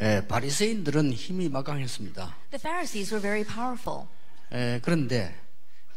예, 0.00 0.26
바리새인들은 0.26 1.12
힘이 1.12 1.48
막강했습니다. 1.50 2.34
The 2.50 2.58
Pharisees 2.60 3.12
were 3.12 3.20
very 3.20 3.44
powerful. 3.44 4.06
예, 4.52 4.80
그런데 4.82 5.34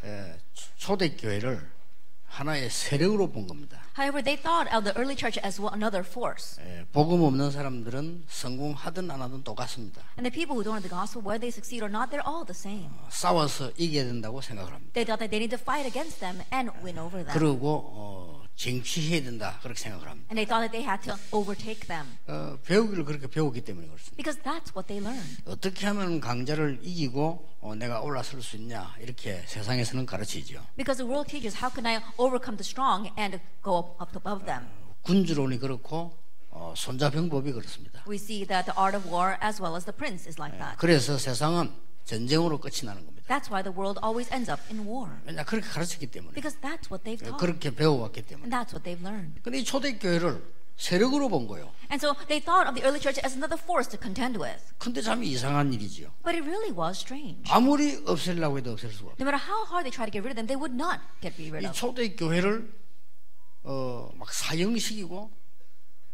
예, 0.03 0.37
초대 0.75 1.15
교회를 1.15 1.71
하나의 2.25 2.69
세력으로 2.69 3.29
본 3.31 3.47
겁니다. 3.47 3.79
However, 3.97 4.21
they 4.23 4.35
thought 4.41 4.67
of 4.75 4.83
the 4.83 4.91
early 4.97 5.15
church 5.15 5.39
as 5.45 5.61
one- 5.61 5.71
another 5.73 6.03
force. 6.05 6.59
예, 6.65 6.83
복음 6.91 7.21
없는 7.23 7.51
사람들은 7.51 8.25
성공하든 8.27 9.09
안 9.09 9.21
하든 9.21 9.43
똑같습니다. 9.43 10.01
And 10.17 10.27
the 10.27 10.33
people 10.33 10.57
who 10.57 10.63
don't 10.65 10.75
have 10.75 10.83
the 10.83 10.89
gospel, 10.91 11.23
whether 11.23 11.39
they 11.39 11.53
succeed 11.53 11.79
or 11.85 11.87
not, 11.93 12.09
they're 12.11 12.25
all 12.27 12.43
the 12.43 12.57
same. 12.57 12.89
싸워서 13.09 13.71
이겨야 13.77 14.03
된다고 14.03 14.41
생각을 14.41 14.73
합니다. 14.73 14.91
They 14.91 15.05
thought 15.05 15.21
that 15.23 15.31
they 15.31 15.39
need 15.39 15.55
to 15.55 15.61
fight 15.61 15.87
against 15.87 16.19
them 16.19 16.41
and 16.51 16.73
win 16.83 16.97
over 16.99 17.23
them. 17.23 17.31
그리고 17.31 17.85
어, 17.95 18.42
쟁취해야 18.55 19.23
된다 19.23 19.59
그렇게 19.61 19.79
생각을 19.81 20.07
합니다. 20.07 20.27
And 20.31 20.37
they 20.37 20.45
thought 20.45 20.61
that 20.61 20.71
they 20.71 20.85
had 20.85 21.01
to 21.09 21.15
overtake 21.31 21.87
them 21.87 22.05
어, 22.27 22.57
배우기를 22.63 23.03
그렇게 23.05 23.27
배우기 23.27 23.61
때문에 23.61 23.87
그렇습니다. 23.87 24.15
because 24.15 24.39
that's 24.43 24.71
what 24.75 24.87
they 24.87 25.01
learned. 25.03 25.41
어떻게 25.45 25.87
하면 25.87 26.19
강자를 26.19 26.79
이기고 26.83 27.49
어, 27.61 27.75
내가 27.75 28.01
올라설 28.01 28.41
수 28.41 28.55
있냐 28.57 28.95
이렇게 28.99 29.41
세상에서는 29.47 30.05
가르치죠. 30.05 30.61
Because 30.77 30.97
the 30.97 31.07
world 31.09 31.29
teaches 31.29 31.57
how 31.57 31.71
can 31.73 31.85
I 31.85 32.01
overcome 32.17 32.57
the 32.57 32.63
strong 32.65 33.09
and 33.17 33.39
go 33.63 33.95
up, 33.99 34.15
above 34.15 34.45
them. 34.45 34.67
군주론이 35.01 35.57
그렇고 35.59 36.17
어, 36.49 36.73
손자병법이 36.77 37.51
그렇습니다. 37.51 38.03
We 38.07 38.15
see 38.17 38.45
that 38.45 38.71
the 38.71 38.77
art 38.79 38.95
of 38.95 39.09
war 39.09 39.37
as 39.43 39.59
well 39.61 39.75
as 39.75 39.85
the 39.85 39.95
prince 39.95 40.27
is 40.29 40.39
like 40.39 40.57
that. 40.59 40.77
그래서 40.77 41.17
세상은 41.17 41.73
전쟁으로 42.05 42.59
끝이 42.59 42.83
나는 42.83 43.05
겁니다. 43.05 43.23
That's 43.27 43.49
why 43.49 43.63
the 43.63 43.71
world 43.75 43.99
always 44.03 44.31
ends 44.33 44.49
up 44.51 44.61
in 44.69 44.85
war. 44.87 45.09
왜냐 45.25 45.43
그렇게 45.43 45.67
가르쳤기 45.67 46.07
때문에 46.11 46.33
Because 46.33 46.59
that's 46.61 46.91
what 46.91 47.03
they've 47.03 47.19
taught. 47.23 47.39
그렇게 47.39 47.71
배워왔기 47.73 48.21
때문에. 48.23 48.43
And 48.45 48.51
that's 48.51 48.73
what 48.75 48.83
they've 48.83 49.01
learned. 49.01 49.41
근데 49.41 49.59
이 49.59 49.63
초대교회를 49.63 50.43
세력으로 50.75 51.29
본 51.29 51.47
거예요. 51.47 51.71
And 51.91 52.03
so 52.03 52.13
they 52.27 52.41
thought 52.43 52.67
of 52.67 52.73
the 52.75 52.83
early 52.83 52.99
church 52.99 53.21
as 53.23 53.37
another 53.37 53.55
force 53.61 53.87
to 53.91 53.99
contend 54.01 54.41
with. 54.41 54.59
근데 54.79 55.01
참 55.01 55.23
이상한 55.23 55.71
일이지요. 55.71 56.11
But 56.25 56.35
it 56.35 56.43
really 56.43 56.73
was 56.75 56.97
strange. 56.99 57.45
아무리 57.49 58.01
없애려고 58.05 58.57
해도 58.57 58.71
없앨 58.73 58.91
수가 58.91 59.13
없어요. 59.13 59.21
No 59.21 59.25
matter 59.29 59.39
how 59.39 59.63
hard 59.69 59.85
they 59.87 59.93
try 59.93 60.03
to 60.03 60.11
get 60.11 60.25
rid 60.25 60.33
of 60.33 60.35
them, 60.35 60.47
they 60.49 60.57
would 60.59 60.73
not 60.75 60.99
get 61.21 61.37
rid 61.39 61.63
이 61.63 61.69
of. 61.69 61.77
초대 61.77 62.15
교회를 62.15 62.67
어, 63.63 64.09
막 64.17 64.33
사형시키고 64.33 65.31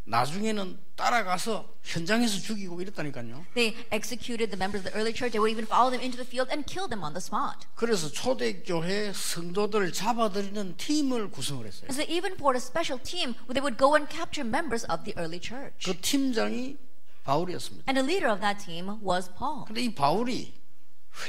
나중에는 0.10 0.80
따라가서 0.96 1.70
현장에서 1.84 2.40
죽이고 2.40 2.82
이랬다니까요. 2.82 3.46
They 3.54 3.78
executed 3.94 4.50
the 4.50 4.58
members 4.58 4.82
of 4.82 4.90
the 4.90 4.94
early 4.98 5.14
church. 5.14 5.32
They 5.32 5.40
would 5.40 5.54
even 5.54 5.66
follow 5.66 5.94
them 5.94 6.02
into 6.02 6.18
the 6.18 6.28
field 6.28 6.50
and 6.52 6.66
kill 6.66 6.90
them 6.90 7.06
on 7.06 7.14
the 7.14 7.22
spot. 7.22 7.70
그래서 7.76 8.10
초대교회 8.10 9.14
성도들 9.14 9.94
잡아들이는 9.94 10.78
팀을 10.78 11.30
구성을 11.30 11.66
했어요. 11.66 11.88
And 11.88 11.94
so 11.94 12.04
they 12.04 12.10
even 12.10 12.34
formed 12.36 12.58
a 12.58 12.64
special 12.64 12.98
team 12.98 13.38
where 13.46 13.54
they 13.54 13.62
would 13.62 13.78
go 13.78 13.94
and 13.96 14.10
capture 14.10 14.44
members 14.44 14.84
of 14.90 15.06
the 15.06 15.14
early 15.16 15.40
church. 15.40 15.86
그 15.86 15.94
팀장이 16.02 16.78
바울이었습니다. 17.24 17.86
And 17.88 17.96
the 17.96 18.04
leader 18.04 18.34
of 18.34 18.42
that 18.42 18.58
team 18.58 19.00
was 19.06 19.30
Paul. 19.38 19.70
근데 19.70 19.86
이 19.86 19.94
바울이 19.94 20.58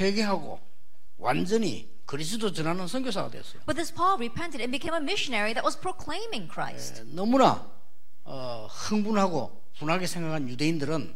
회개하고 0.01 0.59
완전히 1.17 1.87
그리스도 2.09 2.51
전하는 2.51 2.87
선교사가 2.87 3.29
됐어요. 3.29 3.61
But 3.69 3.77
this 3.77 3.93
Paul 3.93 4.17
repented 4.17 4.59
and 4.59 4.73
became 4.73 4.97
a 4.97 5.01
missionary 5.01 5.53
that 5.53 5.63
was 5.63 5.77
proclaiming 5.77 6.49
Christ. 6.51 7.05
너무나 7.05 7.69
어, 8.23 8.67
흥분하고 8.69 9.61
분하게 9.79 10.07
생각한 10.07 10.47
유대인들은 10.49 11.15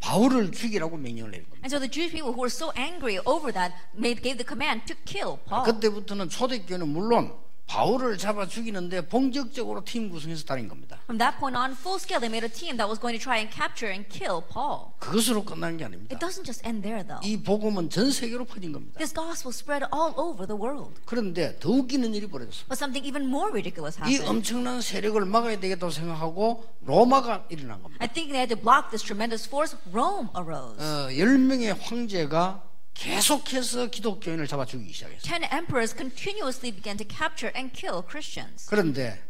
바울을 0.00 0.50
죽이라고 0.52 0.96
명령을 0.96 1.30
내린 1.30 1.44
겁니다. 1.48 1.64
And 1.64 1.74
so 1.74 1.78
the 1.78 1.90
Jewish 1.90 2.12
people 2.12 2.32
who 2.34 2.42
were 2.42 2.50
so 2.50 2.72
angry 2.76 3.18
over 3.24 3.52
that 3.52 3.74
made, 3.96 4.20
gave 4.22 4.36
the 4.36 4.46
command 4.46 4.84
to 4.86 4.96
kill 5.04 5.38
Paul. 5.46 5.64
그때부터는 5.64 6.28
초대교회는 6.28 6.88
물론 6.88 7.32
바울을 7.66 8.18
잡아 8.18 8.46
죽이는데 8.46 9.06
본격적으로 9.08 9.82
팀 9.84 10.10
구성해서 10.10 10.44
다닌 10.44 10.68
겁니다. 10.68 10.98
From 11.04 11.16
that 11.18 11.38
point 11.38 11.56
on, 11.56 11.72
full 11.72 11.96
scale, 11.98 12.20
they 12.20 12.28
made 12.28 12.44
a 12.44 12.52
team 12.52 12.76
that 12.76 12.84
was 12.84 13.00
going 13.00 13.16
to 13.16 13.22
try 13.22 13.38
and 13.40 13.48
capture 13.48 13.88
and 13.88 14.04
kill 14.12 14.42
Paul. 14.44 14.92
그것으로 14.98 15.42
끝나는 15.44 15.78
게 15.78 15.84
아닙니다. 15.84 16.12
It 16.14 16.20
doesn't 16.20 16.44
just 16.44 16.60
end 16.66 16.82
there, 16.82 17.00
though. 17.06 17.22
이 17.24 17.40
복음은 17.42 17.88
전 17.88 18.10
세계로 18.12 18.44
퍼진 18.44 18.72
겁니다. 18.72 18.98
This 18.98 19.14
gospel 19.14 19.54
spread 19.56 19.86
all 19.88 20.12
over 20.20 20.44
the 20.46 20.58
world. 20.58 21.00
그런데 21.06 21.56
더 21.60 21.70
웃기는 21.70 22.12
일이 22.12 22.26
벌어졌어요. 22.28 22.68
But 22.68 22.76
something 22.76 23.06
even 23.08 23.24
more 23.24 23.48
ridiculous 23.48 23.96
이 24.04 24.20
happened. 24.20 24.28
엄청난 24.28 24.82
세력을 24.82 25.16
막아야 25.24 25.58
되겠다고 25.58 25.90
생각하고 25.90 26.68
로마가 26.84 27.46
일어난 27.48 27.80
겁니다. 27.80 28.04
I 28.04 28.08
think 28.12 28.28
they 28.36 28.42
had 28.44 28.52
to 28.52 28.60
block 28.60 28.90
this 28.90 29.00
tremendous 29.02 29.48
force. 29.48 29.72
Rome 29.90 30.28
arose. 30.36 30.76
어, 30.76 31.08
10명의 31.08 31.72
황제가 31.80 32.68
계속해서 32.94 33.86
기독교인을 33.88 34.46
잡아 34.46 34.64
죽이기 34.64 34.92
시작했어요. 34.92 35.20
Ten 35.22 35.44
emperors 35.44 35.94
continuously 35.96 36.72
began 36.72 36.96
to 36.96 37.06
capture 37.08 37.52
and 37.56 37.72
kill 37.74 38.02
Christians. 38.08 38.66
그런데 38.68 39.22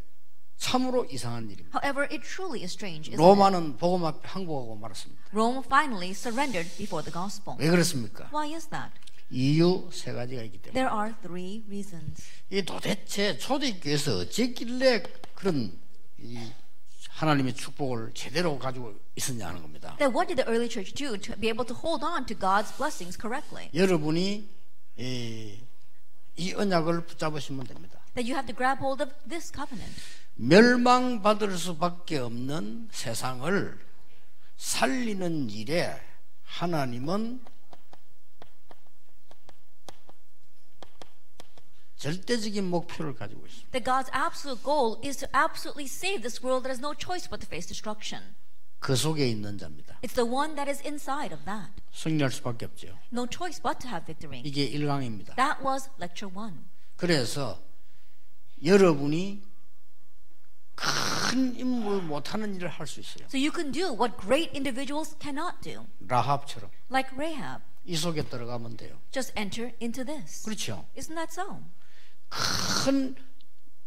참으로 0.57 1.05
이상한 1.07 1.51
일입니다. 1.51 1.79
However, 1.79 2.07
it 2.13 2.21
truly 2.27 2.63
is 2.63 2.73
strange? 2.73 3.15
로마는 3.17 3.77
복음 3.79 4.05
앞에 4.05 4.29
항복하고 4.29 4.77
말았습니다. 4.77 5.23
Rome 5.33 5.63
finally 5.65 6.11
surrendered 6.11 6.69
before 6.77 7.03
the 7.05 7.13
gospel. 7.13 7.57
왜 7.59 7.69
그렇습니까? 7.71 8.31
Why 8.33 8.55
is 8.55 8.69
that? 8.69 8.93
이유 9.31 9.89
세 9.93 10.13
가지가 10.13 10.43
있기 10.43 10.59
때문에. 10.63 10.79
There 10.79 10.95
are 10.95 11.15
three 11.23 11.65
reasons. 11.67 12.23
이 12.51 12.63
도대체 12.63 13.39
초대교회에서 13.39 14.19
어쨌길래 14.19 15.03
그런 15.35 15.73
이 16.19 16.53
하나님의 17.13 17.55
축복을 17.55 18.13
제대로 18.15 18.59
가지고 18.59 18.95
있었냐 19.17 19.47
하는 19.49 19.63
겁니다. 19.63 19.97
Then 19.99 20.15
what 20.15 20.27
did 20.29 20.43
the 20.43 20.49
early 20.49 20.69
church 20.69 20.95
do 20.95 21.17
to 21.17 21.37
be 21.37 21.49
able 21.49 21.67
to 21.67 21.77
hold 21.77 22.05
on 22.05 22.27
to 22.27 22.37
God's 22.37 22.75
blessings 22.77 23.19
correctly? 23.21 23.69
여러분이 23.75 24.49
이, 24.97 25.61
이 26.37 26.55
언약을 26.55 27.07
붙잡으시면 27.07 27.67
됩니다. 27.67 28.01
That 28.15 28.31
you 28.31 28.35
have 28.35 28.47
to 28.47 28.57
grab 28.57 28.81
hold 28.81 29.03
of 29.03 29.13
this 29.29 29.53
covenant. 29.53 29.95
멸망받을 30.35 31.57
수밖에 31.57 32.19
없는 32.19 32.89
세상을 32.91 33.79
살리는 34.57 35.51
일에 35.51 36.01
하나님은 36.45 37.41
절대적인 42.02 42.64
목표를 42.70 43.16
가지고 43.16 43.46
있습니다. 43.48 43.72
That 43.72 43.84
God's 43.84 44.10
absolute 44.14 44.64
goal 44.64 45.00
is 45.04 45.18
to 45.18 45.28
absolutely 45.34 45.86
save 45.86 46.22
this 46.22 46.44
world 46.44 46.64
that 46.64 46.70
has 46.70 46.80
no 46.80 46.94
choice 46.94 47.28
but 47.28 47.42
to 47.42 47.48
face 47.48 47.68
destruction. 47.68 48.36
그 48.80 48.96
속에 48.96 49.28
있는 49.28 49.58
자입니다. 49.58 50.00
It's 50.04 50.14
the 50.14 50.30
one 50.30 50.56
that 50.56 50.70
is 50.70 50.82
inside 50.86 51.34
of 51.34 51.44
that. 51.46 51.74
승리할 51.94 52.32
수밖에 52.32 52.66
없죠. 52.66 52.88
No 53.12 53.26
choice 53.26 53.60
but 53.62 53.80
to 53.80 53.90
have 53.90 54.06
victory. 54.06 54.42
이게 54.46 54.70
1강입니다. 54.70 55.36
That 55.36 55.66
was 55.66 55.90
lecture 56.00 56.30
one. 56.32 56.66
그래서 56.96 57.60
여러분이 58.64 59.42
큰 60.76 61.56
인물 61.56 62.04
못하는 62.04 62.54
일을 62.56 62.70
할 62.70 62.86
수 62.86 63.00
있어요. 63.00 63.26
So 63.26 63.38
you 63.40 63.52
can 63.54 63.72
do 63.72 63.90
what 63.94 64.16
great 64.22 64.52
individuals 64.54 65.18
cannot 65.20 65.58
do. 65.62 65.88
라합처럼 66.08 66.70
Like 66.92 67.18
Rahab. 67.18 67.64
이 67.86 67.96
속에 67.96 68.22
들어가면 68.24 68.78
돼요. 68.78 69.00
Just 69.12 69.34
enter 69.36 69.74
into 69.82 70.06
this. 70.06 70.44
그렇죠. 70.46 70.86
Isn't 70.96 71.16
that 71.16 71.34
so? 71.34 71.64
큰 72.85 73.15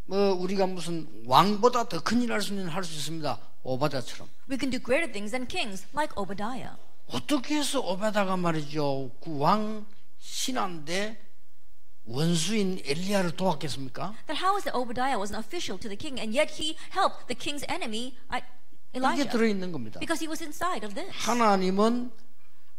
뭐 0.07 0.33
우리가 0.35 0.67
무슨 0.67 1.07
왕보다 1.25 1.89
더 1.89 1.99
큰 1.99 2.21
일 2.21 2.31
할 2.31 2.41
수 2.41 2.53
있는 2.53 2.67
할 2.69 2.83
수 2.83 2.93
있습니다. 2.95 3.39
오바다처럼 3.63 4.29
We 4.49 4.57
can 4.59 4.69
do 4.69 4.77
greater 4.79 5.11
things 5.11 5.31
than 5.31 5.47
kings, 5.47 5.87
like 5.95 6.13
Obadiah. 6.15 6.77
어떻게 7.07 7.55
해서 7.57 7.79
오바다가 7.81 8.37
말이죠 8.37 9.09
그왕 9.21 9.85
신한데 10.19 11.19
원수인 12.05 12.79
엘리야를 12.85 13.31
도왔겠습니까? 13.35 14.13
That 14.27 14.37
how 14.43 14.55
is 14.57 14.67
it 14.69 14.77
Obadiah 14.77 15.17
was 15.17 15.33
an 15.33 15.39
official 15.41 15.79
to 15.81 15.89
the 15.89 15.97
king, 15.97 16.21
and 16.21 16.37
yet 16.37 16.53
he 16.61 16.77
helped 16.93 17.25
the 17.25 17.33
king's 17.37 17.65
enemy, 17.67 18.13
I- 18.29 18.41
이게 18.93 18.99
Elijah, 19.01 19.29
들어 19.29 19.47
있는 19.47 19.71
겁니다. 19.71 19.99
because 19.99 20.21
he 20.21 20.29
was 20.29 20.43
inside 20.43 20.85
of 20.85 20.93
this. 20.93 21.09
하나님은 21.25 22.11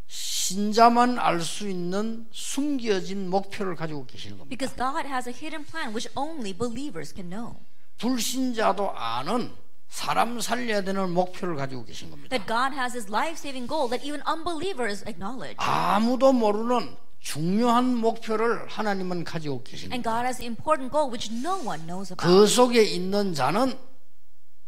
신자만 0.07 1.19
알 1.19 1.41
수 1.41 1.67
있는 1.67 2.25
숨겨진 2.31 3.29
목표를 3.29 3.75
가지고 3.75 4.05
계시는 4.05 4.37
겁니다. 4.37 4.49
Because 4.49 4.75
God 4.75 5.07
has 5.07 5.27
a 5.27 5.35
hidden 5.35 5.65
plan 5.65 5.89
which 5.89 6.09
only 6.15 6.53
believers 6.57 7.13
can 7.13 7.29
know. 7.29 7.55
불신자도 7.97 8.91
아는 8.91 9.51
사람 9.89 10.39
살려야 10.39 10.81
되는 10.81 11.09
목표를 11.11 11.55
가지고 11.55 11.83
계신 11.85 12.09
겁니다. 12.09 12.29
That 12.29 12.47
God 12.47 12.75
has 12.79 12.95
his 12.95 13.09
life-saving 13.11 13.67
goal 13.67 13.89
that 13.89 14.05
even 14.05 14.21
unbelievers 14.27 15.03
acknowledge. 15.07 15.55
아무도 15.57 16.31
모르는 16.31 16.95
중요한 17.19 17.95
목표를 17.95 18.67
하나님은 18.67 19.23
가지고 19.25 19.63
계신 19.63 19.91
And. 19.91 20.03
God 20.07 20.23
has 20.23 20.39
an 20.41 20.47
important 20.47 20.91
goal 20.91 21.09
which 21.11 21.33
no 21.33 21.55
one 21.67 21.85
knows 21.85 22.13
about. 22.13 22.23
그 22.23 22.47
속에 22.47 22.83
있는 22.83 23.33
자는 23.33 23.77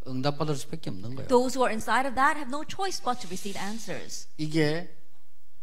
응답받을 0.06 0.56
수밖에 0.56 0.90
없는 0.90 1.14
거예요. 1.14 1.28
Those 1.28 1.56
who 1.56 1.64
are 1.64 1.72
inside 1.72 2.08
of 2.08 2.14
that 2.16 2.36
have 2.36 2.48
no 2.52 2.64
choice 2.64 3.00
but 3.00 3.20
to 3.20 3.28
receive 3.28 3.56
answers. 3.56 4.28
이게 4.36 4.92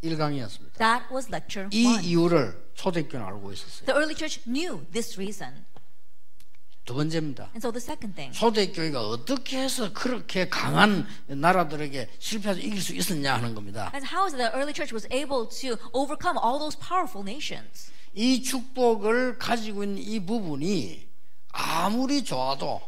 1강이었습니다. 0.02 0.74
That 0.78 1.06
was 1.12 1.28
lecture 1.28 1.68
이 1.72 1.84
one. 1.86 2.04
이유를 2.04 2.70
초대교는 2.74 3.24
알고 3.26 3.52
있었어요. 3.52 3.86
The 3.86 3.96
early 3.96 4.14
church 4.16 4.40
knew 4.44 4.84
this 4.92 5.14
reason. 5.16 5.64
두 6.84 6.94
번째입니다. 6.94 7.50
And 7.52 7.58
so 7.58 7.70
the 7.70 7.82
second 7.82 8.14
thing, 8.14 8.32
초대교회가 8.32 9.00
어떻게 9.08 9.58
해서 9.58 9.92
그렇게 9.92 10.48
강한 10.48 11.06
나라들에게 11.26 12.08
실패해서 12.18 12.60
이길 12.60 12.80
수 12.80 12.94
있었냐 12.94 13.34
하는 13.34 13.54
겁니다. 13.54 13.90
and 13.92 14.06
how 14.08 14.24
is 14.24 14.34
the 14.34 14.48
early 14.54 14.72
church 14.72 14.94
was 14.94 15.06
able 15.12 15.46
to 15.48 15.76
overcome 15.92 16.38
all 16.42 16.58
those 16.58 16.78
powerful 16.78 17.22
nations? 17.22 17.92
이 18.14 18.42
축복을 18.42 19.38
가지고 19.38 19.84
있는 19.84 20.02
이 20.02 20.24
부분이 20.24 21.06
아무리 21.52 22.24
좋아도 22.24 22.80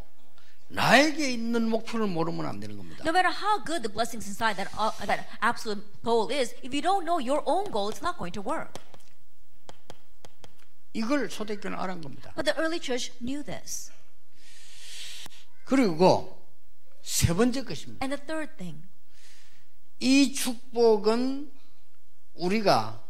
나에게 0.70 1.32
있는 1.32 1.69
목표를 1.69 2.06
모르면 2.06 2.46
안 2.46 2.61
되는 2.61 2.76
겁니다. 2.76 3.02
No 3.05 3.11
matter 3.11 3.31
how 3.31 3.62
good 3.64 3.82
the 3.82 3.93
blessings 3.93 4.26
inside 4.26 4.56
that, 4.56 4.70
uh, 4.78 4.94
that 5.06 5.26
absolute 5.43 5.82
goal 6.05 6.31
is, 6.31 6.55
if 6.62 6.72
you 6.72 6.81
don't 6.81 7.05
know 7.05 7.19
your 7.19 7.43
own 7.44 7.70
goal, 7.70 7.90
it's 7.90 8.02
not 8.02 8.17
going 8.19 8.32
to 8.32 8.43
work. 8.43 8.81
이걸 10.93 11.28
초대교회는 11.28 11.78
알은 11.78 12.00
겁니다. 12.00 12.32
But 12.34 12.46
the 12.46 12.58
early 12.58 12.81
church 12.81 13.12
knew 13.19 13.43
this. 13.43 13.90
그리고 15.64 16.40
세 17.02 17.34
번째 17.34 17.64
것입니다. 17.64 18.05
And 18.05 18.14
the 18.14 18.26
third 18.26 18.56
thing, 18.56 18.87
이 19.99 20.32
축복은 20.32 21.52
우리가 22.34 23.02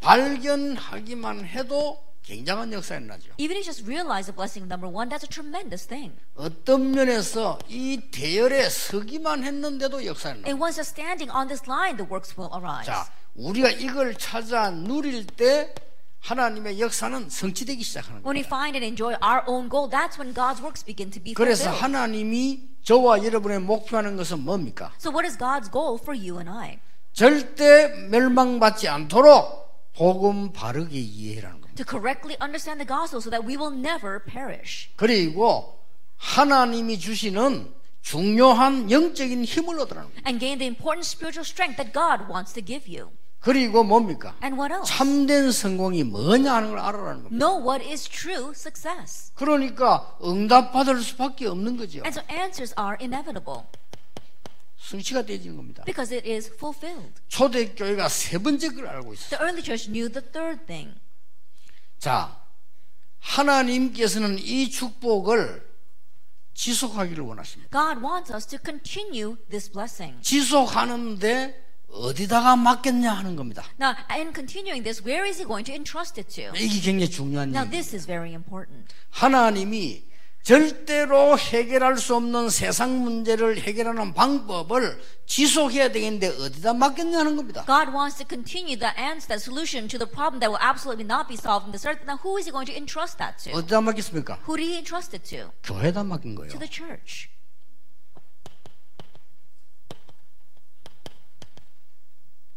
발견하기만 0.00 1.46
해도 1.46 2.04
굉장한 2.24 2.72
역사에 2.72 3.00
나죠. 3.00 3.30
even 3.38 3.56
if 3.56 3.60
you 3.60 3.64
just 3.64 3.84
realize 3.86 4.24
the 4.26 4.34
blessing 4.34 4.64
number 4.66 4.88
one, 4.88 5.08
that's 5.10 5.24
a 5.24 5.28
tremendous 5.28 5.86
thing. 5.86 6.16
어떤 6.34 6.90
면에서 6.92 7.58
이 7.68 8.00
대열에 8.10 8.68
서기만 8.70 9.44
했는데도 9.44 10.04
역사에 10.06 10.32
나. 10.40 10.48
And 10.48 10.56
once 10.60 10.80
you're 10.80 10.88
standing 10.88 11.30
on 11.30 11.48
this 11.48 11.68
line, 11.68 11.96
the 11.96 12.08
works 12.08 12.32
will 12.38 12.48
arise. 12.56 12.86
자, 12.86 13.04
우리가 13.36 13.68
이걸 13.70 14.14
찾아 14.16 14.70
누릴 14.70 15.26
때 15.26 15.74
하나님의 16.20 16.80
역사는 16.80 17.28
성취되기 17.28 17.82
시작하는 17.82 18.22
When 18.24 18.36
we 18.36 18.42
거예요. 18.42 18.48
find 18.48 18.72
and 18.80 18.86
enjoy 18.88 19.12
our 19.20 19.44
own 19.46 19.68
goal, 19.68 19.90
that's 19.90 20.16
when 20.16 20.32
God's 20.32 20.64
works 20.64 20.80
begin 20.82 21.10
to 21.12 21.20
be 21.22 21.34
그래서 21.34 21.68
fulfilled. 21.68 21.82
하나님이 21.84 22.68
저와 22.84 23.22
여러분의 23.22 23.60
목표하는 23.60 24.16
것은 24.16 24.40
뭡니까? 24.40 24.92
So, 24.96 25.12
what 25.12 25.28
is 25.28 25.36
God's 25.36 25.68
goal 25.70 26.00
for 26.00 26.16
you 26.16 26.40
and 26.40 26.48
I? 26.48 26.80
절대 27.12 27.88
멸망받지 28.08 28.88
않도록 28.88 29.92
복음 29.94 30.52
바르게 30.52 30.98
이해라는. 30.98 31.63
To 31.76 31.84
correctly 31.84 32.36
understand 32.40 32.78
the 32.80 32.86
gospel 32.86 33.20
so 33.20 33.30
that 33.30 33.44
we 33.44 33.56
will 33.56 33.74
never 33.74 34.22
perish. 34.22 34.90
그리고 34.96 35.80
하나님이 36.16 36.98
주시는 36.98 37.72
중요한 38.02 38.90
영적인 38.90 39.44
힘을 39.44 39.80
얻으라는 39.80 40.08
겁니다. 40.08 40.22
And 40.28 40.38
gain 40.38 40.58
the 40.58 40.68
important 40.68 41.06
spiritual 41.06 41.44
strength 41.44 41.76
that 41.76 41.92
God 41.92 42.30
wants 42.30 42.52
to 42.54 42.62
give 42.64 42.86
you. 42.86 43.10
그리고 43.40 43.84
뭡니까? 43.84 44.34
And 44.42 44.58
what 44.58 44.72
else? 44.72 44.88
참된 44.88 45.52
성공이 45.52 46.04
뭐냐 46.04 46.54
하는 46.54 46.70
걸 46.70 46.78
알아라는 46.78 47.24
겁니다. 47.24 47.36
Know 47.36 47.60
what 47.60 47.84
is 47.84 48.08
true 48.08 48.52
success. 48.54 49.32
그러니까 49.34 50.16
응답받을 50.22 51.02
수밖에 51.02 51.46
없는 51.46 51.76
거죠. 51.76 52.00
And 52.04 52.18
so 52.18 52.22
answers 52.30 52.74
are 52.78 52.96
inevitable 53.00 53.64
성취가 54.78 55.22
되지는 55.22 55.56
겁니다. 55.56 55.82
because 55.84 56.14
it 56.14 56.28
is 56.30 56.50
fulfilled. 56.54 57.20
초대교회가 57.28 58.08
세 58.08 58.38
번째 58.38 58.68
걸 58.68 58.86
알고 58.86 59.14
있어요. 59.14 59.28
The 59.30 59.42
early 59.44 59.62
church 59.62 59.90
knew 59.90 60.08
the 60.10 60.24
third 60.30 60.66
thing. 60.66 60.94
자, 62.04 62.38
하나님께서는 63.18 64.38
이 64.38 64.68
축복을 64.68 65.66
지속하기를 66.52 67.24
원하십니다. 67.24 67.70
God 67.72 68.04
wants 68.04 68.30
us 68.30 68.46
to 68.46 68.58
continue 68.62 69.36
this 69.48 69.72
blessing. 69.72 70.20
지속하는데 70.20 71.64
어디다가 71.88 72.56
맡겠냐 72.56 73.10
하는 73.10 73.36
겁니다. 73.36 73.64
Now, 73.80 73.94
in 74.10 74.34
continuing 74.34 74.84
this, 74.84 75.02
where 75.02 75.26
is 75.26 75.38
He 75.38 75.48
going 75.48 75.64
to 75.64 75.74
entrust 75.74 76.20
it 76.20 76.28
to? 76.34 76.54
이게 76.54 76.78
굉장히 76.78 77.08
중요한 77.10 77.48
Now, 77.48 77.64
얘기예요. 77.64 77.70
this 77.70 77.96
is 77.96 78.06
very 78.06 78.34
important. 78.34 78.94
하나님이 79.08 80.04
절대로 80.44 81.38
해결할 81.38 81.96
수 81.96 82.14
없는 82.16 82.50
세상 82.50 83.02
문제를 83.02 83.62
해결하는 83.62 84.12
방법을 84.12 85.00
지속해야 85.24 85.90
되겠는데 85.90 86.28
어디다 86.28 86.74
맡겠냐는 86.74 87.36
겁니다. 87.36 87.64
God 87.64 87.96
wants 87.96 88.18
to 88.18 88.26
continue 88.28 88.78
the 88.78 88.92
answer, 88.98 89.26
the 89.26 89.40
solution 89.40 89.88
to 89.88 89.98
the 89.98 90.04
problem 90.06 90.40
that 90.40 90.52
will 90.52 90.60
absolutely 90.60 91.08
not 91.08 91.26
be 91.28 91.34
solved 91.40 91.64
in 91.64 91.72
this 91.72 91.88
earth. 91.88 92.04
Now, 92.04 92.20
who 92.20 92.36
is 92.36 92.44
He 92.44 92.52
going 92.52 92.68
to 92.68 92.76
entrust 92.76 93.16
that 93.16 93.40
to? 93.48 93.56
어디다 93.56 93.80
맡겠습니까? 93.80 94.44
Who 94.44 94.60
did 94.60 94.68
He 94.68 94.76
entrust 94.76 95.16
it 95.16 95.24
to? 95.32 95.48
교회다 95.64 96.04
맡긴 96.04 96.34
거예요. 96.36 96.52
To 96.52 96.60
the 96.60 96.68
church. 96.68 97.32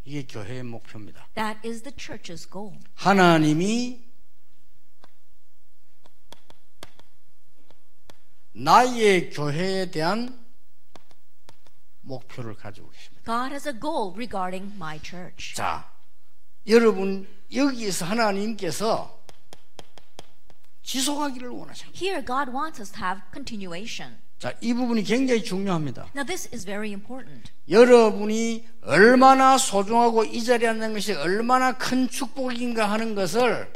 이게 0.04 0.25
교회의 0.28 0.63
목표입니다. 0.63 1.28
That 1.36 1.66
is 1.66 1.83
the 1.83 1.95
church's 1.95 2.44
goal. 2.51 2.75
하나님이 2.95 4.06
나의 8.57 9.30
교회에 9.30 9.92
대한 9.92 10.36
목표를 12.01 12.56
가지고 12.56 12.89
계십니다. 12.89 13.24
God 13.24 13.51
has 13.54 13.68
a 13.68 13.80
goal 13.80 14.13
regarding 14.15 14.74
my 14.75 15.00
church. 15.04 15.54
자, 15.56 15.92
여러분 16.65 17.27
여기에서 17.54 18.06
하나님께서 18.06 19.21
지속하기를 20.81 21.50
원하십니다. 21.50 22.00
Here, 22.00 22.25
God 22.25 22.51
wants 22.51 22.81
us 22.81 22.92
to 22.94 23.04
have 23.04 23.21
continuation. 23.31 24.18
자, 24.39 24.54
이 24.62 24.74
부분이 24.74 25.04
굉장히 25.04 25.44
중요합니다. 25.44 26.07
Now, 26.15 26.25
this 26.25 26.50
is 26.51 26.65
very 26.65 26.89
important. 26.89 27.51
여러분이 27.69 28.65
얼마나 28.81 29.57
소중하고 29.57 30.24
이 30.24 30.44
자리에 30.44 30.69
앉는 30.69 30.94
것이 30.94 31.13
얼마나 31.13 31.77
큰 31.77 32.07
축복인가 32.09 32.89
하는 32.89 33.13
것을 33.13 33.71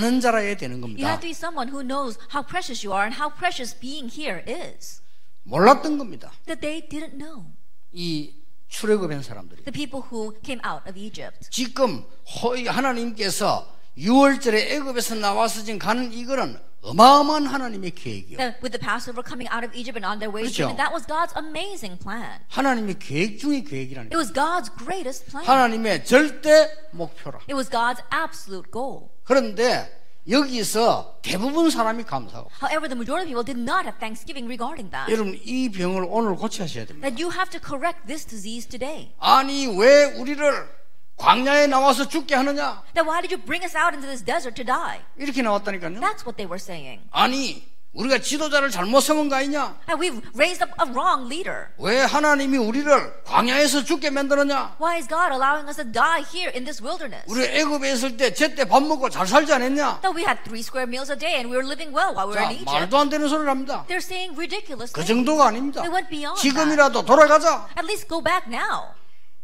아는 0.00 0.20
자라야 0.20 0.56
되는 0.56 0.76
You 0.76 0.80
겁니다. 0.82 1.06
have 1.08 1.20
to 1.20 1.26
be 1.28 1.30
someone 1.32 1.68
who 1.68 1.82
knows 1.86 2.18
how 2.32 2.42
precious 2.46 2.84
you 2.86 2.92
are 2.94 3.04
and 3.04 3.14
how 3.20 3.28
precious 3.34 3.76
being 3.78 4.08
here 4.10 4.42
is. 4.46 5.02
몰랐던 5.44 5.98
겁니다. 5.98 6.32
That 6.46 6.60
they 6.60 6.86
didn't 6.88 7.18
know. 7.18 7.46
이 7.92 8.34
출애굽한 8.68 9.22
사람들이. 9.22 9.64
The 9.64 9.72
people 9.72 10.02
who 10.10 10.34
came 10.44 10.60
out 10.64 10.88
of 10.88 10.98
Egypt. 10.98 11.48
지금 11.50 12.04
허- 12.42 12.54
하나님께서 12.70 13.66
6월절에 13.98 14.70
애굽에서 14.72 15.16
나와서 15.16 15.62
지금 15.62 15.78
가는 15.78 16.12
이거는 16.12 16.58
어마어마한 16.82 17.44
하나님의 17.46 17.90
계획이요. 17.90 18.38
With 18.62 18.70
the 18.72 18.80
Passover 18.80 19.22
coming 19.26 19.52
out 19.52 19.66
of 19.66 19.76
Egypt 19.76 19.98
and 20.00 20.06
on 20.06 20.18
their 20.18 20.32
way 20.32 20.48
to 20.48 20.64
그렇죠. 20.64 20.76
That 20.76 20.94
was 20.94 21.04
God's 21.04 21.36
amazing 21.36 21.98
plan. 22.00 22.40
하나님의 22.48 22.98
계획 22.98 23.38
중의 23.38 23.64
계획이라는 23.64 24.08
It 24.08 24.16
was 24.16 24.32
God's 24.32 24.72
greatest 24.78 25.26
plan. 25.28 25.44
하나님의 25.44 26.06
절대 26.06 26.70
목표라. 26.92 27.40
It 27.50 27.54
was 27.54 27.68
God's 27.68 28.00
absolute 28.14 28.70
goal. 28.72 29.09
그런데 29.30 29.88
여기서 30.28 31.20
대부분 31.22 31.70
사람이 31.70 32.02
감사하고 32.02 32.50
However, 32.60 32.88
the 32.88 32.98
majority 32.98 33.30
of 33.32 33.38
people 33.38 33.46
did 33.46 33.60
not 33.62 33.86
have 33.86 33.98
thanksgiving 34.00 34.50
regarding 34.50 34.90
that. 34.90 35.06
여러분 35.06 35.38
이 35.44 35.70
병을 35.70 36.04
오늘 36.10 36.34
고쳐야 36.34 36.66
됩니다. 36.66 37.06
That 37.06 37.22
you 37.22 37.30
have 37.30 37.48
to 37.54 37.60
correct 37.62 38.08
this 38.08 38.26
disease 38.26 38.66
today. 38.68 39.14
아니 39.20 39.68
왜 39.68 40.04
우리를 40.18 40.68
광야에 41.16 41.68
나와서 41.68 42.08
죽게 42.08 42.34
하느냐? 42.34 42.82
Then 42.94 43.06
why 43.06 43.22
did 43.22 43.30
you 43.32 43.38
bring 43.38 43.62
us 43.62 43.76
out 43.76 43.94
into 43.94 44.08
this 44.10 44.24
desert 44.24 44.56
to 44.58 44.64
die? 44.66 44.98
이렇게 45.16 45.42
나왔다니까요. 45.42 46.00
That's 46.00 46.26
what 46.26 46.34
they 46.34 46.50
were 46.50 46.58
saying. 46.58 47.06
아니 47.12 47.69
우리가 47.92 48.18
지도자를 48.20 48.70
잘못 48.70 49.00
세운 49.00 49.28
거 49.28 49.34
아니냐? 49.34 49.76
And 49.88 49.98
we've 49.98 50.22
raised 50.36 50.62
up 50.62 50.70
a 50.80 50.86
wrong 50.92 51.26
leader. 51.26 51.66
왜 51.78 51.98
하나님이 51.98 52.56
우리를 52.56 53.24
광야에서 53.24 53.84
죽게 53.84 54.10
만들었냐? 54.10 54.76
Why 54.80 54.98
is 54.98 55.08
God 55.08 55.32
allowing 55.34 55.66
us 55.66 55.76
to 55.76 55.84
die 55.84 56.22
here 56.22 56.52
in 56.54 56.64
this 56.64 56.80
wilderness? 56.80 57.26
우리 57.26 57.42
애굽에 57.44 57.92
있을 57.92 58.16
때 58.16 58.32
제때 58.32 58.64
밥 58.64 58.80
먹고 58.84 59.10
잘 59.10 59.26
살지 59.26 59.52
않았냐? 59.52 60.02
That 60.02 60.14
we 60.14 60.22
had 60.22 60.38
three 60.44 60.62
square 60.62 60.86
meals 60.86 61.10
a 61.10 61.18
day 61.18 61.34
and 61.34 61.50
we 61.50 61.58
were 61.58 61.66
living 61.66 61.90
well 61.90 62.14
while 62.14 62.30
we 62.30 62.38
were 62.38 62.46
자, 62.46 62.50
in 62.54 62.62
Egypt. 62.62 62.70
말도 62.70 62.96
안 62.96 63.08
되는 63.10 63.28
소리를 63.28 63.50
합니다. 63.50 63.84
They're 63.88 63.98
saying 63.98 64.38
ridiculous 64.38 64.92
그. 64.92 65.04
정도가 65.04 65.48
아닙니다. 65.50 65.82
They 65.82 65.90
went 65.90 66.08
beyond 66.08 66.38
지금이라도 66.40 67.04
돌아가자. 67.04 67.66
At 67.74 67.82
least 67.90 68.06
go 68.06 68.22
back 68.22 68.46
now. 68.46 68.94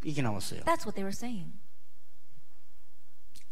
이게 0.04 0.23
나왔어요. 0.23 0.62
That's 0.62 0.87
what 0.87 0.94
they 0.94 1.02
were 1.02 1.11
saying. 1.11 1.50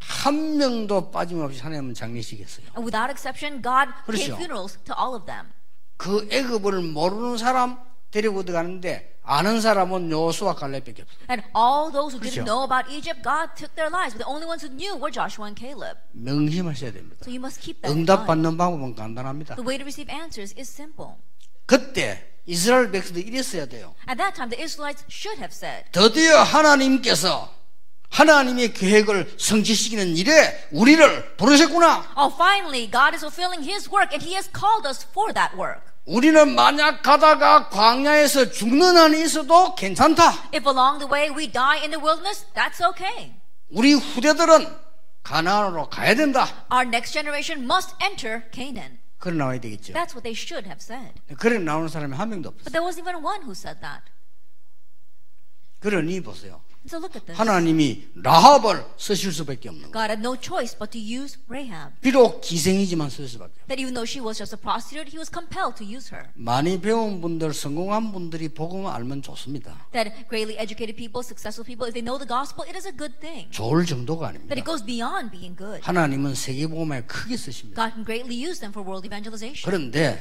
한 0.07 0.57
명도 0.59 1.11
빠짐없이 1.11 1.61
하나님은 1.61 1.95
장례식했어요. 1.95 2.67
And 2.77 2.85
without 2.85 3.11
exception, 3.11 3.63
God 3.63 3.91
그렇죠. 4.07 4.25
gave 4.25 4.37
funerals 4.37 4.79
to 4.85 4.95
all 4.99 5.15
of 5.15 5.27
them. 5.27 5.49
그 5.97 6.29
애굽을 6.31 6.81
모르는 6.81 7.39
사람 7.39 7.79
데리고 8.11 8.43
들어가는데 8.45 9.15
아는 9.23 9.61
사람은 9.61 10.11
여호수아 10.11 10.55
갈렙밖에 10.55 11.03
없어요. 11.03 11.27
And 11.31 11.43
all 11.57 11.91
those 11.91 12.13
who 12.13 12.21
그렇죠. 12.21 12.45
didn't 12.45 12.47
know 12.47 12.63
about 12.65 12.91
Egypt, 12.93 13.23
God 13.25 13.57
took 13.57 13.75
their 13.75 13.89
lives. 13.89 14.13
But 14.13 14.21
the 14.21 14.29
only 14.29 14.45
ones 14.45 14.61
who 14.61 14.69
knew 14.69 14.95
were 15.01 15.11
Joshua 15.11 15.49
and 15.49 15.57
Caleb. 15.59 15.97
명심하셔야 16.13 16.93
됩니다. 16.93 17.25
So 17.25 17.33
you 17.33 17.41
must 17.41 17.61
keep 17.65 17.81
that 17.81 17.89
mind. 17.91 18.05
응답 18.05 18.27
받는 18.27 18.57
방법은 18.59 18.95
간단합니다. 18.95 19.57
The 19.57 19.65
way 19.65 19.79
to 19.79 19.85
receive 19.89 20.13
answers 20.13 20.53
is 20.59 20.69
simple. 20.69 21.17
그때 21.67 22.21
이스라엘 22.45 22.91
백성들이 22.91 23.25
이랬어야 23.25 23.65
돼요. 23.65 23.95
At 24.07 24.19
that 24.19 24.37
time, 24.37 24.53
the 24.53 24.61
Israelites 24.63 25.03
should 25.09 25.41
have 25.41 25.55
said, 25.57 25.89
드디어 25.93 26.43
하나님께서 26.43 27.49
하나님의 28.15 28.73
계획을 28.73 29.35
성취시키는 29.39 30.17
일에 30.17 30.69
우리를 30.71 31.37
부르셨구나. 31.37 32.15
Oh, 32.17 32.33
finally, 32.33 32.89
God 32.89 33.13
is 33.13 33.25
fulfilling 33.25 33.69
His 33.69 33.91
work 33.91 34.15
and 34.15 34.25
He 34.25 34.35
has 34.35 34.49
called 34.55 34.87
us 34.87 35.05
for 35.11 35.35
that 35.35 35.57
work. 35.59 35.83
우리는 36.07 36.55
만약 36.55 37.03
가다가 37.03 37.69
광야에서 37.71 38.53
죽는 38.53 38.97
한이 38.97 39.21
있어도 39.25 39.75
괜찮다. 39.75 40.51
If 40.55 40.69
along 40.69 41.01
the 41.01 41.11
way 41.11 41.29
we 41.29 41.51
die 41.51 41.81
in 41.83 41.91
the 41.91 41.99
wilderness, 41.99 42.47
that's 42.55 42.81
okay. 42.81 43.35
우리 43.71 43.95
후대들은 43.95 44.69
가나안으로 45.25 45.89
가야 45.89 46.15
된다. 46.15 46.47
Our 46.71 46.87
next 46.87 47.13
generation 47.13 47.65
must 47.65 47.97
enter 48.01 48.45
Canaan. 48.53 49.01
그래 49.19 49.35
나와야 49.35 49.59
되겠죠. 49.59 49.93
That's 49.93 50.15
what 50.15 50.23
they 50.23 50.39
should 50.39 50.69
have 50.69 50.79
said. 50.79 51.19
그래 51.39 51.59
나오는 51.59 51.89
사람이 51.89 52.15
한 52.15 52.29
명도 52.29 52.51
없어요. 52.51 52.63
But 52.63 52.73
there 52.73 52.87
wasn't 52.87 53.03
even 53.03 53.25
one 53.25 53.43
who 53.43 53.53
said 53.59 53.81
that. 53.81 54.05
그러니 55.81 56.21
보세요. 56.21 56.61
So 56.87 56.99
look 56.99 57.17
at 57.17 57.25
this. 57.25 57.39
하나님이 57.41 58.09
라합을 58.15 58.85
쓰실 58.99 59.33
수밖에 59.33 59.71
없는 59.71 59.91
거예요. 59.91 59.93
God 59.93 60.11
had 60.13 60.21
no 60.21 60.37
choice 60.37 60.77
but 60.77 60.93
to 60.93 61.01
use 61.01 61.39
Rahab. 61.49 61.95
비록 62.03 62.43
기생이지만 62.43 63.09
쓸 63.09 63.27
수밖에 63.27 63.53
없어요. 63.57 63.67
That 63.69 63.81
even 63.81 63.95
though 63.95 64.05
she 64.05 64.21
was 64.21 64.37
just 64.37 64.53
a 64.55 64.61
prostitute, 64.61 65.09
he 65.09 65.17
was 65.17 65.33
compelled 65.33 65.81
to 65.81 65.85
use 65.87 66.13
her. 66.13 66.29
많이 66.35 66.79
배운 66.81 67.23
분들, 67.23 67.55
성공한 67.55 68.13
분들이 68.13 68.49
복음을 68.49 68.91
알면 68.93 69.23
좋습니다. 69.23 69.89
That 69.93 70.29
greatly 70.29 70.61
educated 70.61 70.93
people, 71.01 71.25
successful 71.25 71.65
people, 71.65 71.89
if 71.89 71.97
they 71.97 72.05
know 72.05 72.21
the 72.21 72.29
gospel, 72.29 72.69
it 72.69 72.77
is 72.77 72.85
a 72.87 72.93
good 72.93 73.17
thing. 73.19 73.49
좋을 73.51 73.87
정도가 73.87 74.29
That 74.33 74.45
아닙니다. 74.45 74.53
it 74.61 74.65
goes 74.69 74.85
beyond 74.85 75.33
being 75.33 75.57
good. 75.57 75.81
하나님은 75.83 76.35
세계 76.35 76.67
복음에 76.67 77.01
크게 77.09 77.37
쓰십니다. 77.39 77.81
God 77.81 77.97
can 77.97 78.05
greatly 78.05 78.37
use 78.37 78.61
them 78.61 78.77
for 78.77 78.85
world 78.85 79.09
evangelization. 79.09 79.65
그런데 79.65 80.21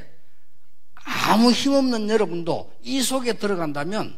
아무 1.03 1.51
힘 1.51 1.73
없는 1.73 2.07
여러분도 2.07 2.71
이 2.81 3.01
속에 3.01 3.33
들어간다면 3.33 4.17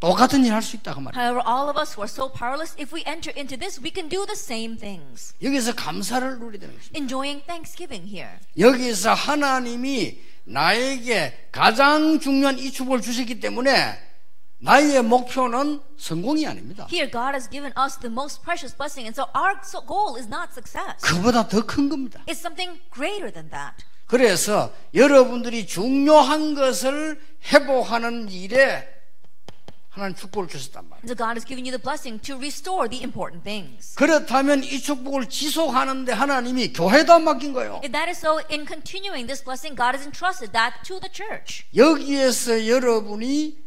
똑같은 0.00 0.44
일 0.44 0.52
할 0.52 0.60
수 0.60 0.76
있다 0.76 0.94
그 0.94 1.00
말이에요. 1.00 1.16
However, 1.18 1.42
all 1.48 1.68
of 1.70 1.78
us 1.80 1.94
who 1.96 2.02
are 2.04 2.10
so 2.10 2.28
powerless, 2.30 2.74
if 2.78 2.92
we 2.94 3.02
enter 3.06 3.32
into 3.38 3.56
this, 3.56 3.80
we 3.80 3.90
can 3.94 4.08
do 4.08 4.26
the 4.26 4.36
same 4.36 4.76
things. 4.76 5.34
여기서 5.42 5.74
감사를 5.74 6.38
누리게 6.38 6.58
되는 6.58 6.74
것입니다. 6.76 6.98
Enjoying 6.98 7.44
Thanksgiving 7.46 8.04
here. 8.08 8.36
여기서 8.58 9.14
하나님이 9.14 10.18
나에게 10.44 11.48
가장 11.52 12.20
중요한 12.20 12.58
이 12.58 12.70
축복을 12.70 13.00
주셨기 13.00 13.40
때문에 13.40 13.98
나의 14.58 15.02
목표는 15.02 15.80
성공이 15.96 16.46
아닙니다. 16.46 16.86
Here, 16.92 17.10
God 17.10 17.32
has 17.32 17.48
given 17.48 17.72
us 17.78 17.96
the 17.98 18.12
most 18.12 18.42
precious 18.42 18.76
blessing, 18.76 19.08
and 19.08 19.16
so 19.16 19.28
our 19.34 19.56
so- 19.64 19.80
goal 19.86 20.16
is 20.20 20.28
not 20.28 20.52
success. 20.52 21.00
그보다 21.00 21.48
더 21.48 21.64
큰 21.64 21.88
겁니다. 21.88 22.20
It's 22.26 22.40
something 22.44 22.80
greater 22.92 23.32
than 23.32 23.48
that. 23.50 23.84
그래서 24.06 24.70
여러분들이 24.92 25.66
중요한 25.66 26.54
것을 26.54 27.18
회복하는 27.52 28.28
일에 28.30 28.86
하나님 29.94 30.16
축복을 30.16 30.48
주셨단 30.48 30.88
말이에요. 30.90 31.02
And 31.04 31.10
so 31.10 31.14
God 31.14 31.38
has 31.38 31.46
given 31.46 31.64
you 31.64 31.70
the 31.70 31.80
blessing 31.80 32.20
to 32.26 32.34
restore 32.36 32.88
the 32.90 33.02
important 33.02 33.44
things. 33.44 33.94
그렇다면 33.94 34.64
이 34.64 34.80
축복을 34.80 35.28
지속하는데 35.28 36.12
하나님이 36.12 36.72
교회다 36.72 37.20
맡긴 37.20 37.52
거예요. 37.52 37.80
If 37.84 37.92
that 37.92 38.10
is 38.10 38.18
so, 38.18 38.42
in 38.50 38.66
continuing 38.66 39.26
this 39.30 39.42
blessing, 39.42 39.78
God 39.78 39.94
has 39.94 40.04
entrusted 40.04 40.50
that 40.52 40.82
to 40.82 40.98
the 40.98 41.08
church. 41.08 41.64
여기에서 41.76 42.66
여러분이 42.66 43.63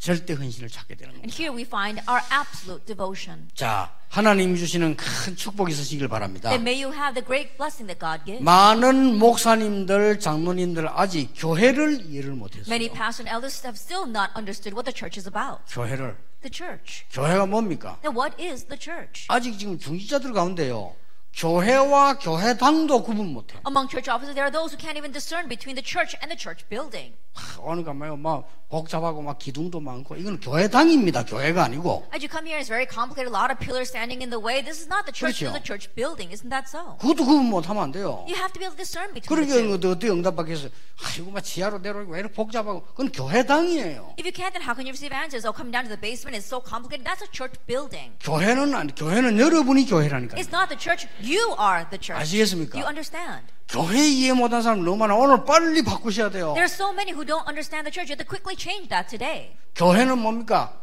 절대 0.00 0.32
헌신을 0.32 0.70
찾게 0.70 0.94
되는 0.94 1.12
And 1.14 1.28
겁니다. 1.28 1.36
here 1.36 1.54
we 1.54 1.62
find 1.62 2.00
our 2.08 2.22
absolute 2.32 2.86
devotion. 2.86 3.50
자, 3.54 3.92
하나님 4.08 4.56
주시는 4.56 4.96
큰 4.96 5.36
축복이 5.36 5.72
있으시길 5.72 6.08
바랍니다. 6.08 6.48
Then 6.48 6.62
may 6.62 6.82
you 6.82 6.90
have 6.92 7.12
the 7.12 7.22
great 7.24 7.58
blessing 7.58 7.84
that 7.86 8.00
God 8.00 8.24
gives. 8.24 8.42
많은 8.42 9.18
목사님들, 9.18 10.18
장로님들 10.18 10.88
아직 10.88 11.32
교회를 11.36 12.00
이해를 12.06 12.32
못했어요. 12.32 12.72
Many 12.72 12.88
pastors 12.88 13.28
and 13.28 13.30
elders 13.30 13.60
have 13.62 13.76
still 13.76 14.08
not 14.08 14.32
understood 14.34 14.72
what 14.72 14.88
the 14.88 14.96
church 14.96 15.20
is 15.20 15.28
about. 15.28 15.60
교회를. 15.68 16.16
The 16.40 16.50
church. 16.50 17.04
교회가 17.12 17.44
뭡니까? 17.44 18.00
Then 18.00 18.16
what 18.16 18.32
is 18.42 18.64
the 18.72 18.80
church? 18.80 19.26
아직 19.28 19.58
지금 19.58 19.78
중지자들 19.78 20.32
가운데요. 20.32 20.96
교회와 21.36 22.18
교회당도 22.18 23.02
구분 23.04 23.32
못해. 23.32 23.54
Among 23.68 23.86
church 23.88 24.10
officers, 24.10 24.34
there 24.34 24.48
are 24.48 24.50
those 24.50 24.72
who 24.74 24.80
can't 24.80 24.96
even 24.98 25.12
discern 25.12 25.46
between 25.46 25.76
the 25.76 25.84
church 25.84 26.16
and 26.24 26.32
the 26.32 26.36
church 26.36 26.66
building. 26.68 27.14
그러니까 27.34 27.92
말이요, 27.92 28.16
막 28.16 28.48
복잡하고 28.68 29.22
막 29.22 29.38
기둥도 29.38 29.80
많고 29.80 30.16
이건 30.16 30.40
교회당입니다. 30.40 31.24
교회가 31.24 31.64
아니고. 31.64 32.06
As 32.14 32.22
you 32.22 32.28
come 32.30 32.46
here, 32.46 32.58
it's 32.60 32.68
very 32.68 32.86
complicated. 32.86 33.26
A 33.26 33.34
lot 33.34 33.50
of 33.50 33.58
pillars 33.58 33.88
standing 33.90 34.22
in 34.22 34.30
the 34.30 34.38
way. 34.38 34.62
This 34.62 34.78
is 34.78 34.86
not 34.86 35.06
the 35.06 35.14
church. 35.14 35.42
그렇죠. 35.42 35.50
This 35.50 35.50
is 35.50 35.58
the 35.58 35.64
church 35.66 35.86
building. 35.94 36.30
Isn't 36.30 36.50
that 36.50 36.70
so? 36.70 36.96
그것도 36.98 37.24
구분 37.26 37.50
못하면 37.50 37.82
안 37.82 37.92
돼요. 37.92 38.22
You 38.30 38.38
have 38.38 38.54
to 38.54 38.58
be 38.58 38.66
able 38.66 38.78
to 38.78 38.82
discern 38.82 39.12
between 39.14 39.26
그러게. 39.26 39.88
어떻게 39.90 40.08
응답받겠어? 40.10 40.68
아이고 41.02 41.30
막 41.30 41.40
지하로 41.42 41.78
내려오고 41.78 42.12
왜 42.12 42.20
이렇게 42.20 42.34
복잡하고 42.34 42.82
그건 42.94 43.10
교회당이에요. 43.10 44.14
If 44.18 44.26
you 44.26 44.34
can't, 44.34 44.54
then 44.54 44.62
how 44.62 44.74
can 44.74 44.86
you 44.86 44.94
receive 44.94 45.10
answers? 45.14 45.42
Oh, 45.46 45.54
come 45.54 45.70
down 45.74 45.86
to 45.86 45.90
the 45.90 46.00
basement. 46.00 46.38
It's 46.38 46.46
so 46.46 46.62
complicated. 46.62 47.02
That's 47.06 47.22
a 47.22 47.30
church 47.30 47.58
building. 47.66 48.14
교회는 48.22 48.74
아니 48.74 48.94
교회는 48.94 49.38
여러분이 49.38 49.86
교회라니까. 49.86 50.38
It's 50.38 50.54
not 50.54 50.70
the 50.70 50.78
church. 50.78 51.10
You 51.18 51.58
are 51.58 51.86
the 51.90 51.98
church. 51.98 52.22
아시겠습니까? 52.22 52.78
You 52.78 52.86
understand? 52.86 53.50
교회 53.70 54.04
이해 54.08 54.32
못한 54.32 54.62
사람 54.62 54.84
너무 54.84 54.96
많아. 54.96 55.14
오늘 55.14 55.44
빨리 55.44 55.82
바꾸셔야 55.82 56.30
돼요. 56.30 56.54
There 56.54 56.62
are 56.62 56.64
so 56.64 56.90
many 56.90 57.12
who 57.12 57.24
don't 57.24 57.46
understand 57.46 57.86
the 57.86 57.92
church. 57.92 58.10
You 58.10 58.18
have 58.18 58.24
to 58.24 58.26
quickly 58.26 58.56
change 58.58 58.88
that 58.88 59.08
today. 59.08 59.56
교회는 59.76 60.18
뭡니까? 60.18 60.76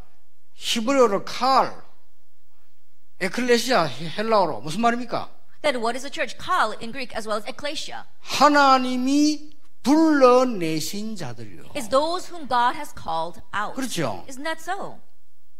히브리어로 0.53 1.25
칼, 1.25 1.83
에클레시아 3.19 3.83
헬라어로 3.83 4.61
무슨 4.61 4.81
말입니까? 4.81 5.29
Then 5.61 5.81
what 5.83 5.97
is 5.97 6.05
a 6.05 6.11
church? 6.11 6.37
Kal 6.37 6.71
in 6.81 6.91
Greek 6.93 7.13
as 7.13 7.27
well 7.27 7.37
as 7.37 7.45
ecclesia. 7.47 8.05
하나님이 8.21 9.57
불러내신 9.83 11.15
자들이요. 11.17 11.63
It's 11.75 11.89
those 11.89 12.31
whom 12.31 12.47
God 12.47 12.75
has 12.77 12.93
called 12.95 13.41
out. 13.53 13.75
그렇죠. 13.75 14.23
Isn't 14.29 14.43
that 14.43 14.61
so? 14.61 14.99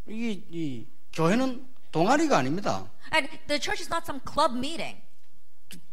이, 0.07 0.43
이 0.49 0.87
교회는 1.13 1.67
동아리가 1.91 2.37
아닙니다. 2.37 2.87
And 3.13 3.27
the 3.47 3.59
church 3.59 3.81
is 3.81 3.91
not 3.91 4.05
some 4.05 4.21
club 4.23 4.55
meeting. 4.55 5.01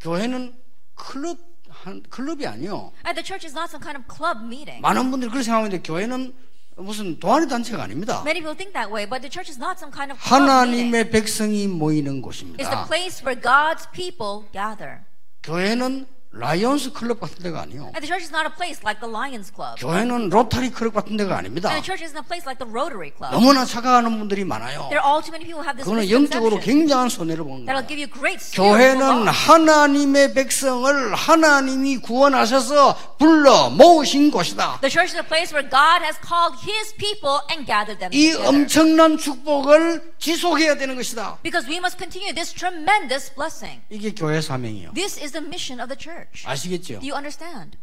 교회는 0.00 0.63
클럽 0.94 1.38
한 1.68 2.02
클럽이 2.08 2.46
아니요. 2.46 2.92
And 3.04 3.14
the 3.18 3.24
church 3.24 3.44
is 3.46 3.54
not 3.54 3.68
some 3.70 3.82
kind 3.82 3.98
of 3.98 4.06
club 4.08 4.44
meeting. 4.44 4.80
많은 4.80 5.10
분들이 5.10 5.30
그렇게 5.30 5.44
생각하는데 5.44 5.82
교회는 5.82 6.34
무슨 6.76 7.18
동아리 7.20 7.48
단체가 7.48 7.82
아닙니다. 7.84 8.22
Many 8.24 8.40
people 8.40 8.56
think 8.56 8.72
that 8.74 8.90
way, 8.92 9.06
but 9.08 9.22
the 9.22 9.30
church 9.30 9.50
is 9.50 9.58
not 9.58 9.78
some 9.78 9.90
kind 9.94 10.10
of 10.10 10.18
club 10.18 10.42
meeting. 10.42 10.90
하나님의 10.90 11.10
백성이 11.10 11.66
모이는 11.68 12.22
It's 12.22 12.38
the 12.38 12.54
곳입니다. 12.54 12.86
place 12.86 13.22
where 13.24 13.38
God's 13.40 13.86
people 13.92 14.46
gather. 14.52 15.02
교회는 15.42 16.06
라이온스 16.36 16.92
클럽 16.92 17.20
같은 17.20 17.42
데가 17.42 17.62
아니요. 17.62 17.92
And 17.94 18.02
the 18.02 18.08
church 18.10 18.24
is 18.26 18.32
not 18.34 18.44
a 18.46 18.52
place 18.54 18.82
like 18.82 18.98
the 19.00 19.08
Lions 19.10 19.52
Club. 19.54 19.78
교회는 19.78 20.30
로타리 20.30 20.70
클럽 20.70 20.94
같은 20.94 21.16
데가 21.16 21.38
아닙니다. 21.38 21.70
And 21.70 21.78
the 21.78 21.86
church 21.86 22.02
isn't 22.02 22.18
a 22.18 22.26
place 22.26 22.42
like 22.44 22.58
the 22.58 22.66
Rotary 22.66 23.12
Club. 23.14 23.30
너무나 23.34 23.64
착각하는 23.64 24.18
분들이 24.18 24.44
많아요. 24.44 24.90
There 24.90 24.98
are 24.98 25.06
all 25.06 25.22
too 25.22 25.30
many 25.30 25.46
people 25.46 25.62
who 25.62 25.66
have 25.66 25.78
this 25.78 25.86
그거는 25.86 26.10
영적으로 26.10 26.58
굉장한 26.58 27.08
손해를 27.08 27.44
보는 27.44 27.66
that'll 27.66 27.86
거예요. 27.86 27.88
give 27.88 28.02
you 28.02 28.10
great 28.10 28.42
교회는. 28.54 29.28
하나님의 29.28 30.34
백성을 30.34 31.14
하나님이 31.14 31.98
구원하셔서 31.98 33.16
불러 33.18 33.70
모으신 33.70 34.30
곳이다. 34.30 34.78
The 34.80 34.90
church 34.90 35.14
is 35.14 35.22
a 35.22 35.26
place 35.26 35.54
where 35.54 35.62
God 35.68 36.02
has 36.02 36.18
called 36.18 36.58
His 36.66 36.94
people 36.98 37.40
and 37.50 37.64
gathered 37.66 37.98
them 38.02 38.10
이 38.12 38.32
together. 38.34 38.48
엄청난 38.48 39.16
축복을 39.16 40.14
지속해야 40.18 40.76
되는 40.76 40.96
것이다. 40.96 41.38
Because 41.42 41.68
we 41.68 41.78
must 41.78 41.98
continue 41.98 42.34
this 42.34 42.52
tremendous 42.52 43.32
blessing. 43.34 43.80
이게 43.90 44.12
교회 44.12 44.40
사명이에요. 44.40 44.92
This 44.94 45.18
is 45.20 45.32
the 45.32 45.44
mission 45.44 45.80
of 45.80 45.88
the 45.88 45.98
church. 45.98 46.23
아시겠죠? 46.44 47.00
Do 47.00 47.06
you 47.08 47.14
understand? 47.14 47.78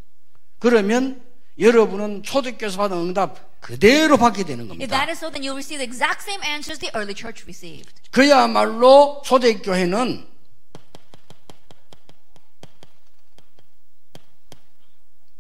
그러면 0.60 1.22
여러분은 1.60 2.24
초대교회에서 2.24 2.78
받은 2.78 2.98
응답 2.98 3.60
그대로 3.60 4.18
받게 4.18 4.44
되는 4.44 4.68
겁니다. 4.68 4.98
that 4.98 5.12
is 5.12 5.20
so, 5.24 5.30
then 5.32 5.44
you'll 5.44 5.56
receive 5.56 5.78
the 5.78 5.86
exact 5.86 6.24
same 6.24 6.44
answers 6.44 6.80
the 6.80 6.92
early 6.96 7.14
church 7.16 7.44
received. 7.46 7.94
그야말로 8.12 9.22
초대교회는 9.24 10.28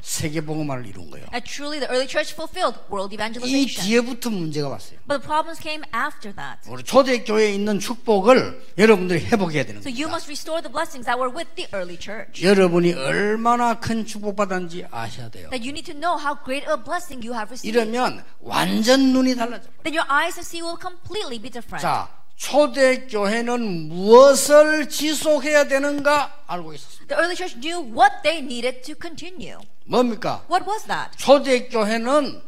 세계 0.01 0.41
복음화를 0.41 0.85
이룬 0.85 1.09
거예요. 1.11 1.27
And 1.33 1.45
truly, 1.45 1.79
the 1.79 1.89
early 1.91 2.07
church 2.07 2.33
fulfilled 2.33 2.77
world 2.91 3.13
이 3.13 3.15
evangelization. 3.15 3.85
뒤에부터 3.85 4.29
문제가 4.29 4.69
왔어요. 4.69 4.99
But 5.07 5.21
the 5.21 5.27
problems 5.27 5.61
came 5.61 5.83
after 5.93 6.33
that. 6.35 6.69
우리 6.69 6.83
초대 6.83 7.23
교회에 7.23 7.53
있는 7.53 7.79
축복을 7.79 8.73
여러분들이 8.77 9.25
회복해야 9.25 9.63
되는 9.65 9.81
So 9.81 9.89
you 9.89 10.07
must 10.09 10.27
restore 10.27 10.61
the 10.61 10.71
blessings 10.71 11.05
that 11.05 11.17
were 11.19 11.29
with 11.29 11.53
the 11.55 11.69
early 11.73 11.97
church. 11.97 12.43
여러분이 12.43 12.93
얼마나 12.93 13.79
큰 13.79 14.05
축복받았는지 14.05 14.85
아셔야 14.91 15.29
돼요. 15.29 15.49
That 15.49 15.61
you 15.61 15.71
need 15.71 15.85
to 15.91 15.97
know 15.97 16.17
how 16.17 16.35
great 16.43 16.65
a 16.67 16.77
blessing 16.77 17.21
you 17.25 17.33
have 17.37 17.49
received. 17.53 17.69
이러면 17.77 18.23
완전 18.41 19.13
눈이 19.13 19.35
달라져. 19.35 19.69
Then 19.83 19.93
your 19.93 20.07
eyes 20.09 20.35
to 20.35 20.41
see 20.41 20.61
will 20.61 20.79
completely 20.79 21.37
be 21.39 21.49
different. 21.49 21.81
자, 21.81 22.09
초대교회는 22.41 23.87
무엇을 23.89 24.89
지속해야 24.89 25.65
되는가 25.65 26.43
알고 26.47 26.73
있었습니다. 26.73 27.15
The 27.15 27.19
early 27.21 27.35
church 27.35 27.59
knew 27.61 27.77
what 27.95 28.23
they 28.23 28.43
needed 28.43 28.81
to 28.81 28.95
continue. 28.99 29.59
뭡니까? 29.85 30.43
What 30.49 30.67
was 30.67 30.87
that? 30.87 31.15
초대교회는 31.19 32.41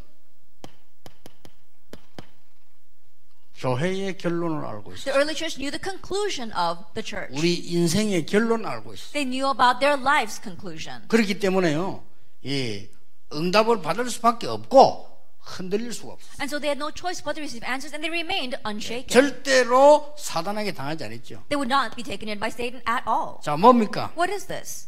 교회의 3.56 4.18
결론을 4.18 4.66
알고 4.66 4.96
The 4.96 4.98
있어요. 4.98 5.14
early 5.14 5.36
church 5.36 5.58
knew 5.58 5.70
the 5.70 5.80
conclusion 5.80 6.52
of 6.58 6.84
the 6.96 7.06
church. 7.06 7.32
우리 7.38 7.54
인생의 7.54 8.26
결론을 8.26 8.66
알고 8.66 8.96
있어요. 8.96 9.12
They 9.14 9.30
knew 9.30 9.48
about 9.52 9.80
their 9.80 10.02
life's 10.02 10.42
conclusion. 10.42 11.08
그렇기 11.08 11.38
때문에요. 11.38 12.04
이 12.42 12.88
응답을 13.32 13.84
받을 13.84 14.10
수밖에 14.10 14.48
없고 14.48 15.13
흔들릴 15.44 15.94
수가 15.94 16.14
없어요. 16.14 16.32
And 16.40 16.50
so 16.50 16.60
they 16.60 16.70
had 16.72 16.80
no 16.80 16.90
choice 16.92 17.22
but 17.22 17.36
to 17.36 17.42
receive 17.42 17.64
answers 17.68 17.94
and 17.94 18.02
they 18.02 18.10
remained 18.10 18.58
unshaken. 18.66 19.08
절대로 19.12 20.16
사단에게 20.18 20.74
당하지 20.74 21.04
않았죠. 21.04 21.44
They 21.50 21.60
would 21.60 21.70
not 21.70 21.96
be 21.96 22.04
taken 22.04 22.30
in 22.30 22.40
by 22.40 22.50
Satan 22.50 22.82
at 22.88 23.04
all. 23.08 23.40
자, 23.42 23.56
뭡니까? 23.58 24.12
What 24.16 24.32
is 24.32 24.48
this? 24.48 24.88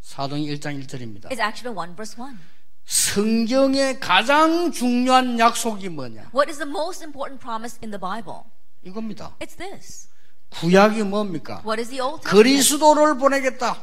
사도행 0.00 0.44
1장 0.44 0.76
1절입니다. 0.82 1.30
It's 1.30 1.36
chapter 1.36 1.72
1 1.72 1.94
verse 1.96 2.16
1. 2.18 2.38
성경의 2.84 4.00
가장 4.00 4.72
중요한 4.72 5.38
약속이 5.38 5.88
뭐냐? 5.88 6.30
What 6.34 6.50
is 6.50 6.58
the 6.58 6.68
most 6.68 7.04
important 7.04 7.40
promise 7.40 7.78
in 7.82 7.90
the 7.90 8.00
Bible? 8.00 8.44
이겁니다. 8.82 9.36
It's 9.38 9.56
this. 9.56 10.08
구약이 10.60 11.02
뭡니까? 11.02 11.62
그리스도를 12.24 13.16
보내겠다. 13.18 13.82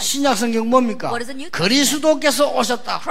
신약 0.00 0.36
성경 0.36 0.68
뭡니까? 0.68 1.12
그리스도께서 1.52 2.52
오셨다. 2.52 3.02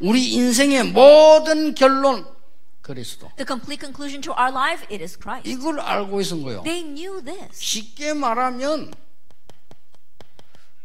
우리 0.00 0.32
인생의 0.32 0.84
모든 0.84 1.74
결론 1.74 2.26
그리스도. 2.82 3.30
The 3.36 3.46
complete 3.46 3.80
conclusion 3.80 4.20
to 4.22 4.32
our 4.32 4.50
life, 4.50 4.84
it 4.90 5.02
is 5.02 5.16
Christ. 5.16 5.48
이걸 5.48 5.80
알고 5.80 6.20
있은 6.20 6.42
거예요. 6.42 6.62
They 6.64 6.82
knew 6.82 7.22
this. 7.22 7.48
쉽게 7.52 8.12
말하면 8.12 8.92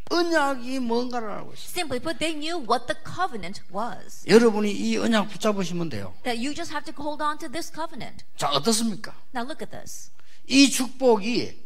언약이 0.10 0.79
뭔가를 0.79 1.29
알고 1.29 1.53
있어요. 1.53 1.67
Simply 1.67 2.00
put, 2.00 2.20
they 2.20 2.34
knew 2.34 2.63
what 2.63 2.86
the 2.86 2.96
covenant 3.03 3.62
was. 3.74 4.24
여러분이 4.27 4.72
이 4.72 4.98
언약 4.98 5.29
붙잡으시면 5.29 5.89
돼요. 5.89 6.13
That 6.24 6.38
you 6.39 6.53
just 6.56 6.72
have 6.72 6.86
to 6.86 6.94
hold 6.96 7.22
on 7.22 7.39
to 7.39 7.50
this 7.51 7.74
covenant. 7.74 8.24
자, 8.38 8.50
어떻습니까? 8.50 9.13
Now 9.34 9.44
look 9.44 9.60
at 9.65 9.72
this. 9.72 10.12
이 10.48 10.70
축복이 10.70 11.66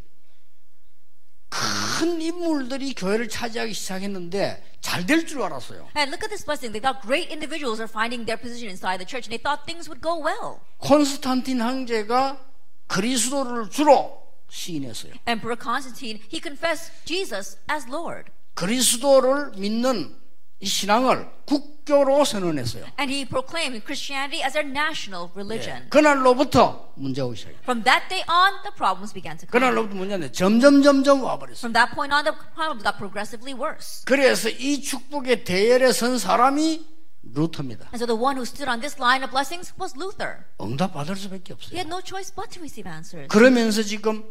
큰 1.50 2.22
인물들이 2.22 2.94
교회를 2.94 3.28
차지하기 3.30 3.74
시작했는데 3.74 4.64
잘 4.82 5.06
될 5.06 5.26
줄 5.28 5.44
알았어요. 5.44 5.90
And 5.96 6.10
look 6.10 6.24
at 6.24 6.30
this 6.30 6.44
blessing. 6.46 6.72
They 6.74 6.82
thought 6.82 7.02
great 7.06 7.30
individuals 7.32 7.80
are 7.80 7.90
finding 7.92 8.26
their 8.26 8.40
position 8.40 8.70
inside 8.72 8.98
the 8.98 9.06
church 9.06 9.28
and 9.28 9.34
they 9.36 9.38
thought 9.42 9.66
things 9.66 9.88
would 9.90 10.02
go 10.02 10.18
well. 10.18 10.62
콘스탄틴 10.80 11.62
황제가 11.62 12.40
그리스도를 12.88 13.70
주로 13.70 14.18
시인했어요. 14.50 15.14
Emperor 15.28 15.56
Constantine, 15.60 16.20
he 16.32 16.42
confessed 16.42 16.92
Jesus 17.06 17.58
as 17.70 17.86
Lord. 17.88 18.32
그리스도를 18.56 19.52
믿는 19.58 20.16
이 20.62 20.66
신앙을 20.68 21.28
국교로 21.46 22.24
선언했어요. 22.24 22.86
And 23.00 23.12
he 23.12 23.26
proclaimed 23.26 23.84
Christianity 23.84 24.44
as 24.46 24.54
their 24.54 24.70
national 24.70 25.30
religion. 25.34 25.90
그날로부터 25.90 26.94
문제가 26.96 27.34
시작해요. 27.34 27.58
From 27.64 27.84
that 27.84 28.08
day 28.10 28.22
on, 28.30 28.62
the 28.62 28.72
problems 28.78 29.12
began 29.12 29.38
to 29.38 29.48
come. 29.50 29.58
그날로부터 29.58 29.96
문제는 29.96 30.32
점점 30.34 30.84
점점 30.84 31.24
와버렸어요. 31.24 31.58
From 31.66 31.74
that 31.74 31.94
point 31.96 32.14
on, 32.14 32.24
the 32.24 32.38
problems 32.54 32.84
got 32.86 32.98
progressively 32.98 33.58
worse. 33.58 34.06
그래서 34.06 34.50
이 34.50 34.82
축복의 34.82 35.44
대열에 35.44 35.92
선 35.92 36.20
사람이 36.20 36.86
루터입니다. 37.34 37.90
And 37.90 37.98
so 37.98 38.06
the 38.06 38.14
one 38.18 38.38
who 38.38 38.46
stood 38.46 38.70
on 38.70 38.82
this 38.82 39.02
line 39.02 39.24
of 39.26 39.32
blessings 39.34 39.74
was 39.82 39.98
Luther. 39.98 40.46
응답 40.62 40.94
받을 40.94 41.16
수밖에 41.16 41.54
He 41.54 41.54
없어요. 41.58 41.74
had 41.78 41.90
no 41.90 42.02
choice 42.06 42.30
but 42.30 42.54
to 42.54 42.62
receive 42.62 42.86
answers. 42.86 43.28
그러면서 43.34 43.82
지금 43.82 44.24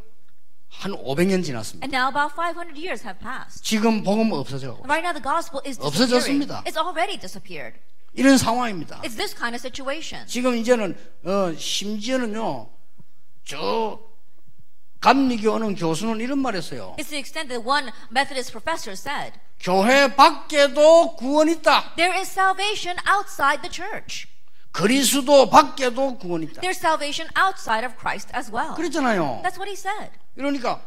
한 0.70 0.92
500년 0.92 1.44
지났습니다. 1.44 1.84
And 1.84 1.94
now 1.94 2.08
about 2.08 2.34
500 2.34 2.78
years 2.78 3.02
have 3.04 3.18
passed. 3.20 3.62
지금 3.62 4.02
복음 4.02 4.32
없어져. 4.32 4.78
Right 4.84 5.04
now 5.04 5.12
the 5.12 5.22
gospel 5.22 5.60
is. 5.66 5.78
없어졌습니다. 5.80 6.62
It's 6.64 6.78
already 6.78 7.18
disappeared. 7.18 7.78
이런 8.14 8.38
상황입니다. 8.38 9.00
It's 9.02 9.16
this 9.16 9.34
kind 9.34 9.54
of 9.54 9.60
situation. 9.60 10.26
지금 10.26 10.56
이제는 10.56 10.96
어, 11.24 11.52
심지어는요 11.56 12.68
저 13.44 14.00
감리교 15.00 15.52
어느 15.52 15.74
교수는 15.74 16.20
이런 16.20 16.38
말했어요. 16.38 16.96
It's 16.98 17.08
the 17.08 17.18
extent 17.18 17.48
that 17.48 17.66
one 17.66 17.90
Methodist 18.10 18.52
professor 18.52 18.92
said, 18.92 19.38
교회 19.60 20.14
밖에도 20.14 21.16
구원 21.16 21.48
있다. 21.48 21.94
there 21.96 22.14
is 22.18 22.30
salvation 22.30 22.96
outside 23.08 23.62
the 23.62 23.70
church. 23.72 24.28
그리스도 24.72 25.50
밖에도 25.50 26.16
구원 26.18 26.42
있다. 26.42 26.60
There's 26.60 26.78
salvation 26.78 27.28
outside 27.36 27.84
of 27.84 27.96
Christ 27.98 28.30
as 28.34 28.52
well. 28.52 28.74
그랬잖아요. 28.76 29.42
That's 29.42 29.58
what 29.58 29.68
he 29.68 29.74
said. 29.74 30.12
그러니까 30.40 30.82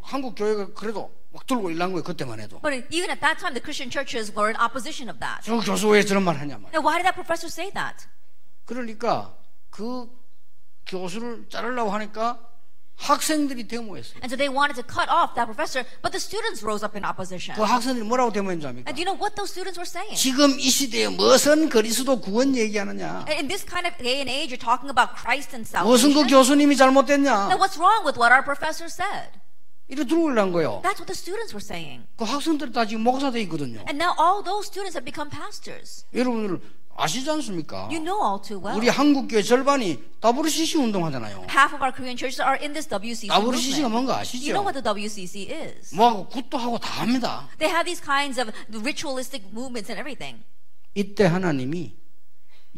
한국 0.00 0.36
교회가 0.36 0.72
그래도 0.74 1.12
막 1.32 1.44
들고 1.46 1.70
일난 1.70 1.90
거예요. 1.90 2.04
그때만 2.04 2.38
해도. 2.38 2.60
But 2.60 2.86
even 2.90 3.10
at 3.10 3.20
that 3.20 3.40
time, 3.40 3.54
the 3.54 3.60
Christian 3.60 3.90
churches 3.90 4.30
were 4.30 4.48
in 4.48 4.56
opposition 4.56 5.10
of 5.10 5.18
that. 5.18 5.42
저 5.42 5.58
교수 5.58 5.88
왜 5.88 6.04
저런 6.04 6.22
말 6.22 6.38
하냐 6.38 6.58
말. 6.58 6.70
Now, 6.70 6.78
why 6.86 7.02
did 7.02 7.04
that 7.10 7.14
professor 7.18 7.50
say 7.50 7.72
that? 7.74 8.06
그러니까 8.66 9.34
그 9.70 10.06
교수를 10.86 11.48
자르려고 11.48 11.90
하니까 11.90 12.38
학생들이 13.02 13.66
데모했어요. 13.66 14.22
And 14.22 14.30
so 14.30 14.36
they 14.38 14.46
wanted 14.46 14.78
to 14.78 14.86
cut 14.86 15.10
off 15.10 15.34
that 15.34 15.50
professor, 15.50 15.82
but 16.02 16.14
the 16.14 16.22
students 16.22 16.62
rose 16.62 16.86
up 16.86 16.94
in 16.94 17.02
opposition. 17.02 17.58
그 17.58 17.62
학생들이 17.66 18.06
뭐라고 18.06 18.30
데모했는지 18.30 18.66
압니까? 18.66 18.86
And 18.86 18.94
do 18.94 19.02
you 19.02 19.06
know 19.06 19.18
what 19.18 19.34
those 19.34 19.50
students 19.50 19.74
were 19.74 19.88
saying? 19.88 20.14
지금 20.14 20.54
이 20.54 20.70
시대에 20.70 21.08
무슨 21.10 21.68
그리스도 21.68 22.20
구원 22.20 22.54
얘기하느냐? 22.54 23.26
In 23.34 23.48
this 23.50 23.66
kind 23.66 23.90
of 23.90 23.98
day 23.98 24.22
and 24.22 24.30
age, 24.30 24.54
you're 24.54 24.62
talking 24.62 24.86
about 24.88 25.18
Christ 25.18 25.50
and 25.50 25.66
무슨 25.82 26.14
그 26.14 26.22
salvation. 26.22 26.30
교수님이 26.30 26.76
잘못됐냐? 26.78 27.50
Now, 27.50 27.58
what's 27.58 27.74
wrong 27.74 28.06
with 28.06 28.14
what 28.14 28.30
our 28.30 28.46
professor 28.46 28.86
said? 28.86 29.42
이래 29.88 30.04
일난 30.08 30.52
거예요. 30.52 30.80
That's 30.82 31.02
what 31.02 31.10
the 31.10 31.18
students 31.18 31.52
were 31.52 31.60
saying. 31.60 32.06
그 32.16 32.24
학생들이 32.24 32.72
다 32.72 32.86
지금 32.86 33.02
목사돼 33.02 33.42
있거든요. 33.42 33.84
And 33.90 34.00
now 34.00 34.14
all 34.16 34.42
those 34.42 34.66
students 34.66 34.96
have 34.96 35.04
become 35.04 35.28
pastors. 35.28 36.06
여러분들 36.14 36.60
아시지 36.96 37.28
않습니까? 37.30 37.88
You 37.90 37.98
know 38.02 38.20
all 38.22 38.40
too 38.42 38.60
well. 38.62 38.76
우리 38.78 38.88
한국 38.88 39.28
교회 39.28 39.42
절반이 39.42 39.98
WCC 40.20 40.78
운동하잖아요. 40.78 41.46
Half 41.48 41.74
of 41.74 41.82
our 41.82 41.92
Korean 41.94 42.16
churches 42.16 42.40
are 42.42 42.58
in 42.60 42.72
this 42.72 42.88
WCC 42.88 43.28
WCC가 43.32 43.88
movement. 43.88 43.92
뭔가 43.92 44.12
You 44.14 44.20
아시죠? 44.20 44.52
know 44.52 44.62
what 44.62 44.76
the 44.76 44.84
WCC 44.84 45.50
is. 45.50 45.94
뭐하고 45.94 46.28
굿도 46.28 46.58
하고 46.58 46.78
다 46.78 47.02
합니다. 47.02 47.48
They 47.58 47.72
have 47.72 47.84
these 47.86 48.02
kinds 48.02 48.38
of 48.40 48.52
ritualistic 48.70 49.48
movements 49.52 49.90
and 49.90 49.98
everything. 49.98 50.44
이때 50.94 51.24
하나님이 51.24 51.96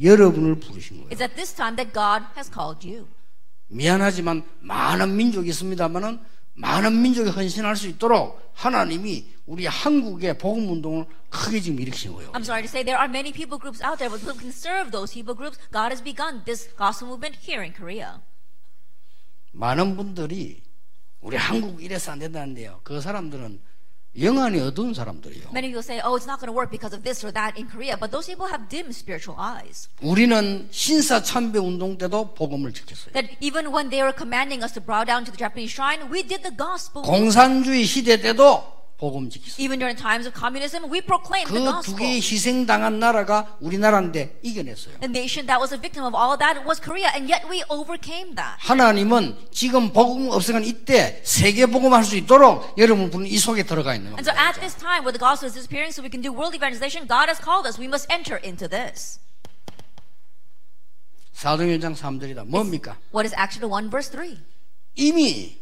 여러분을 0.01 0.61
부르신 0.61 0.99
거예요. 1.03 1.11
It's 1.11 1.21
at 1.23 1.35
this 1.35 1.53
time 1.55 1.77
that 1.77 1.93
God 1.93 2.25
has 2.37 2.51
called 2.53 2.87
you. 2.87 3.07
미안하지만 3.69 4.45
많은 4.61 5.17
민족이 5.17 5.49
있습니다만은 5.51 6.21
많은 6.55 7.03
민족이 7.03 7.31
헌신할 7.31 7.77
수 7.77 7.89
있도록 7.89 8.41
하나님이 8.55 9.33
우리 9.47 9.67
한국의 9.67 10.39
복음 10.39 10.71
운동을 10.71 11.07
크게 11.29 11.61
지금 11.61 11.81
일으키신 11.81 12.13
거예요. 12.15 12.33
I'm 12.33 12.43
sorry 12.43 12.63
to 12.63 12.69
say 12.69 12.85
there 12.85 12.99
are 12.99 13.09
many 13.11 13.33
people 13.33 13.59
groups 13.59 13.83
out 13.83 13.99
there, 13.99 14.09
but 14.09 14.23
who 14.23 14.33
can 14.39 14.51
serve 14.51 14.91
those 14.93 15.13
people 15.13 15.35
groups? 15.35 15.59
God 15.73 15.91
has 15.91 16.03
begun 16.03 16.45
this 16.45 16.71
gospel 16.77 17.09
movement 17.09 17.37
here 17.43 17.63
in 17.63 17.75
Korea. 17.75 18.21
많은 19.53 19.97
분들이 19.97 20.63
우리 21.21 21.37
한국 21.37 21.83
이래서 21.83 22.13
안 22.13 22.19
된다는데요. 22.21 22.81
그 22.85 23.01
사람들은 23.01 23.61
영안이 24.19 24.61
어두운 24.61 24.95
사람들이요. 24.95 25.51
Many 25.51 25.75
will 25.75 25.83
say, 25.83 26.01
oh, 26.05 26.15
it's 26.15 26.27
not 26.27 26.39
going 26.39 26.47
to 26.47 26.55
work 26.55 26.71
because 26.71 26.95
of 26.95 27.03
this 27.03 27.25
or 27.25 27.33
that 27.33 27.59
in 27.59 27.67
Korea, 27.67 27.97
but 27.99 28.13
those 28.13 28.27
people 28.31 28.47
have 28.47 28.69
dim 28.69 28.91
spiritual 28.91 29.35
eyes. 29.39 29.89
우리는 30.03 30.69
신사 30.71 31.23
참배 31.23 31.59
운동 31.59 31.99
때도 31.99 32.35
복음을 32.35 32.73
지켰어요. 32.73 33.13
That 33.13 33.35
even 33.41 33.75
when 33.75 33.91
they 33.91 34.03
were 34.03 34.15
commanding 34.15 34.63
us 34.63 34.73
to 34.75 34.81
bow 34.81 35.05
down 35.05 35.25
to 35.25 35.33
the 35.33 35.39
Japanese 35.39 35.75
shrine, 35.75 36.07
we 36.11 36.23
did 36.23 36.43
the 36.47 36.55
gospel. 36.55 37.03
공산주의 37.03 37.85
시대 37.85 38.21
때도 38.21 38.63
복음 38.97 39.29
지켰어요. 39.29 39.59
Even 39.59 39.79
during 39.79 39.99
times 39.99 40.25
of 40.27 40.33
communism, 40.39 40.87
we 40.87 41.01
proclaimed 41.03 41.51
the 41.51 41.61
그두 41.61 41.73
gospel. 41.73 41.99
개의 41.99 42.23
희생당한 42.23 42.99
나라가 43.01 43.57
우리나라인데 43.61 44.39
이겨냈어요. 44.43 45.01
The 45.03 45.11
nation 45.11 45.47
that 45.51 45.59
was 45.59 45.75
a 45.75 45.81
victim 45.81 46.07
of 46.07 46.15
all 46.15 46.31
of 46.31 46.39
that 46.39 46.63
was 46.65 46.81
Korea, 46.81 47.11
and 47.13 47.27
yet 47.27 47.43
we 47.51 47.63
overcame 47.69 48.35
that. 48.39 48.55
하나님은 48.63 49.51
지금 49.51 49.93
복음 49.93 50.31
없으면 50.31 50.65
이때 50.65 51.21
세계 51.25 51.67
복음할 51.67 52.05
수 52.05 52.17
있도록 52.17 52.79
여러분 52.79 53.11
분은 53.11 53.27
이 53.27 53.37
속에 53.37 53.65
들어가 53.65 53.95
있는 53.95 54.15
And 54.15 54.23
so 54.23 54.31
겁니다. 54.31 54.49
at 54.49 54.61
this 54.61 54.79
time 54.79 55.03
where 55.03 55.13
the 55.13 55.19
gospel 55.21 55.51
is 55.51 55.55
disappearing 55.59 55.91
so 55.93 56.01
we 56.01 56.09
can 56.09 56.23
do 56.23 56.31
world 56.31 56.55
evangelization, 56.55 57.09
God 57.11 57.27
has 57.29 57.43
called 57.43 57.67
us. 57.67 57.77
We 57.77 57.91
must 57.91 58.07
enter 58.09 58.39
into 58.39 58.71
this. 58.71 59.19
사도행전 61.35 61.95
3절이다. 61.95 62.47
뭡니까? 62.47 62.97
What 63.13 63.27
is 63.27 63.35
Acts 63.35 63.59
1 63.59 63.91
verse 63.91 64.09
3? 64.11 64.39
이미 64.95 65.59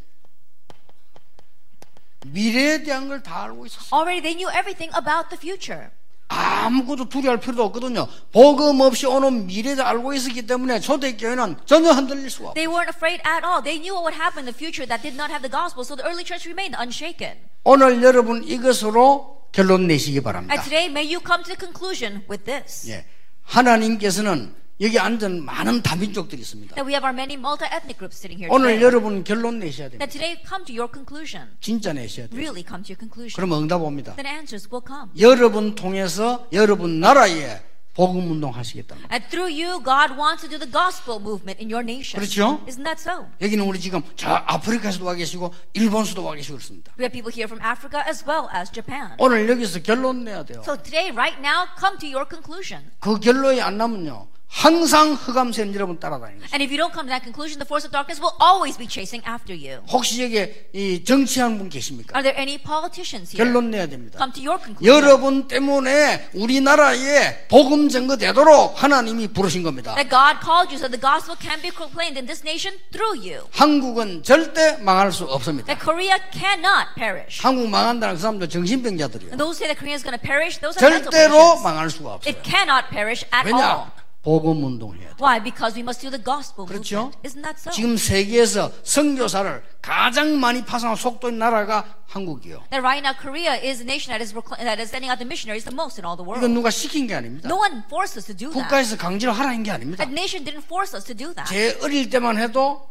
미래에 2.26 2.82
대한 2.82 3.08
걸 3.08 3.22
다 3.22 3.44
알고 3.44 3.66
있었어요. 3.66 3.88
Already 3.92 4.20
they 4.22 4.34
knew 4.36 4.48
everything 4.50 4.92
about 4.96 5.28
the 5.30 5.38
future. 5.38 5.90
아무것도 6.28 7.08
두려할 7.10 7.38
필요도 7.40 7.62
없거든요. 7.64 8.08
복음 8.32 8.80
없이 8.80 9.04
오는 9.06 9.46
미래를 9.46 9.84
알고 9.84 10.14
있었기 10.14 10.46
때문에 10.46 10.80
초대교회는 10.80 11.56
전혀 11.66 11.90
흔들릴 11.92 12.30
수가 12.30 12.50
없어요. 12.50 12.54
They 12.54 12.66
weren't 12.72 12.88
afraid 12.88 13.20
at 13.26 13.44
all. 13.44 13.60
They 13.62 13.76
knew 13.78 13.92
what 13.92 14.08
would 14.08 14.16
happen 14.16 14.46
in 14.46 14.46
the 14.48 14.56
future 14.56 14.86
that 14.88 15.02
did 15.02 15.14
not 15.14 15.28
have 15.30 15.42
the 15.44 15.52
gospel, 15.52 15.84
so 15.84 15.94
the 15.94 16.06
early 16.08 16.24
church 16.24 16.48
remained 16.48 16.72
unshaken. 16.80 17.36
오늘 17.64 18.02
여러분 18.02 18.42
이것으로 18.44 19.44
결론 19.52 19.86
내시기 19.86 20.22
바랍니다. 20.22 20.54
And 20.54 20.64
today, 20.64 20.88
may 20.88 21.04
you 21.04 21.20
come 21.20 21.44
to 21.44 21.52
the 21.52 21.58
conclusion 21.60 22.24
with 22.30 22.44
this 22.44 22.88
예. 22.88 23.04
하나님께서는 23.44 24.54
여기 24.82 24.98
앉은 24.98 25.44
많은 25.44 25.80
다민족들이 25.82 26.42
있습니다. 26.42 26.74
that 26.74 26.84
we 26.84 26.92
have 26.92 27.06
our 27.06 27.14
many 27.14 27.38
multi 27.38 27.64
ethnic 27.70 27.98
groups 27.98 28.18
sitting 28.18 28.34
here 28.42 28.50
오늘 28.52 28.74
today. 28.74 28.82
여러분 28.82 29.22
결론 29.22 29.60
내셔야 29.60 29.88
됩니다. 29.88 30.04
That 30.04 30.10
today, 30.10 30.42
come 30.42 30.66
to 30.66 30.74
your 30.74 30.90
conclusion. 30.90 31.54
진짜 31.60 31.92
내셔야 31.92 32.26
돼요. 32.26 32.34
Really 32.34 32.66
come 32.66 32.82
to 32.82 32.90
your 32.90 32.98
conclusion. 32.98 33.38
그럼 33.38 33.62
응답 33.62 33.80
옵니다. 33.80 34.16
Then 34.16 34.26
answers 34.26 34.66
will 34.66 34.82
come. 34.82 35.14
여러분 35.22 35.76
통해서 35.76 36.48
여러분 36.52 36.98
나라에 36.98 37.62
복음 37.94 38.28
운동 38.32 38.50
하시겠다. 38.50 38.96
And 39.12 39.22
through 39.30 39.54
you, 39.54 39.78
God 39.84 40.18
wants 40.18 40.42
to 40.42 40.50
do 40.50 40.58
the 40.58 40.66
gospel 40.66 41.20
movement 41.22 41.62
in 41.62 41.70
your 41.70 41.86
nation. 41.86 42.18
그렇죠? 42.18 42.58
Isn't 42.66 42.82
that 42.82 42.98
so? 42.98 43.28
여기는 43.40 43.62
우리 43.62 43.78
지금 43.78 44.02
저 44.16 44.34
아프리카에서도 44.34 45.04
와 45.04 45.14
계시고 45.14 45.54
일본에서도 45.74 46.24
와 46.24 46.34
계시고 46.34 46.56
그렇습니다. 46.58 46.90
We 46.98 47.04
have 47.06 47.14
people 47.14 47.30
here 47.30 47.46
from 47.46 47.62
Africa 47.62 48.02
as 48.02 48.24
well 48.26 48.50
as 48.50 48.72
Japan. 48.72 49.14
오늘 49.18 49.46
여기서 49.48 49.78
결론 49.82 50.24
내야 50.24 50.42
돼요. 50.42 50.62
So 50.66 50.74
today, 50.74 51.14
right 51.14 51.38
now, 51.38 51.70
come 51.78 51.98
to 52.02 52.08
your 52.08 52.26
conclusion. 52.26 52.90
그 52.98 53.20
결론이 53.20 53.60
안 53.62 53.78
나면요. 53.78 54.31
항상 54.52 55.14
흑암새는 55.14 55.74
여러분 55.74 55.98
따라다니는 55.98 56.42
거죠. 56.42 56.52
And 56.52 56.62
if 56.62 56.68
you 56.68 56.76
don't 56.76 56.92
come 56.92 57.08
to 57.08 57.12
that 57.12 57.24
conclusion, 57.24 57.56
the 57.56 57.64
force 57.66 57.88
of 57.88 57.90
darkness 57.90 58.20
will 58.20 58.36
always 58.36 58.76
be 58.76 58.84
chasing 58.86 59.24
after 59.26 59.56
you. 59.56 59.80
혹시 59.88 60.22
여기에 60.22 60.68
이 60.74 61.02
정치하는 61.02 61.56
분 61.56 61.70
계십니까? 61.70 62.12
Are 62.12 62.22
there 62.22 62.36
any 62.36 62.60
politicians 62.60 63.32
here? 63.32 63.40
결론 63.40 63.70
내야 63.72 63.88
됩니다. 63.88 64.20
Come 64.20 64.30
to 64.36 64.44
your 64.44 64.60
conclusion. 64.60 64.84
여러분 64.84 65.48
때문에 65.48 66.28
우리나라에 66.34 67.48
복음 67.48 67.88
전거되도록 67.88 68.76
하나님이 68.76 69.28
부르신 69.32 69.62
겁니다. 69.62 69.94
That 69.96 70.12
God 70.12 70.44
called 70.44 70.68
you 70.68 70.76
so 70.76 70.86
the 70.86 71.00
gospel 71.00 71.34
can 71.40 71.56
be 71.64 71.72
proclaimed 71.72 72.20
in 72.20 72.28
this 72.28 72.44
nation 72.44 72.76
through 72.92 73.24
you. 73.24 73.48
한국은 73.56 74.22
절대 74.22 74.76
망할 74.84 75.10
수 75.12 75.24
없습니다. 75.24 75.72
That 75.72 75.80
Korea 75.80 76.20
cannot 76.30 76.92
perish. 76.94 77.40
한국 77.40 77.72
망한다는 77.72 78.14
그 78.16 78.20
사람들 78.20 78.50
정신병자들이에요. 78.52 79.32
And 79.32 79.40
those 79.40 79.56
who 79.56 79.64
say 79.64 79.72
that 79.72 79.80
Korea 79.80 79.96
is 79.96 80.04
going 80.04 80.14
to 80.14 80.20
perish, 80.20 80.60
those 80.60 80.76
are 80.76 80.84
mental 80.92 81.08
절대로. 81.10 81.56
망할 81.64 81.88
수가 81.88 82.20
없어요. 82.20 82.28
It 82.28 82.44
cannot 82.44 82.92
perish 82.92 83.24
at 83.32 83.48
all. 83.48 83.56
왜냐? 83.88 84.01
복음 84.22 84.62
운동해야 84.62 85.10
돼. 85.10 85.16
Why? 85.20 85.42
Because 85.42 85.74
we 85.74 85.82
must 85.82 86.00
do 86.00 86.10
the 86.10 86.22
gospel 86.22 86.64
그렇죠? 86.66 87.10
movement. 87.10 87.18
Isn't 87.26 87.42
that 87.42 87.58
so? 87.58 87.72
지금 87.72 87.96
세계에서 87.96 88.70
선교사를 88.84 89.62
가장 89.82 90.38
많이 90.38 90.64
파송한 90.64 90.96
속도인 90.96 91.38
나라가 91.38 91.84
한국이요. 92.06 92.62
That 92.70 92.86
right 92.86 93.02
now 93.02 93.18
Korea 93.18 93.58
is 93.58 93.82
a 93.82 93.86
nation 93.86 94.14
that 94.14 94.22
is 94.22 94.30
that 94.30 94.78
is 94.78 94.90
sending 94.94 95.10
out 95.10 95.18
the 95.18 95.26
missionaries 95.26 95.66
the 95.66 95.74
most 95.74 95.98
in 95.98 96.06
all 96.06 96.14
the 96.14 96.22
world. 96.22 96.38
이건 96.38 96.54
누가 96.54 96.70
시킨 96.70 97.08
게 97.08 97.14
아닙니다. 97.14 97.48
No 97.50 97.58
one 97.58 97.82
forced 97.90 98.14
us 98.14 98.26
to 98.30 98.36
do 98.36 98.54
that. 98.54 98.62
국가에서 98.62 98.96
강제로 98.96 99.32
하라는 99.32 99.64
게 99.64 99.72
아닙니다. 99.72 100.04
That 100.04 100.14
nation 100.14 100.46
didn't 100.46 100.70
force 100.70 100.94
us 100.94 101.02
to 101.10 101.16
do 101.16 101.34
that. 101.34 101.50
제 101.50 101.76
어릴 101.82 102.08
때만 102.08 102.38
해도 102.38 102.86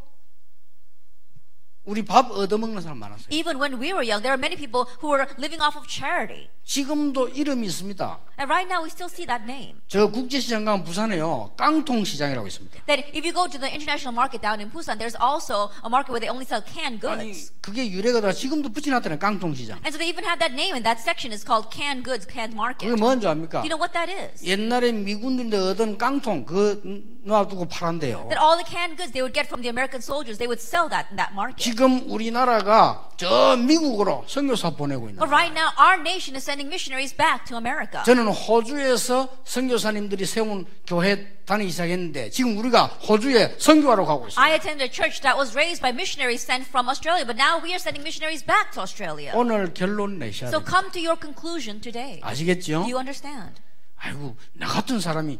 우리 1.83 2.03
밥 2.05 2.29
얻어먹는 2.29 2.81
사람 2.81 2.99
많았어요. 2.99 3.27
Even 3.31 3.57
when 3.59 3.73
we 3.81 3.91
were 3.91 4.05
young, 4.05 4.21
there 4.21 4.33
are 4.33 4.37
many 4.37 4.55
people 4.55 4.85
who 5.01 5.09
were 5.09 5.25
living 5.39 5.61
off 5.61 5.75
of 5.75 5.87
charity. 5.89 6.49
지금도 6.63 7.29
이름이 7.29 7.65
있습니다. 7.67 8.19
And 8.37 8.45
right 8.49 8.69
now 8.69 8.83
we 8.85 8.89
still 8.93 9.09
see 9.09 9.25
that 9.25 9.43
name. 9.49 9.81
저 9.87 10.05
국제시장 10.07 10.63
가면 10.63 10.83
부산에요. 10.85 11.51
깡통 11.57 12.05
시장이라고 12.05 12.45
있습니다. 12.45 12.85
That 12.85 13.09
if 13.17 13.25
you 13.25 13.33
go 13.33 13.49
to 13.49 13.57
the 13.57 13.65
international 13.65 14.13
market 14.13 14.45
down 14.45 14.61
in 14.61 14.69
Busan, 14.69 15.01
there's 15.01 15.17
also 15.17 15.73
a 15.81 15.89
market 15.89 16.13
where 16.13 16.21
they 16.21 16.29
only 16.29 16.45
sell 16.45 16.61
canned 16.61 17.01
아니 17.01 17.33
goods. 17.33 17.51
그게 17.61 17.89
유래가 17.89 18.21
다 18.21 18.31
지금도 18.31 18.69
붙여놨다는 18.69 19.17
깡통 19.17 19.55
시장. 19.57 19.81
And 19.81 19.89
so 19.89 19.97
they 19.97 20.05
even 20.05 20.21
have 20.23 20.37
that 20.37 20.53
name 20.53 20.77
in 20.77 20.85
that 20.85 21.01
section. 21.01 21.33
It's 21.33 21.41
called 21.41 21.73
canned 21.73 22.05
goods, 22.05 22.29
canned 22.29 22.53
market. 22.53 22.85
그게 22.85 22.93
Do 22.93 23.01
뭔지 23.01 23.25
압니까? 23.25 23.65
you 23.65 23.73
know 23.73 23.81
what 23.81 23.97
that 23.97 24.05
is? 24.13 24.45
옛날에 24.45 24.93
미군들이 24.93 25.49
얻은 25.49 25.97
깡통 25.97 26.45
그 26.45 26.77
놔두고 27.25 27.65
팔한대요. 27.73 28.29
That 28.29 28.37
all 28.37 28.53
the 28.53 28.69
canned 28.69 29.01
goods 29.01 29.11
they 29.11 29.25
would 29.25 29.33
get 29.33 29.49
from 29.49 29.65
the 29.65 29.69
American 29.73 29.99
soldiers, 30.01 30.37
they 30.37 30.45
would 30.47 30.61
sell 30.61 30.85
that 30.93 31.09
in 31.09 31.17
that 31.17 31.33
market. 31.33 31.57
지금 31.71 32.03
우리나라가 32.11 33.09
저 33.15 33.55
미국으로 33.55 34.25
선교사 34.27 34.71
보내고 34.71 35.07
있는. 35.07 35.19
But 35.19 35.31
right 35.31 35.55
now, 35.57 35.71
our 35.79 35.95
nation 36.01 36.35
is 36.35 36.43
sending 36.43 36.67
missionaries 36.67 37.15
back 37.15 37.45
to 37.47 37.55
America. 37.55 38.03
저는 38.03 38.27
호주에서 38.27 39.29
선교사님들이 39.45 40.25
세운 40.25 40.65
교회 40.85 41.31
다니기 41.45 41.71
시작했는데 41.71 42.29
지금 42.31 42.57
우리가 42.57 42.87
호주에 43.07 43.55
선교하러 43.57 44.03
가고 44.03 44.27
있어요. 44.27 44.43
I 44.43 44.51
attended 44.51 44.83
a 44.83 44.91
church 44.91 45.21
that 45.21 45.39
was 45.39 45.55
raised 45.55 45.81
by 45.81 45.93
missionaries 45.95 46.43
sent 46.43 46.67
from 46.67 46.89
Australia, 46.89 47.23
but 47.25 47.39
now 47.39 47.63
we 47.63 47.71
are 47.71 47.79
sending 47.79 48.03
missionaries 48.03 48.43
back 48.45 48.71
to 48.73 48.81
Australia. 48.81 49.31
오늘 49.33 49.73
결론 49.73 50.19
내셔야 50.19 50.49
So 50.51 50.59
돼요. 50.59 50.67
come 50.67 50.91
to 50.91 50.99
your 50.99 51.15
conclusion 51.15 51.79
today. 51.79 52.19
아시겠죠? 52.21 52.83
Do 52.83 52.91
you 52.91 52.97
understand? 52.99 53.55
아이고 53.95 54.35
나 54.59 54.67
같은 54.67 54.99
사람이 54.99 55.39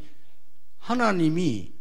하나님이 0.80 1.74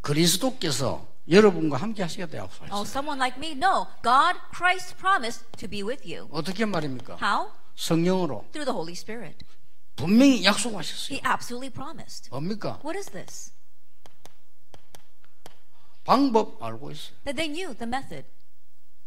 그리스도께서 0.00 1.09
여러분과 1.29 1.77
함께 1.77 2.03
하시겠다 2.03 2.37
Oh, 2.37 2.43
약속하셨어요. 2.45 2.81
someone 2.85 3.19
like 3.19 3.37
me? 3.37 3.51
No. 3.57 3.87
God, 4.03 4.39
Christ 4.53 4.95
promised 4.97 5.45
to 5.57 5.67
be 5.69 5.83
with 5.83 6.03
you. 6.05 6.27
어떻게 6.31 6.65
말입니까? 6.65 7.17
How? 7.21 7.51
성령으로 7.75 8.45
Through 8.51 8.65
the 8.65 8.75
Holy 8.75 8.93
Spirit. 8.93 9.45
분명히 9.95 10.43
약속하셨어요. 10.43 11.15
He 11.17 11.21
absolutely 11.25 11.71
promised. 11.71 12.29
뭡니까? 12.29 12.79
What 12.83 12.97
is 12.97 13.09
this? 13.11 13.53
방법 16.03 16.61
알고 16.61 16.91
있어요. 16.91 17.15
That 17.25 17.35
they 17.35 17.47
knew 17.51 17.73
the 17.75 17.87
method. 17.87 18.25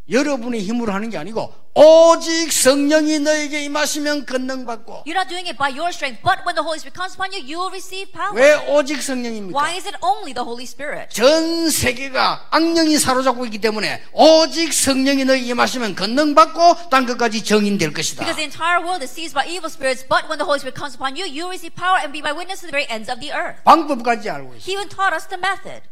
여러분의 0.10 0.62
힘으로 0.62 0.92
하는 0.92 1.10
게 1.10 1.18
아니고 1.18 1.54
오직 1.76 2.52
성령이 2.52 3.20
너에게 3.20 3.64
임하시면 3.64 4.26
권능 4.26 4.66
받고 4.66 5.06
You're 5.08 5.18
not 5.18 5.30
doing 5.30 5.48
it 5.48 5.58
by 5.58 5.72
your 5.72 5.90
strength, 5.90 6.22
but 6.22 6.44
when 6.46 6.54
the 6.54 6.62
Holy 6.62 6.78
Spirit 6.78 6.94
comes 6.94 7.16
upon 7.16 7.32
you, 7.34 7.42
you 7.42 7.58
will 7.58 7.72
receive 7.72 8.12
power. 8.12 8.36
왜 8.36 8.54
오직 8.70 9.02
성령입니까? 9.02 9.58
Why 9.58 9.74
is 9.74 9.88
it 9.88 9.98
only 10.04 10.36
the 10.36 10.46
Holy 10.46 10.68
Spirit? 10.68 11.10
전 11.16 11.70
세계가 11.72 12.50
악령이 12.52 13.00
사로잡고 13.00 13.46
있기 13.46 13.58
때문에 13.58 14.04
오직 14.12 14.74
성령이 14.74 15.26
너에게 15.26 15.48
임하시면 15.48 15.96
권능 15.96 16.36
받고 16.36 16.90
땅 16.92 17.06
끝까지 17.08 17.44
정인될 17.44 17.94
것이다. 17.94 18.22
Because 18.22 18.38
the 18.38 18.46
entire 18.46 18.84
world 18.84 19.02
is 19.02 19.10
seized 19.10 19.34
by 19.34 19.48
evil 19.50 19.72
spirits, 19.72 20.06
but 20.06 20.30
when 20.30 20.38
the 20.38 20.46
Holy 20.46 20.60
Spirit 20.60 20.78
comes 20.78 20.94
upon 20.94 21.16
you, 21.18 21.26
you 21.26 21.50
receive 21.50 21.74
power 21.74 21.98
and 21.98 22.14
be 22.14 22.20
my 22.22 22.36
witness 22.36 22.62
to 22.62 22.68
the 22.70 22.76
very 22.76 22.86
ends 22.86 23.10
of 23.10 23.18
the 23.18 23.34
earth. 23.34 23.64
방법까지 23.66 24.30
알고 24.30 24.60
있어요. 24.60 24.68
He 24.68 24.78
even 24.78 24.92
taught 24.94 25.16
us 25.16 25.26
the 25.26 25.42
method. 25.42 25.90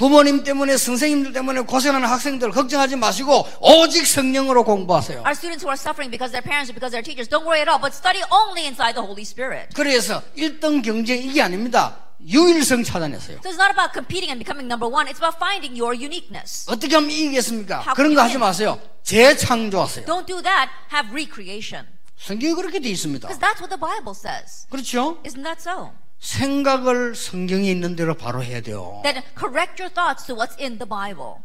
부모님 0.00 0.44
때문에 0.44 0.78
선생님들 0.78 1.34
때문에 1.34 1.60
고생하는 1.60 2.08
학생들 2.08 2.52
걱정하지 2.52 2.96
마시고 2.96 3.46
오직 3.60 4.06
성령으로 4.06 4.64
공부하세요. 4.64 5.18
Our 5.28 5.36
students 5.36 5.60
who 5.60 5.68
are 5.68 5.76
suffering 5.76 6.08
because 6.08 6.32
their 6.32 6.40
parents 6.40 6.72
or 6.72 6.74
because 6.74 6.88
their 6.88 7.04
teachers, 7.04 7.28
don't 7.28 7.44
worry 7.44 7.60
at 7.60 7.68
all, 7.68 7.76
but 7.76 7.92
study 7.92 8.24
only 8.32 8.64
inside 8.64 8.96
the 8.96 9.04
Holy 9.04 9.28
Spirit. 9.28 9.68
그래서 9.76 10.22
1등 10.38 10.80
경쟁 10.82 11.20
이게 11.20 11.42
아닙니다. 11.42 12.00
유일성 12.16 12.82
찾아냈어요. 12.82 13.44
So 13.44 13.52
it's 13.52 13.60
not 13.60 13.76
about 13.76 13.92
competing 13.92 14.32
and 14.32 14.40
becoming 14.40 14.64
number 14.64 14.88
one, 14.88 15.04
it's 15.04 15.20
about 15.20 15.36
finding 15.36 15.76
your 15.76 15.92
uniqueness. 15.92 16.64
어떻게 16.64 16.96
하면 16.96 17.10
이기겠습니까? 17.10 17.92
그런 17.92 18.14
거 18.14 18.22
하지? 18.22 18.38
마세요. 18.38 18.80
재창조하세요. 19.04 20.06
Don't 20.08 20.24
do 20.24 20.40
that, 20.40 20.72
have 20.88 21.12
recreation. 21.12 21.84
성경이 22.16 22.54
그렇게 22.56 22.80
돼 22.80 22.88
있습니다. 22.88 23.28
Because 23.28 23.36
that's 23.36 23.60
what 23.60 23.68
the 23.68 23.76
Bible 23.76 24.16
says. 24.16 24.64
그렇죠? 24.72 25.20
Isn't 25.28 25.44
that 25.44 25.60
so? 25.60 25.92
생각을 26.20 27.14
성경에 27.14 27.70
있는 27.70 27.96
대로 27.96 28.14
바로 28.14 28.44
해야 28.44 28.60
돼요. 28.60 29.00
Then 29.02 29.22
correct 29.36 29.82
your 29.82 29.92
thoughts 29.92 30.26
to 30.26 30.36
what's 30.36 30.58
in 30.60 30.78
the 30.78 30.88
Bible. 30.88 31.42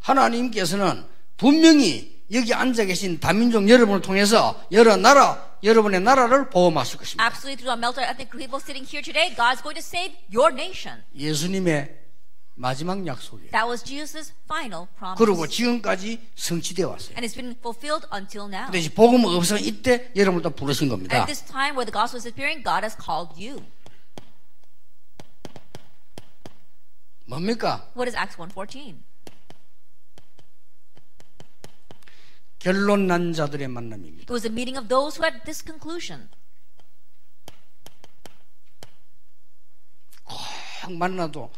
하나님께서는 0.00 1.04
분명히 1.36 2.22
여기 2.32 2.54
앉아 2.54 2.86
계신 2.86 3.20
다민족 3.20 3.68
여러분을 3.68 4.00
통해서 4.00 4.60
여러 4.72 4.96
나라, 4.96 5.56
여러분의 5.62 6.00
나라를 6.00 6.48
보험하실 6.48 6.98
것입니다. 6.98 7.24
Absolutely 7.24 7.56
through 7.56 7.70
our 7.70 7.78
melted 7.78 8.08
ethnic 8.08 8.32
people 8.32 8.58
sitting 8.58 8.88
here 8.88 9.02
today, 9.04 9.34
God's 9.36 9.62
going 9.62 9.76
to 9.76 9.84
save 9.84 10.16
your 10.32 10.50
nation. 10.52 11.04
예수님의 11.14 12.00
마지막 12.54 13.06
약속이에요. 13.06 13.50
That 13.50 13.68
was 13.68 13.84
Jesus' 13.84 14.32
final 14.44 14.86
promise. 14.96 15.18
그리고 15.18 15.46
지금까지 15.46 16.20
성취되어 16.36 16.88
왔어요. 16.88 17.14
And 17.16 17.26
it's 17.26 17.36
been 17.36 17.54
fulfilled 17.60 18.08
until 18.12 18.48
now. 18.48 18.66
근데 18.66 18.78
이제 18.78 18.88
복음 18.88 19.24
없어 19.24 19.58
이때 19.58 20.10
여러분을 20.16 20.42
또 20.42 20.50
부르신 20.50 20.88
겁니다. 20.88 21.16
at 21.16 21.26
this 21.26 21.44
time 21.44 21.76
where 21.76 21.84
the 21.84 21.92
gospel 21.92 22.16
is 22.16 22.26
appearing, 22.26 22.64
God 22.64 22.80
has 22.80 22.96
called 22.96 23.36
you. 23.36 23.60
뭡니까? 27.26 27.88
What 27.94 28.08
is 28.08 28.16
Acts 28.16 28.36
1.14? 28.36 28.96
결론 32.58 33.06
난 33.08 33.32
자들의 33.32 33.66
만남입니다. 33.68 34.22
It 34.22 34.32
was 34.32 34.46
a 34.46 34.50
meeting 34.52 34.78
of 34.78 34.88
those 34.88 35.18
who 35.18 35.24
had 35.24 35.44
this 35.44 35.64
conclusion. 35.64 36.28
꼭 40.24 40.92
만나도 40.92 41.50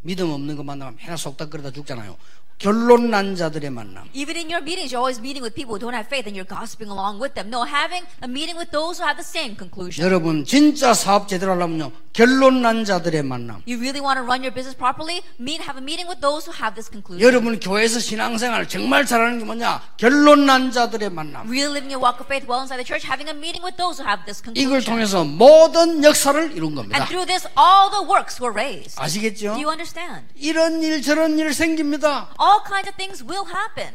믿음 0.00 0.30
없는 0.30 0.56
거 0.56 0.62
만나면 0.62 0.96
맨날 0.96 1.18
속닥거리다 1.18 1.70
죽잖아요. 1.70 2.16
결론 2.58 3.10
난 3.10 3.36
자들의 3.36 3.70
만남. 3.70 4.02
Even 4.14 4.34
in 4.36 4.50
your 4.50 4.58
meetings, 4.62 4.90
you're 4.90 4.98
always 4.98 5.20
meeting 5.22 5.42
with 5.46 5.54
people 5.54 5.74
who 5.74 5.78
don't 5.78 5.94
have 5.94 6.10
faith 6.10 6.26
and 6.26 6.34
you're 6.34 6.42
gossiping 6.48 6.90
along 6.90 7.22
with 7.22 7.34
them. 7.38 7.50
No, 7.54 7.62
having 7.62 8.02
a 8.20 8.26
meeting 8.26 8.58
with 8.58 8.74
those 8.74 8.98
who 8.98 9.06
have 9.06 9.14
the 9.14 9.22
same 9.22 9.54
conclusion. 9.54 10.02
여러분 10.02 10.44
진짜 10.44 10.92
사업 10.92 11.28
제대로 11.28 11.52
하려면요. 11.54 11.92
결론 12.12 12.62
난 12.62 12.84
자들의 12.84 13.22
만남. 13.22 13.62
You 13.62 13.78
really 13.78 14.02
want 14.02 14.18
to 14.18 14.26
run 14.26 14.42
your 14.42 14.50
business 14.50 14.74
properly? 14.74 15.22
Meet, 15.38 15.62
have 15.62 15.78
a 15.78 15.84
meeting 15.84 16.10
with 16.10 16.18
those 16.18 16.50
who 16.50 16.54
have 16.58 16.74
this 16.74 16.90
conclusion. 16.90 17.22
여러분 17.22 17.60
교회에서 17.62 18.00
신앙생활 18.02 18.66
정말 18.66 19.06
잘하는 19.06 19.38
게 19.38 19.44
뭐냐? 19.44 19.78
결론 19.96 20.46
난 20.46 20.72
자들의 20.74 21.14
만남. 21.14 21.46
Really 21.46 21.70
living 21.70 21.94
your 21.94 22.02
walk 22.02 22.18
of 22.18 22.26
faith 22.26 22.42
well 22.50 22.66
inside 22.66 22.82
the 22.82 22.88
church, 22.88 23.06
having 23.06 23.30
a 23.30 23.36
meeting 23.38 23.62
with 23.62 23.78
those 23.78 24.02
who 24.02 24.06
have 24.08 24.26
this 24.26 24.42
이걸 24.58 24.82
conclusion. 24.82 24.98
통해서 24.98 25.22
모든 25.22 26.02
역사를 26.02 26.34
이룬 26.50 26.74
And 26.74 26.90
겁니다. 26.90 27.06
through 27.06 27.30
this, 27.30 27.46
all 27.54 27.86
the 27.86 28.02
works 28.02 28.42
were 28.42 28.50
raised. 28.50 28.98
아시겠죠? 28.98 29.54
Do 29.54 29.62
you 29.62 29.70
understand? 29.70 30.26
이런 30.34 30.82
일 30.82 30.98
저런 31.06 31.38
일 31.38 31.54
생깁니다. 31.54 32.34
All 32.34 32.47
kinds 32.64 32.88
of 32.88 32.96
things 32.96 33.22
will 33.24 33.46
happen. 33.46 33.94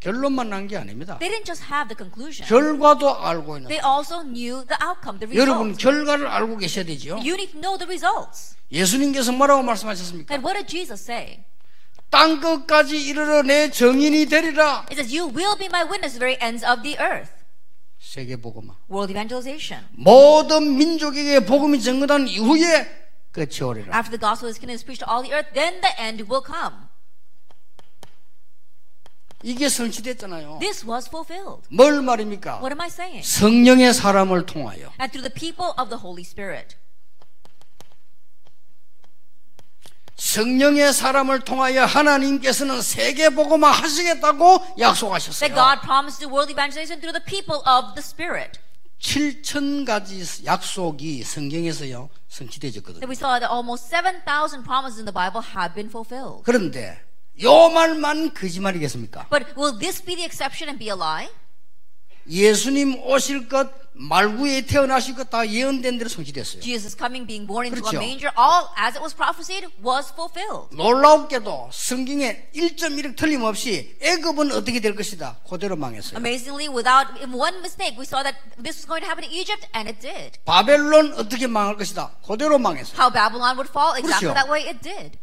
결론만 0.00 0.50
난 0.50 0.68
게 0.68 0.76
아닙니다. 0.76 1.18
They 1.18 1.32
didn't 1.32 1.46
just 1.46 1.64
have 1.72 1.88
the 1.88 1.96
conclusion. 1.96 2.46
결과도 2.46 3.16
알고 3.24 3.56
있는. 3.56 3.68
They 3.68 3.80
also 3.80 4.20
knew 4.22 4.64
the 4.68 4.76
outcome, 4.84 5.18
the 5.18 5.28
여러분 5.34 5.72
results. 5.72 5.82
결과를 5.82 6.26
알고 6.26 6.58
계셔야 6.58 6.84
되죠. 6.84 7.16
You 7.24 7.32
need 7.40 7.52
to 7.52 7.60
know 7.60 7.78
the 7.78 7.88
results. 7.88 8.56
예수님께서 8.70 9.32
뭐라고 9.32 9.62
말씀하셨습니까? 9.62 10.34
And 10.34 10.44
what 10.46 10.60
did 10.60 10.68
Jesus 10.68 11.00
say? 11.00 11.44
땅 12.10 12.38
끝까지 12.40 13.00
이르러 13.00 13.42
내 13.42 13.70
정인이 13.70 14.26
되리라. 14.26 14.84
It 14.90 15.00
says, 15.00 15.08
You 15.14 15.32
will 15.32 15.56
be 15.56 15.66
my 15.72 15.82
witness 15.88 16.12
to 16.14 16.20
the 16.20 16.36
very 16.36 16.36
ends 16.40 16.64
of 16.64 16.82
the 16.82 16.98
earth. 17.00 17.32
세계 17.98 18.36
복음화. 18.36 18.76
World 18.90 19.10
evangelization. 19.10 19.82
모든 19.92 20.76
민족에게 20.76 21.40
복음이 21.40 21.80
전거한 21.80 22.28
이후에 22.28 23.03
끝이 23.34 23.62
오리라. 23.62 23.94
After 23.94 24.16
the 24.16 24.20
gospel 24.20 24.48
is 24.48 24.62
is 24.62 24.84
preached 24.84 25.04
to 25.04 25.10
all 25.10 25.20
the 25.20 25.34
earth, 25.34 25.52
then 25.52 25.80
the 25.82 25.92
end 25.98 26.22
will 26.30 26.42
come. 26.42 26.86
이게 29.42 29.68
성취됐잖아요. 29.68 30.58
This 30.60 30.86
was 30.86 31.08
fulfilled. 31.08 31.68
뭘 31.68 32.00
말입니까? 32.00 32.62
What 32.62 32.72
am 32.72 32.80
I 32.80 32.88
saying? 32.88 33.22
성령의 33.22 33.92
사람을 33.92 34.46
통하여 34.46 34.94
And 34.98 35.12
through 35.12 35.26
the 35.26 35.34
people 35.34 35.74
of 35.76 35.90
the 35.90 36.00
Holy 36.00 36.22
Spirit. 36.22 36.76
성령의 40.16 40.94
사람을 40.94 41.40
통하여 41.40 41.84
하나님께서는 41.84 42.80
세계 42.80 43.28
복음화 43.28 43.70
하시겠다고 43.72 44.78
약속하셨어요. 44.78 45.48
That 45.48 45.54
God 45.54 45.82
promised 45.82 46.20
to 46.20 46.30
world 46.30 46.50
evangelization 46.50 47.02
through 47.02 47.12
the 47.12 47.24
people 47.26 47.60
of 47.66 47.92
the 47.98 48.02
Spirit. 48.02 48.63
7천 49.04 49.84
가지 49.84 50.24
약속이 50.46 51.22
성경에서요 51.22 52.08
성취되어졌거든요. 52.28 53.00
That 53.00 53.08
we 53.08 53.14
saw 53.14 53.38
that 53.38 53.52
almost 53.52 53.92
7,000 53.92 54.64
promises 54.64 54.98
in 54.98 55.04
the 55.04 55.12
Bible 55.12 55.44
have 55.54 55.74
been 55.74 55.90
fulfilled. 55.92 56.42
그런데 56.42 56.98
요 57.42 57.68
말만 57.68 58.32
거짓말이겠습니까? 58.32 59.28
But 59.28 59.54
will 59.56 59.78
this 59.78 60.02
be 60.02 60.16
the 60.16 60.24
exception 60.24 60.72
and 60.72 60.78
be 60.78 60.88
a 60.88 60.96
lie? 60.96 61.28
예수님 62.28 63.02
오실 63.04 63.48
것, 63.48 63.70
말구에 63.96 64.62
태어나실 64.62 65.14
것 65.14 65.30
다 65.30 65.46
예언된 65.48 65.98
대로 65.98 66.08
성취됐어요. 66.10 66.60
Jesus 66.60 66.96
coming, 66.98 67.26
being 67.26 67.46
born 67.46 67.66
into 67.66 67.80
그렇죠. 67.80 67.96
a 67.96 68.04
manger, 68.04 68.30
all 68.36 68.66
as 68.76 68.96
it 68.98 69.00
was 69.00 69.14
prophesied, 69.14 69.70
was 69.84 70.10
fulfilled. 70.10 70.74
놀랍게도 70.74 71.70
성경에 71.72 72.48
1.1억 72.56 73.14
틀림없이 73.14 73.96
애굽은 74.02 74.50
어떻게 74.50 74.80
될 74.80 74.96
것이다. 74.96 75.38
그대로 75.48 75.76
망했어요. 75.76 76.18
Amazingly, 76.18 76.66
without 76.68 77.06
one 77.30 77.58
mistake, 77.62 77.94
we 77.96 78.02
saw 78.04 78.22
that 78.24 78.34
this 78.58 78.82
was 78.82 78.86
going 78.86 79.00
to 79.02 79.06
happen 79.06 79.22
in 79.22 79.30
Egypt, 79.30 79.68
and 79.74 79.88
it 79.88 80.00
did. 80.02 80.38
바벨론 80.44 81.14
어떻게 81.14 81.46
망할 81.46 81.76
것이다. 81.76 82.10
그대로 82.26 82.58
망했어요. 82.58 82.98
How 82.98 83.12
Babylon 83.12 83.54
would 83.56 83.70
fall, 83.70 83.94
exactly 83.94 84.26
그렇죠. 84.26 84.34
that 84.34 84.50
way 84.50 84.66
it 84.66 84.82
did. 84.82 85.18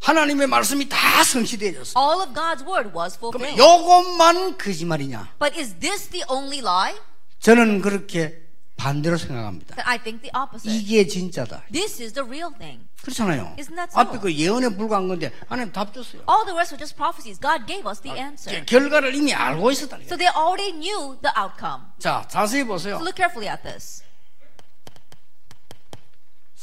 하나님의 0.00 0.46
말씀이 0.46 0.88
다 0.88 1.22
성취되어졌어요. 1.24 1.94
All 1.96 2.22
of 2.22 2.32
God's 2.34 2.66
word 2.66 2.90
was 2.96 3.18
그럼 3.18 3.34
fulfilled. 3.34 3.58
요것만 3.60 4.58
거짓말이냐? 4.58 5.34
But 5.38 5.58
is 5.58 5.74
this 5.80 6.08
the 6.08 6.24
only 6.30 6.60
lie? 6.60 6.98
저는 7.40 7.82
그렇게 7.82 8.46
반대로 8.76 9.16
생각합니다. 9.18 9.74
Then 9.74 9.86
I 9.88 9.98
think 9.98 10.22
the 10.22 10.30
opposite. 10.34 10.70
이게 10.72 11.06
진짜다. 11.06 11.64
This 11.72 12.00
is 12.00 12.12
the 12.12 12.24
real 12.24 12.50
thing. 12.56 12.86
그렇잖아요. 13.02 13.56
Isn't 13.58 13.74
that 13.74 13.90
so? 13.90 14.00
앞에 14.00 14.18
그 14.18 14.32
예언에 14.32 14.68
불과한 14.70 15.08
건데 15.08 15.32
하나님 15.48 15.72
답 15.72 15.92
줬어요. 15.92 16.22
All 16.30 16.46
the 16.46 16.54
rest 16.54 16.72
were 16.72 16.78
just 16.78 16.94
prophecies. 16.94 17.40
God 17.40 17.66
gave 17.66 17.86
us 17.88 18.00
the 18.00 18.16
answer. 18.16 18.64
결과를 18.66 19.14
이미 19.14 19.34
알고 19.34 19.70
있었다. 19.72 19.98
So 20.06 20.16
they 20.16 20.30
already 20.30 20.72
knew 20.72 21.18
the 21.22 21.34
outcome. 21.36 21.90
자, 21.98 22.24
자세히 22.28 22.62
보세요. 22.64 22.96
So 22.96 23.02
look 23.02 23.16
carefully 23.18 23.50
at 23.50 23.62
this. 23.66 24.02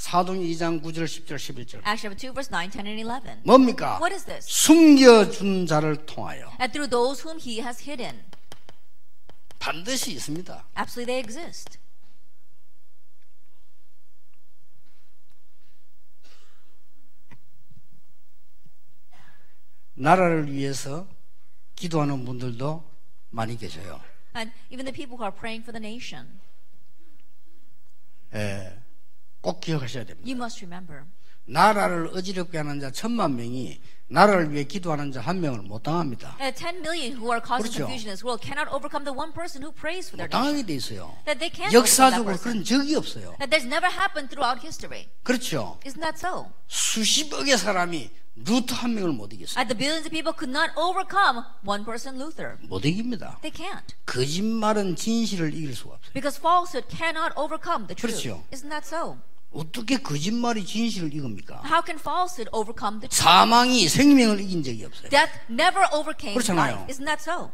사도행 0.05 0.43
2장 0.43 0.83
9절, 0.83 1.05
10절, 1.09 1.33
11절. 1.33 1.81
Acts 1.83 2.03
chapter 2.03 2.13
2, 2.13 2.31
verse 2.31 2.51
9, 2.51 2.69
10, 2.69 2.85
and 2.85 3.01
11. 3.01 3.41
뭡니까? 3.43 3.97
What 3.97 4.13
is 4.13 4.23
this? 4.25 4.45
숨겨 4.45 5.27
준 5.31 5.65
자를 5.65 6.05
통하여 6.05 6.53
And 6.61 6.71
through 6.71 6.91
those 6.91 7.25
whom 7.25 7.39
he 7.41 7.59
has 7.59 7.81
hidden. 7.81 8.23
반드시 9.57 10.11
있습니다. 10.13 10.63
Absolutely, 10.77 11.09
they 11.09 11.17
exist. 11.17 11.79
나라를 19.95 20.51
위해서 20.51 21.07
기도하는 21.75 22.25
분들도 22.25 22.87
많이 23.31 23.57
계셔요. 23.57 23.99
And 24.35 24.53
even 24.69 24.85
the 24.85 24.93
people 24.93 25.17
who 25.17 25.25
are 25.25 25.35
praying 25.35 25.63
for 25.65 25.73
the 25.73 25.81
nation. 25.81 26.39
예, 28.35 28.84
꼭 29.45 29.61
기억하셔야 29.61 30.03
됩니다. 30.05 30.25
You 30.27 30.35
must 30.35 30.65
remember. 30.65 31.03
나라를 31.47 32.09
어지럽게 32.15 32.57
하는 32.57 32.79
자 32.79 32.89
천만 32.89 33.35
명이 33.35 33.79
나라를 34.07 34.51
위해 34.51 34.63
기도하는 34.63 35.11
자 35.11 35.21
한 35.21 35.39
명을 35.41 35.61
못 35.61 35.83
당합니다. 35.83 36.35
Uh, 36.41 36.51
10 36.51 36.79
million 36.81 37.13
who 37.13 37.29
are 37.29 37.37
causing 37.41 37.69
그렇죠. 37.69 37.85
confusion 37.85 38.09
in 38.09 38.17
this 38.17 38.25
world 38.25 38.41
cannot 38.41 38.65
overcome 38.73 39.05
the 39.05 39.13
one 39.13 39.29
person 39.31 39.61
who 39.61 39.69
prays 39.71 40.09
for 40.09 40.17
their 40.17 40.25
못 40.25 40.33
nation. 40.33 40.41
당하게 40.41 40.65
돼 40.65 40.73
있어요. 40.73 41.13
That 41.29 41.37
they 41.37 41.53
can't 41.53 41.69
overcome 41.69 41.69
that 41.69 41.77
역사적으로. 41.77 42.37
그런 42.41 42.63
적이 42.65 42.95
없어요. 42.97 43.37
That 43.37 43.53
there's 43.53 43.69
never 43.69 43.85
happened 43.85 44.33
throughout 44.33 44.65
history. 44.65 45.05
그렇죠. 45.21 45.77
Isn't 45.85 46.01
that 46.01 46.17
so? 46.17 46.49
수십억의 46.65 47.57
사람이 47.57 48.09
루트 48.41 48.73
한 48.73 48.93
명을 48.95 49.13
못 49.13 49.31
이겼어요. 49.33 49.61
And 49.61 49.69
the 49.69 49.77
billions 49.77 50.05
of 50.05 50.11
people 50.11 50.33
could 50.33 50.49
not 50.49 50.73
overcome 50.73 51.45
one 51.61 51.85
person, 51.85 52.17
Luther. 52.17 52.57
못 52.65 52.85
이깁니다. 52.85 53.37
They 53.45 53.53
can't. 53.53 53.93
거짓말은 54.09 54.95
진실을 54.97 55.53
이길 55.53 55.75
수가 55.75 56.01
없어요. 56.01 56.13
Because 56.13 56.41
falsehood 56.41 56.89
cannot 56.89 57.37
overcome 57.37 57.85
the 57.85 57.93
truth. 57.93 58.17
그렇죠. 58.17 58.41
Isn't 58.49 58.69
that 58.73 58.81
so? 58.85 59.17
어떻게 59.55 59.97
거짓말이 59.97 60.65
진실을 60.65 61.13
이깁니까? 61.13 61.61
How 61.65 61.81
can 61.85 61.97
falsehood 61.97 62.49
overcome 62.51 62.99
the 62.99 63.07
truth? 63.09 63.23
사망이 63.23 63.87
생명을 63.87 64.41
이긴 64.41 64.63
적이 64.63 64.85
없어요. 64.85 65.09
Death 65.09 65.31
never 65.49 65.87
overcame 65.93 66.35
그렇잖아요. 66.35 66.75
life. 66.75 66.93
Isn't 66.93 67.05
that 67.05 67.21
so? 67.23 67.51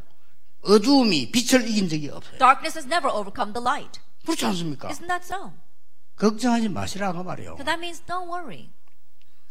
어두움이 0.63 1.31
빛을 1.31 1.67
이긴 1.69 1.87
적이 1.89 2.09
없어요. 2.09 2.37
Darkness 2.39 2.77
has 2.77 2.85
never 2.87 3.07
overcome 3.09 3.53
the 3.53 3.63
light. 3.63 3.99
그렇지 4.25 4.45
않습니까? 4.45 4.89
Isn't 4.89 5.07
that 5.07 5.23
so? 5.25 5.53
걱정하지 6.17 6.69
마시라고 6.69 7.23
말이에요. 7.23 7.55
So 7.57 7.63
that 7.63 7.79
means 7.79 8.01
don't 8.05 8.29
worry. 8.29 8.69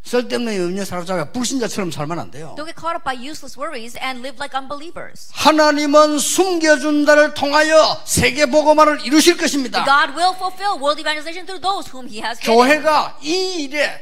쓸데없는 0.02 0.56
염려 0.56 0.84
사로잡아 0.84 1.30
불신자처럼 1.30 1.90
살면 1.90 2.18
안 2.18 2.30
돼요. 2.30 2.54
Don't 2.56 2.64
get 2.66 2.74
caught 2.74 2.96
up 2.96 3.04
by 3.04 3.14
useless 3.14 3.58
worries 3.58 3.96
and 3.98 4.20
live 4.20 4.36
like 4.40 4.56
unbelievers. 4.58 5.28
하나님은 5.32 6.18
숨겨준 6.18 7.04
자를 7.06 7.34
통하여 7.34 8.00
세계 8.06 8.46
복음화를 8.46 9.04
이루실 9.04 9.36
것입니다. 9.36 9.84
God 9.84 10.16
will 10.18 10.34
fulfill 10.34 10.80
world 10.80 10.98
evangelization 11.00 11.46
through 11.46 11.60
those 11.60 11.90
whom 11.92 12.08
He 12.08 12.20
has. 12.24 12.40
교회가 12.40 13.18
이 13.22 13.64
일에 13.64 14.00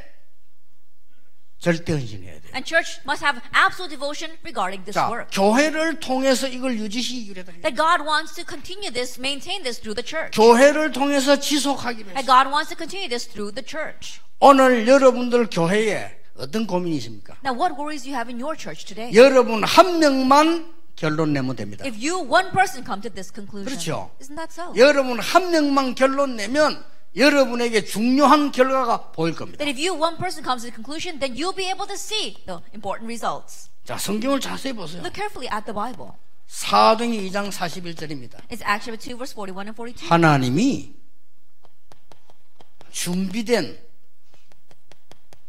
절대 1.58 1.92
헌신해야 1.92 2.32
돼요. 2.32 2.37
And 2.54 2.64
church 2.64 3.00
must 3.04 3.22
have 3.24 3.40
absolute 3.52 3.90
devotion 3.90 4.32
regarding 4.44 4.84
this 4.84 4.94
자, 4.96 5.08
work. 5.10 5.28
교회를 5.32 6.00
통해서 6.00 6.48
이걸 6.48 6.78
유지시키기로 6.78 7.40
했다. 7.40 7.52
That 7.62 7.76
God 7.76 8.02
wants 8.08 8.34
to 8.36 8.44
continue 8.48 8.90
this, 8.90 9.18
maintain 9.20 9.62
this 9.62 9.80
through 9.80 9.94
the 9.94 10.04
church. 10.06 10.32
교회를 10.38 10.92
통해서 10.92 11.38
지속하기로 11.38 12.14
That 12.14 12.24
했어요. 12.24 12.26
God 12.26 12.48
wants 12.52 12.68
to 12.70 12.76
continue 12.76 13.08
this 13.08 13.28
through 13.28 13.54
the 13.54 13.64
church. 13.64 14.20
오늘 14.40 14.86
여러분들 14.86 15.48
교회에 15.50 16.16
어떤 16.38 16.66
고민이 16.66 16.96
있습니까? 16.98 17.34
Now, 17.44 17.52
what 17.52 17.74
worries 17.76 18.06
you 18.08 18.14
have 18.14 18.30
in 18.32 18.40
your 18.40 18.56
church 18.56 18.86
today? 18.86 19.12
여러분 19.14 19.64
한 19.64 19.98
명만 19.98 20.72
결론 20.94 21.32
내면 21.32 21.54
됩니다. 21.54 21.84
If 21.84 21.94
you, 21.98 22.18
one 22.18 22.50
person, 22.50 22.84
come 22.84 23.02
to 23.02 23.10
this 23.10 23.30
conclusion, 23.32 23.66
그렇죠. 23.70 24.10
isn't 24.20 24.36
that 24.36 24.50
so? 24.52 24.72
여러분 24.76 25.18
한 25.20 25.50
명만 25.50 25.94
결론 25.94 26.36
내면 26.36 26.82
여러분에게 27.16 27.84
중요한 27.84 28.52
결과가 28.52 29.10
보일 29.12 29.34
겁니다. 29.34 29.58
That 29.64 29.70
if 29.70 29.78
you, 29.80 29.98
one 29.98 30.16
person, 30.16 30.44
comes 30.44 30.62
to 30.62 30.70
the 30.70 30.74
conclusion, 30.74 31.18
then 31.18 31.34
you'll 31.34 31.56
be 31.56 31.66
able 31.66 31.86
to 31.86 31.94
see 31.96 32.36
the 32.46 32.60
important 32.74 33.06
results. 33.06 33.70
자, 33.84 33.96
성경을 33.96 34.40
자세히 34.40 34.72
보세요. 34.72 35.00
Look 35.02 35.14
carefully 35.14 35.48
at 35.52 35.64
the 35.64 35.74
Bible. 35.74 36.12
사도행전 36.46 37.24
2장 37.28 37.50
41절입니다. 37.50 38.40
It's 38.48 38.62
Acts 38.64 38.84
chapter 38.84 38.96
2, 38.96 39.16
verse 39.16 39.32
41 39.34 39.68
and 39.68 39.76
42. 39.76 40.06
하나님이 40.08 40.94
준비된 42.90 43.78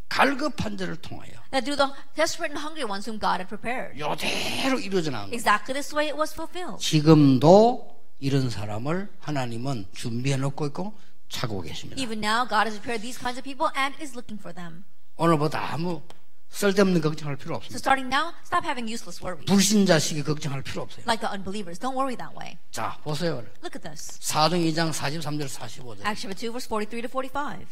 갈급한 0.10 0.78
자를 0.78 0.96
통하여 0.98 1.32
That 1.52 1.66
through 1.66 1.78
the 1.78 1.94
desperate 2.16 2.52
and 2.52 2.60
hungry 2.60 2.84
ones 2.84 3.10
whom 3.10 3.20
God 3.20 3.40
had 3.40 3.48
prepared. 3.48 3.98
요대로 4.00 4.80
이루어져 4.80 5.12
나온 5.12 5.30
겁니다. 5.30 5.36
Exactly 5.36 5.74
this 5.74 5.96
way 5.96 6.10
it 6.10 6.18
was 6.18 6.34
fulfilled. 6.34 6.84
지금도 6.84 8.00
이런 8.20 8.50
사람을 8.50 9.10
하나님은 9.20 9.88
준비해 9.94 10.38
놓고 10.38 10.68
있고 10.68 10.94
찾고 11.30 11.62
계십니다. 11.62 12.02
Even 12.02 12.20
now, 12.20 12.46
God 12.48 12.68
has 12.68 12.76
prepared 12.80 13.02
these 13.02 13.18
kinds 13.18 13.38
of 13.40 13.44
people 13.44 13.70
and 13.78 13.96
is 14.02 14.14
looking 14.14 14.38
for 14.42 14.54
them. 14.54 14.84
오늘보다 15.18 15.74
아무 15.74 16.02
쓸데없는 16.50 17.02
걱정할 17.02 17.36
필요 17.38 17.54
So 17.54 17.78
없습니다. 17.78 17.78
starting 17.78 18.10
now, 18.10 18.34
stop 18.44 18.66
having 18.66 18.90
useless 18.90 19.22
worries. 19.22 19.46
불신자식이 19.46 20.24
걱정할 20.24 20.64
필요 20.64 20.82
없어요. 20.82 21.06
Like 21.06 21.22
the 21.22 21.30
unbelievers. 21.30 21.78
Don't 21.80 21.94
worry 21.96 22.18
that 22.18 22.34
way. 22.36 22.58
자, 22.72 22.98
보세요. 23.04 23.46
Look 23.62 23.78
at 23.78 23.86
this. 23.86 24.18
사도행 24.20 24.64
2장 24.66 24.90
43절 24.92 25.46
45절. 25.46 26.02
Acts 26.06 26.26
chapter 26.26 26.34
2, 26.34 26.52
verse 26.52 26.66
43 26.66 27.02
to 27.04 27.08
45. 27.08 27.68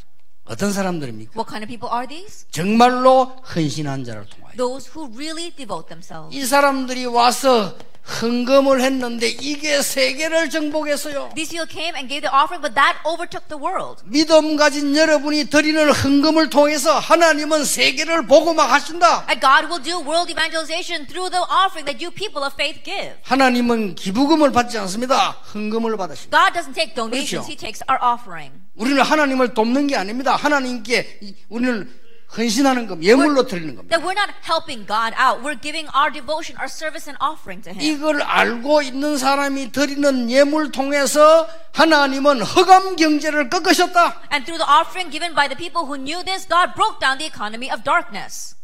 어떤 0.49 0.71
사람들입니까? 0.71 1.31
What 1.35 1.49
kind 1.49 1.63
of 1.63 1.67
people 1.67 1.91
are 1.93 2.07
these? 2.07 2.45
정말로 2.51 3.35
헌신한 3.55 4.03
자를 4.03 4.25
통하여. 4.25 4.55
Those 4.57 4.89
who 4.95 5.11
really 5.15 5.51
devote 5.51 5.87
themselves. 5.87 6.35
이 6.35 6.45
사람들이 6.45 7.05
와서 7.05 7.75
헌금을 8.21 8.81
했는데 8.81 9.27
이게 9.27 9.81
세계를 9.81 10.49
정복했어요. 10.49 11.31
These 11.35 11.51
people 11.51 11.67
came 11.69 11.93
and 11.95 12.07
gave 12.07 12.21
the 12.23 12.31
offering, 12.31 12.63
but 12.63 12.73
that 12.73 12.95
overtook 13.03 13.47
the 13.51 13.59
world. 13.59 14.01
믿음 14.05 14.55
가진 14.55 14.95
여러분이 14.95 15.49
드리는 15.49 15.91
헌금을 15.91 16.49
통해서 16.49 16.97
하나님은 16.97 17.65
세계를 17.65 18.25
복음화 18.27 18.63
하신다. 18.63 19.27
And 19.27 19.41
God 19.41 19.67
will 19.67 19.83
do 19.83 19.99
world 19.99 20.31
evangelization 20.31 21.05
through 21.05 21.29
the 21.29 21.43
offering 21.51 21.83
that 21.83 21.99
you 21.99 22.09
people 22.09 22.47
of 22.47 22.55
faith 22.55 22.81
give. 22.83 23.19
하나님은 23.23 23.95
기부금을 23.95 24.53
받지 24.53 24.77
않습니다. 24.77 25.31
헌금을 25.53 25.97
받으십니다. 25.97 26.31
God 26.31 26.57
doesn't 26.57 26.73
take 26.73 26.95
donations, 26.95 27.43
그렇죠. 27.43 27.51
He 27.51 27.57
takes 27.57 27.83
our 27.91 27.99
offering. 27.99 28.66
우리는 28.77 29.01
하나님을 29.01 29.53
돕는 29.53 29.87
게 29.87 29.95
아닙니다. 29.95 30.35
하나님께 30.35 31.19
이- 31.21 31.35
우리는 31.49 31.89
헌신하는 32.35 32.87
것, 32.87 33.01
예물로 33.01 33.47
드리는 33.47 33.73
겁니다. 33.75 33.95
That 33.97 34.03
we're 34.05 34.17
not 34.19 34.33
helping 34.43 34.85
God 34.85 35.15
out. 35.15 35.39
We're 35.41 35.59
giving 35.61 35.87
our 35.95 36.11
devotion, 36.11 36.59
our 36.59 36.67
service 36.67 37.07
and 37.07 37.15
offering 37.23 37.63
to 37.63 37.71
Him. 37.71 37.79
이걸 37.81 38.21
알고 38.21 38.81
있는 38.81 39.17
사람이 39.17 39.71
드리는 39.71 40.29
예물 40.29 40.71
통해서 40.73 41.47
하나님은 41.73 42.41
허감 42.41 42.97
경제를 42.97 43.49
꺾으셨다. 43.49 44.21
And 44.33 44.43
through 44.45 44.59
the 44.59 44.67
offering 44.67 45.09
given 45.09 45.33
by 45.33 45.47
the 45.47 45.55
people 45.55 45.87
who 45.87 45.95
knew 45.95 46.19
this, 46.23 46.45
God 46.47 46.75
broke 46.75 46.99
down 46.99 47.17
the 47.17 47.31
economy 47.31 47.71
of 47.71 47.83
darkness. 47.83 48.55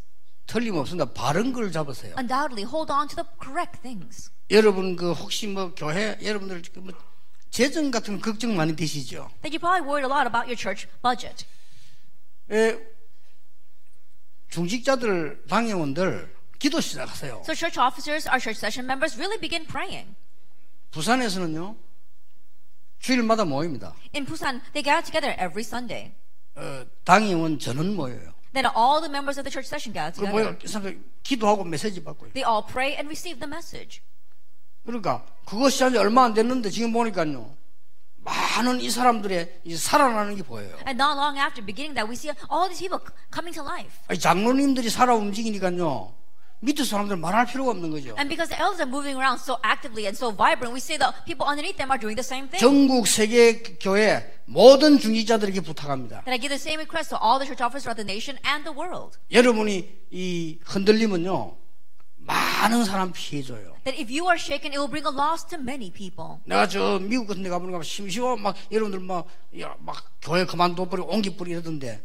틀림없습니다. 0.46 1.14
바른 1.14 1.54
걸 1.54 1.72
잡으세요. 1.72 2.16
Undoubtedly, 2.20 2.68
hold 2.68 2.92
on 2.92 3.08
to 3.08 3.16
the 3.16 3.26
correct 3.42 3.80
things. 3.82 4.30
여러분 4.52 4.98
그 4.98 5.14
혹시 5.14 5.48
뭐 5.48 5.72
교회 5.74 6.20
여러분들 6.22 6.62
그뭐 6.74 6.92
재정 7.54 7.92
같은 7.92 8.20
거 8.20 8.32
걱정 8.32 8.56
많이 8.56 8.76
되시죠? 8.76 9.30
That 9.44 9.56
you're 9.56 9.60
probably 9.60 9.86
worried 9.88 10.04
a 10.04 10.10
lot 10.10 10.26
about 10.26 10.50
your 10.50 10.58
church 10.58 10.88
budget. 11.04 11.46
에, 12.50 12.80
중직자들 14.50 15.44
당회원들 15.48 16.36
기도 16.58 16.82
시작하세요. 16.82 17.44
So 17.46 17.54
church 17.54 17.80
officers, 17.80 18.28
our 18.28 18.42
church 18.42 18.58
session 18.58 18.90
members 18.90 19.16
really 19.18 19.40
begin 19.40 19.68
praying. 19.68 20.16
부산에서는요 20.90 21.78
주일마다 22.98 23.46
모입니다. 23.46 23.94
In 24.16 24.26
Busan, 24.26 24.62
they 24.74 24.82
gather 24.82 25.06
together 25.06 25.38
every 25.38 25.62
Sunday. 25.62 26.16
어, 26.56 26.84
당회원 27.04 27.60
전원 27.60 27.96
모여요. 27.96 28.34
Then 28.54 28.66
all 28.66 28.98
the 29.00 29.14
members 29.14 29.38
of 29.38 29.46
the 29.46 29.54
church 29.54 29.70
session 29.70 29.94
gather 29.94 30.18
그 30.18 30.26
모여 30.26 30.58
together. 30.58 30.98
기도하고 31.22 31.64
메시지 31.66 32.04
받고요. 32.04 32.34
They 32.34 32.42
all 32.50 32.66
pray 32.66 32.98
and 32.98 33.06
receive 33.14 33.38
the 33.38 33.50
message. 33.50 34.02
그러니까 34.86 35.24
그것이 35.46 35.84
한지 35.84 35.98
얼마 35.98 36.26
안 36.26 36.34
됐는데 36.34 36.70
지금 36.70 36.92
보니까요 36.94 37.56
많은 38.24 38.80
이 38.82 38.90
사람들의 38.90 39.62
이 39.66 39.76
살아나는 39.76 40.36
게 40.36 40.44
보여요. 40.44 40.76
And 40.88 41.02
not 41.02 41.18
long 41.18 41.38
after 41.38 41.64
beginning 41.66 41.94
that, 41.96 42.08
we 42.08 42.16
see 42.16 42.32
all 42.50 42.70
these 42.70 42.80
people 42.80 43.00
coming 43.34 43.54
to 43.54 43.64
life. 43.64 44.00
아니, 44.08 44.20
장로님들이 44.20 44.90
살아 44.90 45.14
움직이니까요 45.16 46.14
밑에 46.62 46.86
사람들 46.86 47.18
말할 47.18 47.46
필요가 47.48 47.72
없는 47.72 47.92
거죠. 47.92 48.16
And 48.16 48.30
because 48.30 48.48
the 48.48 48.56
elders 48.56 48.80
are 48.80 48.88
moving 48.88 49.20
around 49.20 49.44
so 49.44 49.60
actively 49.66 50.08
and 50.08 50.16
so 50.16 50.32
vibrant, 50.32 50.72
we 50.72 50.80
see 50.80 50.96
the 50.96 51.12
people 51.28 51.44
underneath 51.44 51.76
them 51.76 51.92
are 51.92 52.00
doing 52.00 52.16
the 52.16 52.24
same 52.24 52.48
thing. 52.48 52.64
전국 52.64 53.08
세계 53.08 53.60
교회 53.84 54.24
모든 54.46 54.98
중직자들에게 54.98 55.60
부탁합니다. 55.60 56.24
Then 56.24 56.32
I 56.32 56.40
give 56.40 56.48
the 56.48 56.62
same 56.62 56.80
request 56.80 57.12
to 57.12 57.20
all 57.20 57.36
the 57.36 57.44
church 57.44 57.60
officers 57.60 57.84
throughout 57.84 58.00
the 58.00 58.08
nation 58.08 58.40
and 58.48 58.64
the 58.64 58.72
world. 58.72 59.20
여러분이 59.28 60.08
이 60.12 60.60
흔들리면요 60.64 61.63
많은 62.26 62.86
사람 62.86 63.12
피해줘요. 63.12 63.76
That 63.84 64.00
if 64.00 64.10
you 64.12 64.28
are 64.28 64.40
shaken, 64.40 64.72
it 64.72 64.80
will 64.80 64.90
bring 64.90 65.06
a 65.06 65.14
loss 65.14 65.46
to 65.48 65.60
many 65.60 65.92
people. 65.92 66.40
내가 66.46 66.68
저 66.68 67.00
미국 67.00 67.28
같은 67.28 67.44
데 67.44 67.50
가보니까 67.50 67.84
심심하고 67.84 68.38
막 68.38 68.56
여러분들 68.72 69.00
막, 69.00 69.28
야, 69.60 69.76
막 69.80 70.04
교회 70.22 70.46
그만둬 70.46 70.86
버리고 70.90 71.10
옮기 71.10 71.36
버리고 71.36 71.56
이러던데 71.56 72.02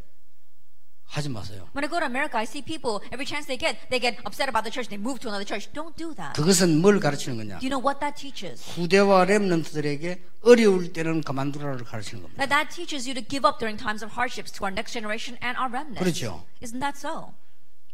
하지 1.04 1.28
마세요. 1.30 1.68
When 1.74 1.84
I 1.84 1.88
go 1.88 1.98
to 2.00 2.06
America, 2.06 2.36
I 2.36 2.44
see 2.44 2.60
people, 2.60 3.00
every 3.14 3.24
chance 3.24 3.46
they 3.46 3.56
get, 3.56 3.78
they 3.88 3.98
get 3.98 4.20
upset 4.26 4.50
about 4.50 4.64
the 4.64 4.70
church, 4.70 4.90
they 4.90 5.00
move 5.00 5.20
to 5.20 5.28
another 5.30 5.46
church. 5.46 5.72
Don't 5.72 5.96
do 5.96 6.12
that. 6.14 6.34
그것은 6.34 6.82
뭘 6.82 7.00
가르치는 7.00 7.38
거냐? 7.38 7.58
Do 7.60 7.64
you 7.64 7.70
know 7.72 7.80
what 7.80 8.00
that 8.00 8.18
teaches? 8.20 8.60
후대와 8.76 9.24
렘넌트들에게 9.24 10.20
어려울 10.42 10.92
때는 10.92 11.22
그만두라를 11.22 11.84
가르치는 11.84 12.22
겁니다. 12.22 12.44
That 12.44 12.50
that 12.52 12.74
teaches 12.74 13.08
you 13.08 13.14
to 13.14 13.24
give 13.24 13.48
up 13.48 13.58
during 13.58 13.80
times 13.80 14.04
of 14.04 14.12
hardships 14.12 14.52
to 14.58 14.66
our 14.66 14.74
next 14.74 14.92
generation 14.92 15.38
and 15.40 15.56
our 15.56 15.72
remnants. 15.72 16.02
그렇죠. 16.02 16.44
Isn't 16.60 16.80
that 16.84 16.98
so? 16.98 17.32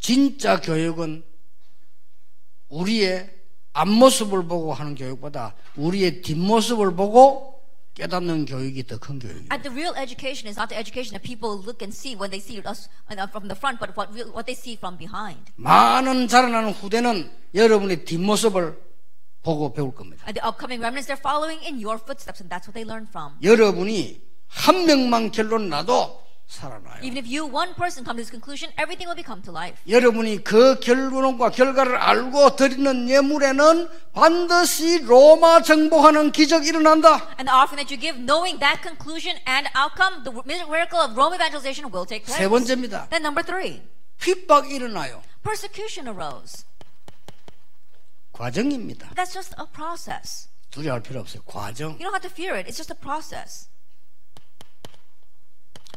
진짜 0.01 0.61
교육은 0.61 1.23
우리의 2.69 3.31
앞모습을 3.73 4.47
보고 4.47 4.73
하는 4.73 4.95
교육보다 4.95 5.55
우리의 5.77 6.23
뒷모습을 6.23 6.95
보고 6.95 7.55
깨닫는 7.95 8.45
교육이 8.47 8.87
더 8.87 8.99
큰 8.99 9.19
교육이에요. 9.19 9.49
At 9.53 9.63
the 9.63 9.71
real 9.71 9.95
education 9.97 10.49
is 10.49 10.59
not 10.59 10.69
the 10.69 10.79
education 10.79 11.15
that 11.15 11.23
people 11.23 11.63
look 11.63 11.83
and 11.83 11.95
see 11.95 12.15
when 12.19 12.31
they 12.31 12.43
see 12.43 12.59
us 12.67 12.89
uh, 13.11 13.27
from 13.31 13.47
the 13.47 13.55
front, 13.55 13.79
but 13.79 13.95
what, 13.97 14.11
real, 14.13 14.31
what 14.35 14.47
they 14.47 14.55
see 14.59 14.75
from 14.75 14.99
behind. 14.99 15.53
많은 15.57 16.27
자라나는 16.27 16.73
후대는 16.73 17.31
여러분의 17.55 18.05
뒷모습을 18.05 18.83
보고 19.43 19.73
배울 19.73 19.95
겁니다. 19.95 20.25
And 20.27 20.35
the 20.41 20.43
upcoming 20.43 20.83
remnants, 20.83 21.07
they're 21.07 21.21
following 21.23 21.63
in 21.63 21.79
your 21.79 21.99
footsteps, 22.03 22.43
and 22.43 22.51
that's 22.51 22.67
what 22.67 22.75
they 22.75 22.83
learn 22.83 23.07
from. 23.07 23.39
여러분이 23.43 24.21
한 24.49 24.87
명만 24.87 25.31
결론 25.31 25.69
나도 25.69 26.24
살아나요. 26.54 27.04
Even 27.04 27.18
if 27.18 27.28
you, 27.30 27.46
one 27.46 27.76
person, 27.76 28.04
come 28.04 28.18
to 28.18 28.24
this 28.26 28.32
conclusion, 28.34 28.74
everything 28.78 29.06
will 29.06 29.16
become 29.16 29.42
to 29.44 29.52
life. 29.54 29.78
여러분이 29.88 30.44
그 30.44 30.80
결론과 30.80 31.52
결과를 31.52 31.96
알고 31.96 32.56
드리는 32.56 33.08
예물에는 33.08 33.90
반드시 34.14 35.00
로마 35.06 35.62
정복하는 35.62 36.32
기적이 36.32 36.70
일어난다. 36.70 37.30
And 37.38 37.46
the 37.46 37.54
offering 37.54 37.86
that 37.86 37.94
you 37.94 38.02
give, 38.02 38.18
knowing 38.18 38.60
that 38.60 38.82
conclusion 38.82 39.38
and 39.46 39.70
outcome, 39.78 40.24
the 40.24 40.34
miracle 40.46 41.00
of 41.00 41.16
Rome 41.16 41.36
evangelization 41.36 41.94
will 41.94 42.08
take 42.08 42.26
place. 42.26 42.42
세 42.42 42.50
번째입니다. 42.50 43.10
Then 43.10 43.22
number 43.22 43.46
three, 43.46 43.84
핍박이 44.18 44.74
일어나요. 44.74 45.22
persecution 45.44 46.10
arose. 46.10 46.66
과정입니다. 48.34 49.10
But 49.10 49.16
that's 49.16 49.34
just 49.34 49.54
a 49.60 49.66
process. 49.72 50.50
두려워할 50.72 51.04
필요 51.04 51.20
없어요. 51.20 51.44
과정. 51.46 51.94
You 52.00 52.10
don't 52.10 52.14
have 52.14 52.26
to 52.26 52.34
fear 52.34 52.58
it. 52.58 52.68
It's 52.70 52.78
just 52.78 52.92
a 52.92 52.98
process. 52.98 53.70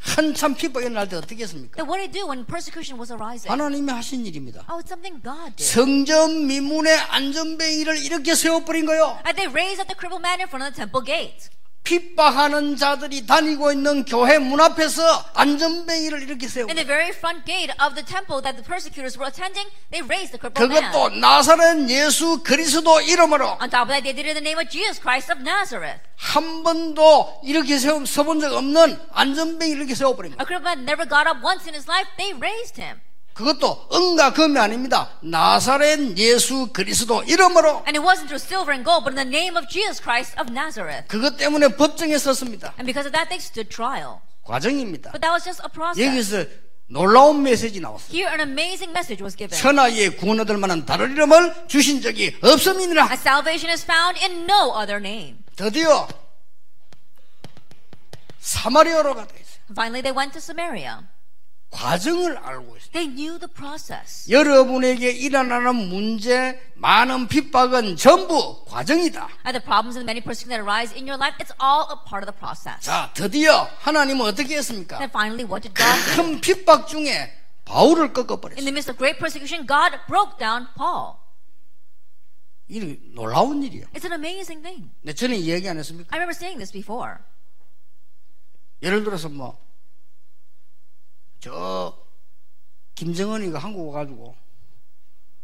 한참 0.01 0.55
핍박이 0.55 0.85
일어날 0.85 1.07
때 1.09 1.15
어떻게 1.15 1.43
했습니까? 1.43 1.75
Then 1.77 1.87
what 1.89 1.99
did 1.99 2.09
he 2.09 2.21
do 2.23 2.27
when 2.29 2.45
persecution 2.45 2.99
was 2.99 3.11
arising? 3.11 3.49
하나님이 3.51 3.91
하신 3.91 4.25
일입니다. 4.25 4.65
Oh, 4.69 4.79
it's 4.81 4.87
something 4.89 5.21
God 5.21 5.55
did. 5.55 5.63
성전 5.65 6.47
미문의 6.47 6.95
안전뱅이를 6.97 7.97
이렇게 8.03 8.35
세워버린 8.35 8.85
거요. 8.85 9.19
And 9.25 9.35
they 9.35 9.51
raised 9.51 9.81
up 9.81 9.87
the 9.87 9.97
crippled 9.97 10.21
man 10.21 10.39
in 10.39 10.47
front 10.47 10.65
of 10.65 10.73
the 10.73 10.77
temple 10.77 11.03
gate. 11.03 11.49
핍박하는 11.87 12.75
자들이 12.75 13.25
다니고 13.25 13.71
있는 13.71 14.03
교회 14.03 14.37
문 14.39 14.59
앞에서 14.59 15.01
안전뱅이를 15.33 16.21
이렇게 16.21 16.49
세우고 16.49 16.69
In 16.69 16.75
the 16.75 16.85
very 16.85 17.11
front 17.15 17.45
gate 17.45 17.71
of 17.79 17.95
the 17.95 18.03
temple 18.03 18.43
that 18.43 18.59
the 18.59 18.65
persecutors 18.65 19.15
were 19.15 19.31
attending, 19.31 19.71
they 19.89 20.03
raised 20.03 20.35
the 20.35 20.39
crippled 20.39 20.67
man. 20.67 20.91
그것도 20.91 21.15
나사렛 21.15 21.87
예수 21.89 22.43
그리스도 22.43 22.99
이름으로 22.99 23.57
On 23.63 23.69
top 23.71 23.87
of 23.87 23.95
that, 23.95 24.03
they 24.03 24.11
did 24.11 24.27
it 24.27 24.35
in 24.35 24.35
the 24.35 24.43
name 24.43 24.59
of 24.59 24.67
Jesus 24.67 24.99
Christ 24.99 25.31
of 25.31 25.39
Nazareth. 25.39 26.03
한 26.17 26.63
번도 26.63 27.39
이렇게 27.45 27.79
세워 27.79 28.03
서본 28.03 28.41
적 28.41 28.51
없는 28.51 28.99
안전뱅이를 29.13 29.87
이렇게 29.87 29.95
세워버린 29.95 30.35
거예요. 30.35 30.43
A 30.43 30.45
crippled 30.45 30.67
man 30.67 30.83
never 30.83 31.07
got 31.07 31.23
up 31.23 31.39
once 31.39 31.63
in 31.63 31.71
his 31.71 31.87
life. 31.87 32.11
They 32.19 32.35
raised 32.35 32.75
him. 32.75 32.99
그것도 33.37 33.87
은과 33.93 34.33
금이 34.33 34.57
아닙니다. 34.57 35.11
나사렛 35.21 36.17
예수 36.17 36.69
그리스도 36.73 37.21
이름으로 37.21 37.83
And 37.85 37.93
it 37.93 38.01
wasn't 38.01 38.25
through 38.25 38.41
silver 38.41 38.73
and 38.73 38.83
gold, 38.83 39.05
but 39.05 39.13
in 39.13 39.21
the 39.21 39.29
name 39.29 39.55
of 39.55 39.69
Jesus 39.69 40.01
Christ 40.01 40.33
of 40.41 40.49
Nazareth. 40.51 41.05
그것 41.07 41.37
때문에 41.37 41.67
법정에 41.77 42.17
섰습니다. 42.17 42.73
And 42.81 42.89
because 42.89 43.05
of 43.05 43.13
that, 43.13 43.29
they 43.29 43.37
stood 43.37 43.69
trial. 43.69 44.25
과정입니다. 44.41 45.11
But 45.11 45.21
that 45.21 45.29
was 45.29 45.45
just 45.45 45.61
a 45.61 45.69
process. 45.69 46.01
여기서 46.01 46.49
놀라운 46.87 47.43
메시지 47.43 47.79
나왔어요. 47.79 48.09
Here, 48.09 48.33
an 48.33 48.41
amazing 48.41 48.89
message 48.89 49.21
was 49.21 49.37
given. 49.37 49.53
천하에 49.53 50.09
구원 50.17 50.39
얻을 50.39 50.57
만한 50.57 50.87
다른 50.87 51.11
이름을 51.11 51.67
주신 51.67 52.01
적이 52.01 52.35
없음이니라. 52.41 53.13
And 53.13 53.21
salvation 53.21 53.69
is 53.69 53.85
found 53.85 54.17
in 54.17 54.49
no 54.49 54.73
other 54.73 54.97
name. 54.97 55.45
드디어 55.55 56.07
사마리아로 58.39 59.13
가다 59.13 59.29
있어요. 59.29 59.61
Finally, 59.69 60.01
they 60.01 60.09
went 60.09 60.33
to 60.33 60.41
Samaria. 60.41 61.05
과정을 61.77 62.37
알고 62.37 62.75
있어요. 62.77 62.91
They 62.91 63.07
knew 63.07 63.37
the 63.37 63.47
process. 63.53 64.29
여러분에게 64.31 65.11
일어나는 65.11 65.75
문제, 65.75 66.59
많은 66.75 67.27
핍박은 67.27 67.97
전부 67.97 68.65
과정이다. 68.65 69.29
And 69.45 69.53
the 69.53 69.63
problems 69.63 69.93
and 69.95 70.01
the 70.01 70.09
many 70.09 70.21
persecutions 70.21 70.49
that 70.49 70.61
arise 70.65 70.89
in 70.97 71.05
your 71.05 71.21
life, 71.21 71.37
it's 71.37 71.53
all 71.61 71.85
a 71.93 71.97
part 72.09 72.25
of 72.25 72.27
the 72.27 72.33
process. 72.33 72.81
자, 72.81 73.11
드디어 73.13 73.69
하나님은 73.79 74.25
어떻게 74.25 74.57
했습니까? 74.57 74.97
And 74.97 75.11
finally, 75.13 75.45
what 75.45 75.61
did 75.61 75.77
God 75.77 75.93
do? 76.15 76.15
큰 76.17 76.41
핍박 76.41 76.87
중에 76.87 77.31
바울을 77.65 78.11
꺾어버렸어요. 78.13 78.57
the 78.65 78.73
midst 78.73 78.89
of 78.89 78.97
great 78.97 79.19
persecution, 79.19 79.67
God 79.67 79.93
broke 80.07 80.39
down 80.39 80.67
Paul. 80.75 81.21
이 82.69 82.97
놀라운 83.13 83.61
일이에요. 83.61 83.85
It's 83.93 84.03
an 84.03 84.13
amazing 84.17 84.63
thing. 84.65 84.89
네, 85.01 85.13
저는 85.13 85.37
이 85.37 85.49
얘기 85.49 85.69
안 85.69 85.77
했습니까? 85.77 86.09
I 86.09 86.17
remember 86.17 86.35
saying 86.35 86.57
this 86.57 86.73
before. 86.73 87.21
예를 88.81 89.03
들어서 89.03 89.29
뭐, 89.29 89.57
저, 91.39 91.97
김정은이가 92.95 93.59
한국 93.59 93.87
와가지고, 93.89 94.35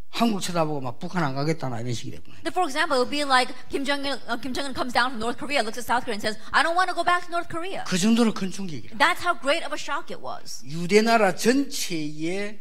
한국 0.09 0.41
쳐다보고 0.41 0.79
막 0.79 0.99
북한 0.99 1.23
안 1.23 1.33
가겠다 1.33 1.69
나 1.69 1.79
이런 1.79 1.93
식이. 1.93 2.11
Then, 2.11 2.53
for 2.53 2.67
example, 2.69 2.97
it 2.97 3.01
would 3.01 3.09
be 3.09 3.23
like 3.25 3.51
Kim 3.69 3.83
Jong 3.83 4.05
Un. 4.05 4.19
Uh, 4.29 4.37
Kim 4.37 4.53
Jong 4.53 4.69
Un 4.69 4.73
comes 4.73 4.93
down 4.93 5.09
from 5.09 5.19
North 5.19 5.37
Korea, 5.39 5.63
looks 5.63 5.79
at 5.81 5.85
South 5.85 6.05
Korea, 6.05 6.17
and 6.17 6.21
says, 6.21 6.37
"I 6.53 6.61
don't 6.61 6.77
want 6.77 6.89
to 6.89 6.95
go 6.95 7.03
back 7.03 7.25
to 7.25 7.31
North 7.33 7.49
Korea." 7.49 7.83
그 7.85 7.97
정도로 7.97 8.33
큰 8.33 8.51
충격이라. 8.51 8.97
That's 8.97 9.25
how 9.25 9.33
great 9.33 9.65
of 9.65 9.73
a 9.73 9.79
shock 9.79 10.13
it 10.13 10.21
was. 10.21 10.61
유대 10.65 11.01
나라 11.01 11.33
전체의 11.33 12.59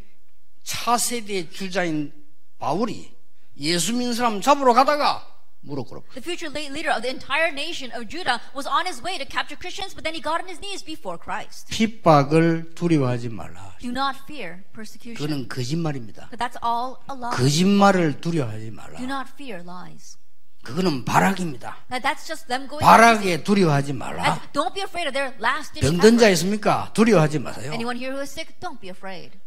차세대 0.65 1.51
주자인 1.51 2.13
바울이 2.59 3.13
예수 3.59 3.93
믿는 3.93 4.15
사람 4.15 4.41
잡으러 4.41 4.73
가다가 4.73 5.27
무릎 5.63 5.89
꿇어. 5.89 6.03
The 6.15 6.23
future 6.23 6.51
le- 6.51 6.71
leader 6.75 6.91
of 6.91 7.03
the 7.03 7.11
entire 7.11 7.51
nation 7.55 7.91
of 7.95 8.09
Judah 8.11 8.41
was 8.55 8.67
on 8.67 8.87
his 8.87 8.99
way 9.03 9.17
to 9.19 9.25
capture 9.25 9.55
Christians, 9.59 9.95
but 9.95 10.03
then 10.03 10.15
he 10.15 10.21
got 10.21 10.43
on 10.43 10.49
his 10.51 10.59
knees 10.61 10.83
before 10.85 11.17
Christ. 11.19 11.71
핍박을 11.71 12.75
두려워하지 12.75 13.29
말라. 13.31 13.77
Do 13.81 13.91
not 13.91 14.19
fear 14.27 14.63
persecution. 14.75 15.17
그는 15.17 15.49
거짓말입니다. 15.49 16.29
But 16.31 16.39
that's 16.43 16.59
all 16.63 16.99
a 17.11 17.15
lie. 17.17 17.31
거짓말을 17.37 18.21
두려워하지 18.21 18.71
말라. 18.73 18.99
Do 18.99 19.07
not 19.07 19.31
fear 19.35 19.63
lies. 19.63 20.19
그거는 20.63 21.05
발악입니다. 21.05 21.77
That, 21.91 22.03
that's 22.07 22.27
just 22.27 22.47
them 22.47 22.69
going. 22.69 22.83
발악에 22.85 23.43
두려워하지 23.43 23.93
말라. 23.95 24.23
And 24.25 24.41
don't 24.53 24.75
be 24.75 24.83
afraid 24.83 25.07
of 25.07 25.15
their 25.15 25.35
last 25.43 25.75
ditch 25.75 25.83
병든 25.87 26.19
자. 26.19 26.29
있습니까? 26.31 26.91
두려워하지 26.95 27.39
마세요. 27.41 27.73
Anyone 27.73 27.99
here 27.99 28.15
who 28.15 28.23
is 28.23 28.31
sick, 28.31 28.55
don't 28.61 28.79
be 28.81 28.89
afraid. 28.91 29.39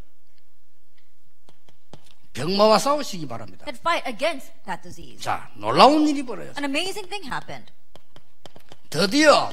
병마와 2.36 2.78
싸우시기 2.78 3.28
바랍니다. 3.28 3.66
And 3.68 3.80
fight 3.80 4.08
against 4.08 4.52
that 4.66 4.84
disease. 4.84 5.18
자, 5.20 5.50
놀라운 5.56 6.08
일이 6.08 6.24
벌어졌어요. 6.24 6.64
An 6.64 6.70
amazing 6.70 7.10
thing 7.10 7.26
happened. 7.26 7.72
드디어 8.90 9.52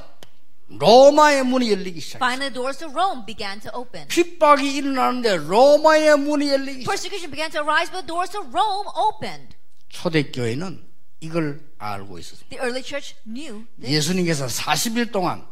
로마의 0.68 1.44
문이 1.44 1.70
열리기 1.70 2.00
시작했어요. 2.00 2.18
Finally, 2.18 2.52
the 2.52 2.54
doors 2.54 2.78
to 2.78 2.88
Rome 2.90 3.24
began 3.24 3.60
to 3.60 3.70
open. 3.74 4.08
핍박이 4.08 4.74
일어나는데 4.76 5.36
로마의 5.36 6.18
문이 6.18 6.48
열리기 6.50 6.80
시작했어요. 6.82 6.84
Persecution 6.84 7.30
began 7.30 7.50
to 7.50 7.62
arise, 7.62 7.90
but 7.90 8.02
the 8.02 8.06
doors 8.06 8.30
to 8.32 8.40
Rome 8.50 8.88
opened. 8.96 9.56
초대교회는 9.88 10.82
이걸 11.20 11.62
알고 11.78 12.18
있었습니다. 12.18 12.48
The 12.50 12.60
early 12.64 12.82
church 12.82 13.14
knew 13.24 13.66
this. 13.78 13.94
예수님께서 13.94 14.46
40일 14.46 15.12
동안 15.12 15.46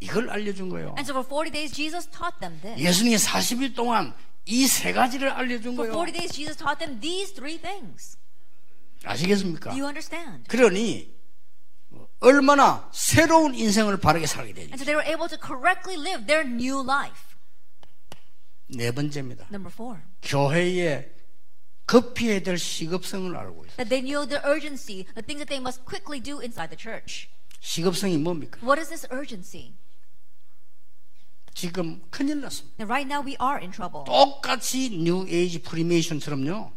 이걸 0.00 0.28
알려준 0.28 0.68
거예요. 0.68 0.88
And 0.98 1.08
so 1.08 1.16
for 1.16 1.24
40 1.24 1.50
days, 1.50 1.72
Jesus 1.72 2.06
taught 2.10 2.38
them 2.40 2.60
this. 2.60 2.76
예수님이 2.78 3.16
40일 3.16 3.74
동안 3.74 4.14
이 4.46 4.66
세 4.68 4.92
가지를 4.92 5.28
알려준 5.30 5.76
거예요. 5.76 5.92
40 5.92 6.12
days, 6.12 6.32
Jesus 6.32 6.56
taught 6.56 6.78
them 6.78 7.00
these 7.00 7.32
three 7.34 7.58
things. 7.60 8.16
아시겠습니까? 9.04 9.70
Do 9.70 9.76
you 9.76 9.86
understand? 9.86 10.44
그러니 10.48 11.14
얼마나 12.20 12.88
새로운 12.92 13.54
인생을 13.54 13.98
바르게 13.98 14.26
살게 14.26 14.52
되죠. 14.54 14.70
And 14.72 14.80
so 14.80 14.84
they 14.84 14.94
were 14.96 15.06
able 15.06 15.28
to 15.28 15.38
correctly 15.38 15.96
live 15.98 16.26
their 16.26 16.46
new 16.46 16.80
life. 16.82 17.36
네 18.68 18.90
번째입니다. 18.90 19.46
Number 19.50 19.70
four, 19.72 20.00
교회에 20.22 21.12
급히해야 21.86 22.40
될 22.40 22.58
시급성을 22.58 23.36
알고 23.36 23.64
있어요. 23.66 23.76
that 23.76 23.88
they 23.88 24.02
knew 24.02 24.26
the 24.26 24.42
urgency, 24.44 25.04
the 25.14 25.22
things 25.22 25.38
that 25.38 25.46
they 25.50 25.60
must 25.60 25.84
quickly 25.84 26.18
do 26.22 26.40
inside 26.40 26.70
the 26.74 26.78
church. 26.78 27.28
시급성이 27.60 28.18
뭡니까? 28.18 28.58
What 28.62 28.80
is 28.80 28.88
this 28.88 29.06
urgency? 29.12 29.74
지금 31.60 32.02
큰일 32.10 32.42
났습니다. 32.42 32.84
Right 32.84 33.08
now, 33.10 33.24
we 33.24 33.34
are 33.40 33.58
in 33.58 33.72
trouble. 33.72 34.04
똑같이 34.04 34.90
뉴 34.90 35.26
에이지 35.26 35.62
프리메이션처럼요. 35.62 36.70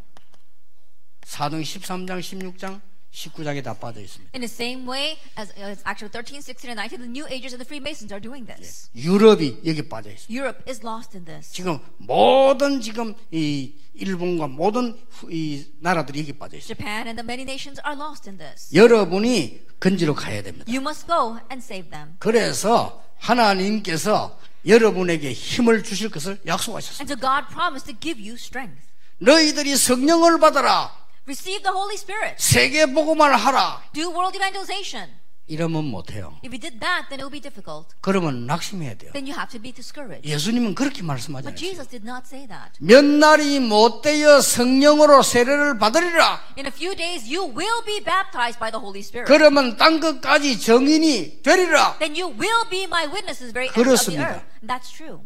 사도행 1.26 1.62
13장, 1.62 2.18
16장, 2.18 2.80
19장에 3.12 3.62
다 3.62 3.74
빠져 3.74 4.00
있습니다. 4.00 4.30
In 4.34 4.40
the 4.40 4.48
same 4.48 4.88
way 4.88 5.18
as, 5.38 5.52
as 5.60 5.84
actually 5.84 6.08
13, 6.10 6.40
16, 6.40 6.70
and 6.72 6.80
19, 6.80 6.96
the 6.96 7.12
New 7.12 7.26
Agers 7.28 7.52
and 7.52 7.60
the 7.60 7.68
Freemasons 7.68 8.08
are 8.10 8.22
doing 8.24 8.46
this. 8.48 8.88
유럽이 8.96 9.60
여기 9.66 9.86
빠져 9.86 10.12
있습니다. 10.12 10.32
Europe 10.32 10.64
is 10.66 10.80
lost 10.80 11.12
in 11.14 11.26
this. 11.26 11.52
지금 11.52 11.78
모든 11.98 12.80
지금 12.80 13.14
이 13.30 13.74
일본과 13.92 14.46
모든 14.46 14.96
후- 15.10 15.28
이 15.30 15.66
나라들이 15.80 16.20
여기 16.20 16.32
빠져 16.32 16.56
있습니다. 16.56 16.72
Japan 16.80 17.04
and 17.06 17.20
the 17.20 17.26
many 17.26 17.44
nations 17.44 17.78
are 17.84 18.00
lost 18.00 18.26
in 18.30 18.38
this. 18.38 18.72
여러분이 18.74 19.60
건지러 19.78 20.14
가야 20.14 20.40
됩니다. 20.42 20.64
You 20.72 20.80
must 20.80 21.06
go 21.06 21.36
and 21.52 21.60
save 21.60 21.90
them. 21.90 22.16
그래서 22.18 23.04
하나님께서 23.18 24.40
여러분에게 24.66 25.32
힘을 25.32 25.82
주실 25.82 26.10
것을 26.10 26.40
약속하셨습니다. 26.46 27.02
And 27.02 27.12
so 27.12 27.16
God 27.16 27.52
promised 27.52 27.90
to 27.90 27.98
give 27.98 28.20
you 28.20 28.34
strength. 28.34 28.80
너희들이 29.18 29.76
성령을 29.76 30.38
받아라. 30.40 30.92
Receive 31.26 31.62
the 31.62 31.72
Holy 31.72 31.94
Spirit. 31.94 32.36
세계 32.38 32.86
복음을 32.86 33.36
하라. 33.36 33.82
Do 33.92 34.10
world 34.10 34.36
evangelization. 34.36 35.19
이러면 35.50 35.84
못해요. 35.84 36.38
If 36.44 36.54
you 36.54 36.60
did 36.60 36.78
that, 36.78 37.10
then 37.10 37.18
it 37.18 37.24
will 37.26 37.30
be 37.34 37.40
difficult. 37.42 37.90
그러면 38.00 38.46
낙심해야 38.46 38.94
돼요. 38.94 39.10
Then 39.12 39.26
you 39.26 39.34
have 39.34 39.50
to 39.50 39.60
be 39.60 39.72
discouraged. 39.72 40.22
예수님은 40.22 40.76
그렇게 40.76 41.02
But 41.02 41.06
말씀하잖아요. 41.10 41.56
Jesus 41.56 41.88
did 41.90 42.06
not 42.06 42.22
say 42.24 42.46
that. 42.46 42.78
몇 42.78 43.04
날이 43.04 43.58
못되어 43.58 44.40
성령으로 44.40 45.22
세례를 45.22 45.78
받으리라. 45.78 46.54
In 46.56 46.66
a 46.66 46.72
few 46.72 46.94
days, 46.94 47.26
you 47.26 47.42
will 47.50 47.82
be 47.84 47.98
baptized 47.98 48.60
by 48.60 48.70
the 48.70 48.78
Holy 48.78 49.00
Spirit. 49.02 49.26
그러면 49.26 49.76
땅 49.76 49.98
끝까지 49.98 50.60
정인이 50.60 51.42
되리라. 51.42 51.98
Then 51.98 52.14
you 52.14 52.30
will 52.30 52.68
be 52.70 52.84
my 52.84 53.06
witnesses 53.10 53.52
very 53.52 53.66
end 53.66 53.74
of 53.74 53.82
the 53.82 53.84
그렇습니다. 53.84 54.30
earth. 54.30 54.46
That's 54.62 54.94
true. 54.94 55.20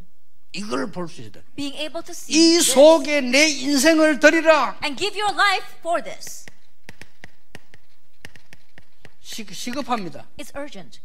이걸 0.56 0.90
볼 0.90 1.08
수 1.08 1.20
있다. 1.20 1.40
Being 1.56 1.76
able 1.76 2.02
to 2.02 2.12
see 2.12 2.32
이 2.56 2.60
속에 2.62 3.20
내 3.20 3.48
인생을 3.48 4.20
드리라. 4.20 4.78
and 4.82 4.96
give 4.96 5.20
your 5.20 5.34
life 5.36 5.66
for 5.80 6.00
this. 6.02 6.46
시, 9.24 9.42
시급합니다. 9.50 10.28
It's 10.36 10.54
urgent. 10.54 11.00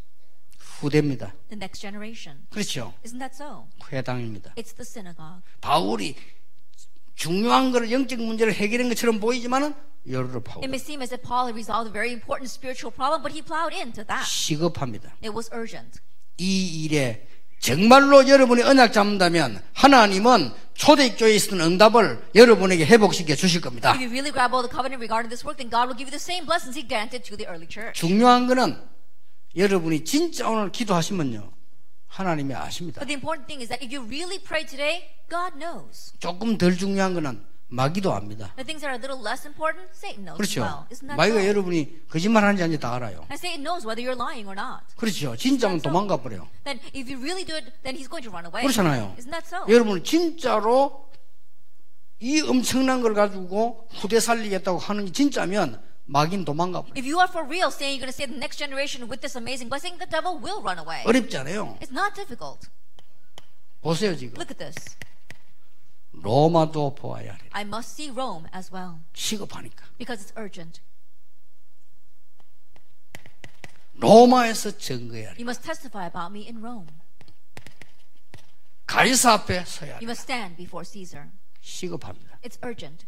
후대입니다. 0.59 1.33
The 1.47 1.55
next 1.55 1.79
generation. 1.79 2.45
그렇죠. 2.49 2.93
Isn't 3.05 3.19
that 3.19 3.33
so? 3.33 3.67
회당입니다. 3.91 4.53
It's 4.55 4.75
the 4.75 4.83
synagogue. 4.83 5.41
바울이 5.61 6.15
중요한 7.15 7.71
걸 7.71 7.89
영적 7.91 8.19
문제를 8.19 8.53
해결한 8.53 8.89
것처럼 8.89 9.21
보이지만은 9.21 9.73
열을 10.07 10.43
파고 10.43 10.59
It 10.61 10.67
may 10.67 10.79
seem 10.79 11.01
as 11.01 11.13
if 11.13 11.23
Paul 11.23 11.47
had 11.47 11.55
resolved 11.55 11.87
a 11.87 11.93
very 11.93 12.11
important 12.11 12.51
spiritual 12.51 12.91
problem, 12.93 13.23
but 13.23 13.31
he 13.31 13.41
plowed 13.41 13.73
into 13.73 14.03
that. 14.05 14.27
시급합니다. 14.27 15.15
It 15.23 15.31
was 15.31 15.49
urgent. 15.53 16.01
이 16.37 16.83
일에 16.83 17.25
정말로 17.59 18.27
여러분이 18.27 18.63
언약 18.63 18.93
잡는다면 18.93 19.61
하나님은 19.73 20.51
초대교회에 20.73 21.35
있었던 21.35 21.59
응답을 21.59 22.29
여러분에게 22.35 22.85
회복시켜 22.85 23.35
주실 23.35 23.59
겁니다. 23.59 23.91
Really 23.91 24.31
work. 24.31 24.41
중요한 27.93 28.47
거는 28.47 28.81
여러분이 29.55 30.05
진짜 30.05 30.47
오늘 30.47 30.71
기도하시면요. 30.71 31.51
하나님이 32.07 32.53
아십니다. 32.55 33.01
Really 33.01 34.65
today. 34.65 35.03
조금 36.19 36.57
덜 36.57 36.77
중요한 36.77 37.13
거는 37.13 37.43
마귀도 37.69 38.11
압니다. 38.13 38.51
The 38.55 38.65
things 38.65 38.81
that 38.81 38.89
are 38.89 38.97
a 38.97 39.01
little 39.01 39.21
less 39.21 39.45
important, 39.45 39.89
Satan 39.93 40.25
knows 40.25 40.41
as 40.41 40.57
그렇죠. 40.59 41.15
마귀가? 41.15 41.45
여러분이 41.45 42.07
거짓말 42.09 42.43
하는지 42.43 42.63
아닌지 42.63 42.79
다 42.79 42.95
알아요. 42.95 43.25
And 43.29 43.37
Satan 43.37 43.61
knows 43.63 43.85
whether 43.85 44.01
you're 44.01 44.17
lying 44.17 44.49
or 44.49 44.57
not. 44.57 44.83
그렇죠. 44.97 45.35
진짜면 45.35 45.81
도망가 45.81 46.17
버려요. 46.17 46.49
Then 46.63 46.79
if 46.93 47.05
you 47.05 47.21
really 47.21 47.45
do 47.45 47.55
it, 47.55 47.71
then 47.83 47.95
he's 47.95 48.09
going 48.09 48.25
to 48.25 48.31
run 48.33 48.45
away. 48.45 48.65
그렇잖아요. 48.65 49.15
Isn't 49.17 49.29
that 49.31 49.45
so? 49.45 49.65
여러분 49.69 50.03
진짜로 50.03 51.09
이 52.19 52.41
엄청난 52.41 53.01
걸 53.01 53.13
가지고 53.13 53.87
후대 53.91 54.19
살리겠다고 54.19 54.79
하는 54.79 55.05
게 55.05 55.11
진짜면 55.11 55.79
마귀는 56.05 56.45
도망가 56.45 56.81
버려요. 56.81 56.93
If 56.97 57.05
you 57.05 57.21
are 57.21 57.29
for 57.29 57.45
real 57.45 57.69
saying 57.69 58.01
you're 58.01 58.09
going 58.09 58.11
to 58.11 58.17
save 58.17 58.33
the 58.33 58.41
next 58.41 58.57
generation 58.57 59.05
with 59.05 59.21
this 59.21 59.37
amazing 59.37 59.69
blessing, 59.69 60.01
the 60.01 60.09
devil 60.09 60.41
will 60.41 60.65
run 60.65 60.81
away. 60.81 61.05
어렵지 61.05 61.37
않아요. 61.37 61.77
It's 61.79 61.93
not 61.93 62.17
difficult. 62.17 62.67
보세요 63.81 64.17
지금 64.17 64.33
Look 64.35 64.49
at 64.49 64.57
this. 64.57 64.97
로마도 66.21 66.95
보아야 66.95 67.33
해. 67.33 67.39
I 67.51 67.63
must 67.63 67.93
see 68.01 68.11
Rome 68.11 68.47
as 68.53 68.71
well 68.73 68.99
시급하니까. 69.13 69.85
because 69.97 70.23
it's 70.23 70.37
urgent. 70.37 70.81
로마에서 73.95 74.77
증거해야 74.77 75.29
해. 75.29 75.35
You 75.35 75.43
must 75.43 75.63
testify 75.63 76.05
about 76.07 76.31
me 76.31 76.45
in 76.47 76.57
Rome. 76.63 76.87
가이사 78.85 79.33
앞에 79.33 79.65
서야 79.65 79.95
You 79.95 80.01
해. 80.01 80.03
must 80.05 80.23
stand 80.23 80.55
before 80.57 80.85
Caesar. 80.85 81.29
시급합니다. 81.61 82.39
It's 82.43 82.57
urgent. 82.63 83.05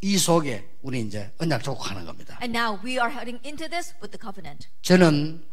이 0.00 0.18
속에 0.18 0.68
우리 0.82 1.00
이제 1.00 1.32
언약 1.38 1.62
족하는 1.62 2.04
겁니다. 2.04 2.38
And 2.42 2.56
now 2.56 2.78
we 2.84 2.98
are 2.98 3.10
heading 3.10 3.40
into 3.46 3.68
this 3.68 3.94
with 4.02 4.10
the 4.10 4.18
covenant. 4.20 4.68
저는 4.82 5.46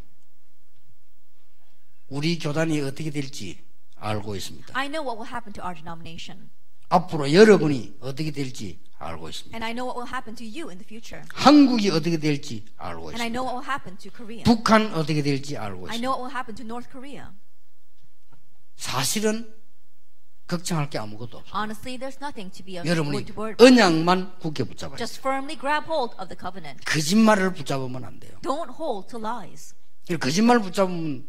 우리 2.10 2.38
교단이 2.40 2.82
어떻게 2.82 3.12
될지 3.12 3.64
알고 4.00 4.36
있습니다. 4.36 4.74
I 4.78 4.88
know 4.90 5.04
what 5.06 5.20
will 5.20 5.30
happen 5.32 5.54
to 5.54 5.64
our 5.64 5.76
denomination. 5.76 6.50
앞으로 6.90 7.32
여러분이 7.32 7.98
어떻게 8.00 8.32
될지 8.32 8.80
알고 8.98 9.30
있습니다. 9.30 9.56
And 9.56 9.64
I 9.66 9.74
know 9.74 9.86
what 9.88 9.98
will 10.00 10.10
happen 10.10 10.36
to 10.36 10.46
you 10.46 10.70
in 10.70 10.78
the 10.80 10.86
future. 10.88 11.24
한국이 11.34 11.90
어떻게 11.90 12.18
될지 12.18 12.66
알고 12.78 13.12
And 13.12 13.22
I 13.22 13.30
know 13.30 13.46
있습니다. 13.46 13.46
what 13.46 13.54
will 13.56 13.68
happen 13.70 13.98
to 13.98 14.12
Korea. 14.12 14.44
북한 14.44 14.94
어떻게 14.94 15.22
될지 15.22 15.58
알고 15.58 15.88
I 15.90 15.96
있습니다. 15.96 16.02
know 16.02 16.12
what 16.18 16.20
will 16.24 16.34
happen 16.36 16.56
to 16.56 16.66
North 16.66 16.90
Korea. 16.92 17.28
사실은 18.76 19.54
걱정할 20.48 20.90
게 20.90 20.98
아무것도 20.98 21.38
없어요. 21.38 21.54
Honestly, 21.54 22.00
there's 22.00 22.18
nothing 22.22 22.50
to 22.52 22.66
be 22.66 22.78
여러분이. 22.78 23.26
언약만 23.60 24.40
굳게 24.40 24.64
붙잡아요. 24.64 24.98
Just 24.98 25.20
firmly 25.20 25.56
grab 25.60 25.86
hold 25.86 26.16
of 26.18 26.28
the 26.28 26.38
covenant. 26.40 26.84
거짓말을 26.86 27.54
붙잡으면 27.54 28.04
안 28.04 28.20
돼요. 28.20 28.40
Don't 28.42 28.74
hold 28.80 29.08
to 29.10 29.20
lies. 29.20 29.76
거짓말 30.20 30.60
붙잡으면 30.60 31.28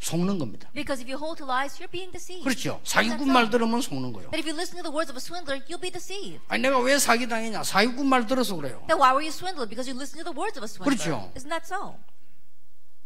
속는 0.00 0.38
겁니다. 0.38 0.70
Because 0.74 1.02
if 1.02 1.10
you 1.10 1.18
hold 1.18 1.38
to 1.38 1.46
lies, 1.46 1.78
you're 1.78 1.90
being 1.90 2.12
deceived. 2.12 2.44
그렇죠. 2.44 2.80
사기꾼 2.84 3.32
말? 3.32 3.50
들으면 3.50 3.80
속는 3.80 4.12
거예요. 4.12 4.30
That 4.30 4.38
if 4.38 4.46
you 4.46 4.54
listen 4.54 4.76
to 4.78 4.84
the 4.86 4.94
words 4.94 5.10
of 5.10 5.18
a 5.18 5.22
swindler, 5.22 5.58
you'll 5.66 5.80
be 5.80 5.90
deceived. 5.90 6.40
아니 6.48 6.62
내가 6.62 6.78
왜 6.78 6.98
사기 6.98 7.26
당했냐? 7.26 7.62
사기꾼 7.62 8.06
말 8.06 8.26
들어서 8.26 8.54
그래요. 8.54 8.82
Then 8.86 8.98
why 8.98 9.10
were 9.10 9.24
you 9.24 9.34
swindled? 9.34 9.68
Because 9.68 9.90
you 9.90 9.98
listened 9.98 10.22
to 10.22 10.26
the 10.26 10.36
words 10.36 10.56
of 10.58 10.62
a 10.62 10.70
swindler. 10.70 10.94
그렇죠. 10.94 11.32
Isn't 11.34 11.50
that 11.50 11.66
so? 11.66 11.98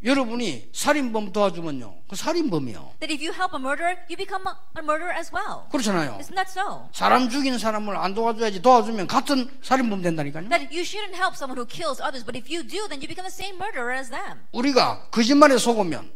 여러분이 0.03 0.69
살인범 0.73 1.31
도와주면요. 1.31 2.03
그 2.09 2.15
살인범이요. 2.17 2.99
That 2.99 3.07
if 3.07 3.23
you 3.23 3.31
help 3.31 3.55
a 3.55 3.59
murderer, 3.59 3.95
you 4.11 4.17
become 4.19 4.43
a, 4.45 4.83
murderer 4.83 5.15
as 5.15 5.31
well. 5.33 5.63
그렇잖아요. 5.71 6.19
Isn't 6.19 6.35
that 6.35 6.51
so? 6.51 6.89
사람 6.91 7.29
죽이는 7.29 7.57
사람을 7.57 7.95
안 7.95 8.13
도와줘야지 8.13 8.61
도와주면 8.61 9.07
같은 9.07 9.49
살인범 9.63 10.01
된다니까요. 10.01 10.49
That 10.49 10.67
you 10.75 10.83
shouldn't 10.83 11.15
help 11.15 11.39
someone 11.39 11.55
who 11.55 11.65
kills 11.65 12.03
others, 12.03 12.27
but 12.27 12.35
if 12.35 12.51
you 12.51 12.67
do, 12.67 12.83
then 12.91 12.99
you 12.99 13.07
become 13.07 13.23
the 13.23 13.31
same 13.31 13.55
murderer 13.55 13.95
as 13.95 14.11
them. 14.11 14.43
우리가 14.51 15.07
거짓말에 15.09 15.57
속으면 15.57 16.11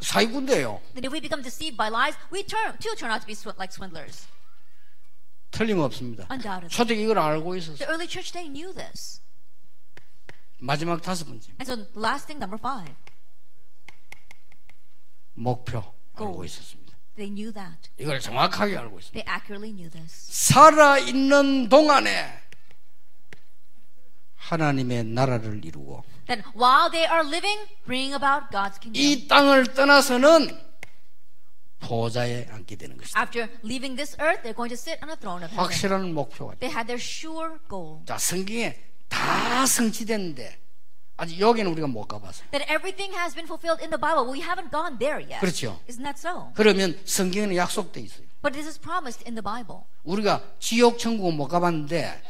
사기꾼 0.00 0.46
돼요. 0.46 0.80
That 0.94 1.04
if 1.06 1.12
we 1.12 1.20
become 1.20 1.42
deceived 1.42 1.76
by 1.76 1.88
lies, 1.90 2.16
we 2.32 2.44
turn 2.44 2.76
too 2.78 2.94
turn 2.96 3.10
out 3.10 3.20
to 3.20 3.26
be 3.26 3.34
like 3.58 3.72
swindlers. 3.72 4.26
틀림없습니다. 5.50 6.26
Undoubtedly. 6.30 6.68
초대기 6.68 7.02
이걸 7.02 7.18
알고 7.18 7.56
있었어요. 7.56 7.76
The 7.78 7.88
early 7.90 8.06
church 8.08 8.32
they 8.32 8.48
knew 8.48 8.72
this. 8.72 9.20
마지막 10.58 11.00
다섯 11.02 11.24
번째 11.24 11.50
And 11.60 11.66
so 11.70 11.86
last 11.98 12.26
thing, 12.26 12.38
number 12.38 12.58
five, 12.58 12.94
목표 15.34 15.78
알고 16.14 16.32
Goal. 16.32 16.46
있었습니다. 16.46 16.96
they 17.16 17.30
knew 17.32 17.52
that. 17.52 17.90
이걸 17.98 18.20
정확하게 18.20 18.76
알고 18.76 18.98
있습니다. 18.98 19.12
They 19.14 19.26
accurately 19.26 19.72
knew 19.72 19.90
this. 19.90 20.12
살아 20.30 20.98
있는 20.98 21.68
동안에 21.68 22.42
하나님의 24.36 25.04
나라를 25.04 25.64
이루고 25.64 26.04
That 26.28 26.44
while 26.54 26.90
they 26.90 27.06
are 27.06 27.24
living, 27.24 27.58
bring 27.86 28.14
about 28.14 28.52
God's 28.52 28.78
kingdom. 28.78 28.94
이 28.94 29.26
땅을 29.26 29.72
떠나서는 29.74 30.60
보좌에 31.80 32.46
앉게 32.50 32.76
되는 32.76 32.96
것이다. 32.96 33.18
After 33.18 33.48
leaving 33.64 33.96
this 33.96 34.16
earth, 34.20 34.42
they're 34.42 34.54
going 34.54 34.68
to 34.68 34.76
sit 34.76 35.02
on 35.02 35.10
a 35.10 35.16
throne 35.16 35.42
of 35.42 35.50
heaven. 35.50 35.58
확실한 35.58 36.12
목표가 36.12 36.52
있다. 36.54 36.60
They 36.60 36.72
had 36.74 36.86
their 36.86 37.00
sure 37.00 37.58
goal. 37.68 38.04
자, 38.04 38.18
성경에 38.18 38.76
다 39.08 39.64
성취됐는데 39.64 40.58
아직 41.16 41.40
여기는 41.40 41.70
우리가 41.72 41.86
못 41.86 42.06
가봤어요. 42.06 42.46
That 42.50 42.70
everything 42.70 43.16
has 43.16 43.34
been 43.34 43.46
fulfilled 43.46 43.82
in 43.82 43.90
the 43.90 43.98
Bible. 43.98 44.28
We 44.28 44.44
haven't 44.44 44.70
gone 44.70 44.98
there 44.98 45.18
yet. 45.18 45.40
그렇죠. 45.40 45.80
Isn't 45.88 46.04
that 46.04 46.18
so? 46.18 46.52
그러면 46.54 46.98
성경에는 47.04 47.56
약속돼 47.56 48.00
있어요. 48.00 48.26
But 48.42 48.52
this 48.52 48.68
is 48.68 48.78
promised 48.78 49.24
in 49.26 49.34
the 49.34 49.42
Bible. 49.42 49.88
우리가 50.04 50.42
지옥 50.60 50.98
천국은 50.98 51.34
못 51.36 51.48
가봤는데 51.48 52.22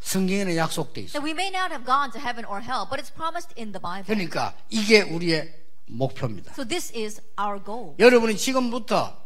성경에는 0.00 0.56
약속돼 0.56 1.02
있어. 1.02 1.20
We 1.20 1.32
may 1.32 1.48
not 1.48 1.70
have 1.72 1.84
gone 1.84 2.10
to 2.12 2.20
heaven 2.20 2.44
or 2.44 2.62
hell, 2.62 2.86
but 2.88 3.00
it's 3.00 3.12
promised 3.12 3.52
in 3.58 3.72
the 3.72 3.80
Bible. 3.80 4.04
그러니까 4.06 4.54
이게 4.70 5.02
우리의 5.02 5.52
목표입니다. 5.86 6.52
So 6.52 6.64
this 6.64 6.92
is 6.94 7.20
our 7.38 7.62
goal. 7.62 7.94
여러분이 7.98 8.36
지금부터 8.36 9.16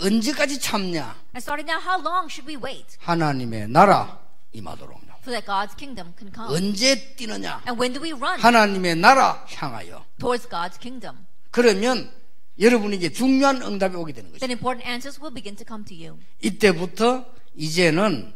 언제까지 0.00 0.58
참냐? 0.60 1.14
And 1.34 1.38
starting 1.38 1.68
now, 1.70 1.78
how 1.80 2.00
long 2.02 2.28
should 2.30 2.48
we 2.48 2.56
wait 2.56 2.96
하나님의 3.00 3.68
나라 3.68 4.18
임하도록요. 4.52 5.12
so 5.24 5.30
that 5.30 5.46
God's 5.46 5.76
kingdom 5.76 6.12
can 6.18 6.32
come? 6.34 6.50
언제 6.54 7.14
뛰느냐? 7.16 7.62
And 7.68 7.78
when 7.78 7.92
do 7.92 8.02
we 8.02 8.12
run 8.12 8.40
하나님의 8.40 8.96
나라 8.96 9.44
향하여. 9.48 10.04
towards 10.18 10.48
God's 10.48 10.78
kingdom? 10.80 11.26
그러면 11.50 12.10
여러분에게 12.58 13.12
중요한 13.12 13.62
응답이 13.62 13.94
오게 13.96 14.12
되는 14.12 14.30
것이죠. 14.30 14.46
Then 14.46 14.56
important 14.58 14.86
answers 14.88 15.20
will 15.20 15.32
begin 15.32 15.56
to 15.56 15.64
come 15.66 15.84
to 15.84 15.94
you. 15.94 16.18
이때부터 16.40 17.24
이제는 17.54 18.32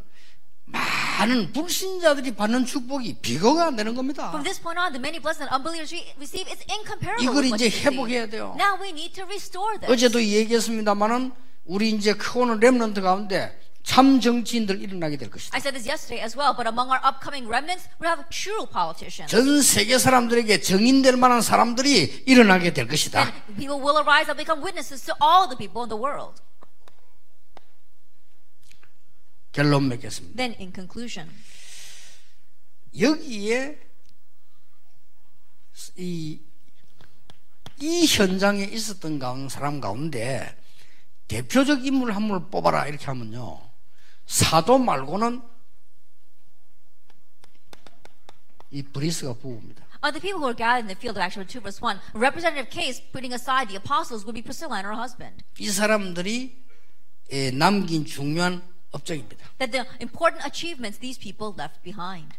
많은 0.71 1.53
불신자들이 1.53 2.35
받는 2.35 2.67
축복이 2.67 3.19
비교가 3.23 3.67
안 3.69 3.77
되는 3.77 3.95
겁니다. 3.95 4.29
From 4.31 4.45
this 4.45 4.61
point 4.61 4.79
on, 4.79 4.93
the 4.93 5.01
many 5.01 5.19
blessings 5.21 5.49
unbelievers 5.55 5.93
re- 5.95 6.12
receive 6.19 6.51
is 6.53 6.61
incomparable. 6.71 7.23
이걸 7.25 7.45
이제. 7.47 7.71
회복해야 7.71 8.27
돼요. 8.27 8.55
Now 8.59 8.77
we 8.81 8.91
need 8.91 9.14
to 9.14 9.25
restore 9.25 9.79
this. 9.79 9.91
어제도 9.91 10.23
얘기했습니다만은 10.23 11.33
우리 11.64 11.91
이제 11.91 12.12
크고는 12.14 12.61
렘넌트 12.61 13.01
가운데 13.01 13.59
참 13.83 14.21
정치인들 14.21 14.83
일어나게 14.83 15.17
될 15.17 15.31
것이다. 15.31 15.57
I 15.57 15.61
said 15.61 15.73
this 15.79 15.89
yesterday 15.89 16.21
as 16.23 16.37
well, 16.37 16.53
but 16.55 16.67
among 16.69 16.91
our 16.91 17.01
upcoming 17.07 17.47
remnants, 17.49 17.89
we 18.03 18.07
have 18.11 18.27
true 18.29 18.67
politicians. 18.67 19.31
전 19.31 19.62
세계 19.62 19.97
사람들에게 19.99 20.61
정인될 20.61 21.17
만한 21.17 21.41
사람들이 21.41 22.25
일어나게 22.27 22.73
될 22.75 22.89
것이다. 22.89 23.23
And 23.23 23.55
people 23.57 23.79
will 23.81 23.97
arise 24.03 24.27
and 24.29 24.37
become 24.37 24.61
witnesses 24.61 25.07
to 25.07 25.14
all 25.23 25.47
the 25.49 25.57
people 25.57 25.87
in 25.87 25.89
the 25.89 25.97
world. 25.97 26.43
결론 29.57 29.88
맺겠습니다. 29.88 30.36
Then, 30.36 30.54
in 30.61 30.70
conclusion, 30.74 31.34
여기에 32.98 33.80
이, 35.96 36.40
이 37.80 38.07
현장에 38.07 38.64
있었던 38.64 39.18
사람 39.48 39.80
가운데 39.80 40.54
대표적 41.28 41.86
인물 41.86 42.12
한 42.12 42.28
분을 42.28 42.50
뽑아라 42.50 42.86
이렇게 42.86 43.07
하면요. 43.07 43.62
사도 44.26 44.76
말고는 44.76 45.40
이 48.72 48.82
브리스가 48.82 49.32
부부입니다. 49.34 49.86
of 50.02 50.12
the 50.12 50.20
people 50.20 50.38
who 50.38 50.46
are 50.46 50.54
gathered 50.54 50.84
in 50.84 50.88
the 50.88 50.94
field 50.94 51.16
of 51.16 51.22
Acts 51.24 51.34
chapter 51.34 51.48
2, 51.48 51.61
verse 51.62 51.80
1, 51.80 51.96
a 52.14 52.18
representative 52.18 52.68
case, 52.68 53.00
putting 53.00 53.32
aside 53.32 53.68
the 53.68 53.76
apostles, 53.76 54.26
would 54.26 54.34
be 54.34 54.42
Priscilla 54.42 54.76
and 54.76 54.86
her 54.86 54.94
husband. 54.94 55.42
이 55.59 55.70
사람들이 55.70 56.62
예, 57.32 57.50
남긴 57.50 58.04
중요한 58.04 58.76
업적입니다. 58.97 59.36
That 59.59 59.70
the 59.70 59.86
important 60.01 60.44
achievements 60.44 60.99
these 60.99 61.18
people 61.18 61.55
left 61.57 61.82
behind. 61.82 62.34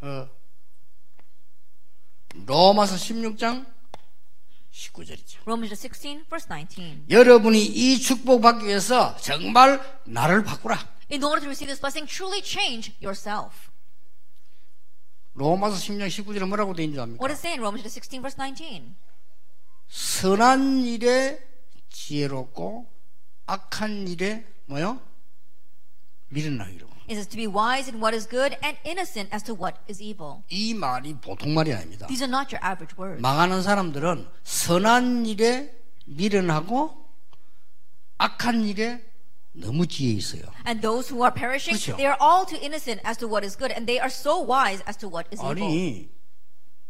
어, 0.00 0.28
로마서 2.46 2.94
16장 2.96 3.66
19절이죠. 4.70 5.40
Romans 5.44 5.74
16, 5.74 6.24
verse 6.28 6.46
19. 6.46 7.04
여러분이 7.10 7.64
이 7.64 7.98
축복 7.98 8.42
받기 8.42 8.66
위해서 8.66 9.16
정말 9.16 9.80
나를 10.04 10.44
바꾸라. 10.44 10.78
In 11.10 11.24
order 11.24 11.40
to 11.40 11.48
receive 11.48 11.66
this 11.66 11.80
blessing, 11.80 12.06
truly 12.06 12.42
change 12.44 12.94
yourself. 13.02 13.70
로마서 15.34 15.76
16장 15.76 16.08
19절에 16.08 16.46
뭐라고 16.46 16.74
되어 16.74 16.84
있는 16.84 16.94
줄 16.94 17.02
압니까? 17.02 17.22
What 17.22 17.32
does 17.32 17.40
it 17.40 17.48
say 17.48 17.52
in 17.54 17.60
Romans 17.60 17.82
16, 17.88 18.20
verse 18.22 18.36
19? 18.36 18.94
선한 19.88 20.82
일에 20.82 21.42
지혜롭고 21.88 22.97
악한 23.48 24.06
일에 24.08 24.44
뭐요? 24.66 25.00
미련하기로. 26.28 26.86
It 27.08 27.14
says 27.14 27.26
to 27.28 27.36
be 27.38 27.46
wise 27.46 27.88
in 27.88 28.02
what 28.02 28.14
is 28.14 28.28
good 28.28 28.54
and 28.62 28.76
innocent 28.84 29.32
as 29.32 29.42
to 29.44 29.56
what 29.56 29.80
is 29.88 30.02
evil. 30.02 30.42
이 30.50 30.74
말이 30.74 31.14
보통 31.14 31.54
말이 31.54 31.72
아닙니다. 31.72 32.06
These 32.06 32.22
are 32.22 32.30
not 32.30 32.54
your 32.54 32.60
average 32.60 32.94
words. 33.00 33.22
망하는 33.22 33.62
사람들은 33.62 34.28
선한 34.44 35.24
일에 35.24 35.74
미련하고 36.04 37.08
악한 38.18 38.66
일에 38.66 39.02
너무 39.52 39.86
지혜 39.86 40.12
있어요. 40.12 40.42
And 40.66 40.82
those 40.82 41.08
who 41.08 41.24
are 41.24 41.32
perishing, 41.32 41.80
그렇죠. 41.80 41.96
they 41.96 42.04
are 42.04 42.20
all 42.20 42.44
too 42.44 42.60
innocent 42.60 43.00
as 43.08 43.16
to 43.16 43.26
what 43.26 43.40
is 43.40 43.56
good, 43.56 43.72
and 43.72 43.88
they 43.88 43.96
are 43.96 44.12
so 44.12 44.44
wise 44.44 44.84
as 44.84 44.98
to 45.00 45.08
what 45.08 45.24
is 45.32 45.40
evil. 45.40 45.56
아니 45.56 46.10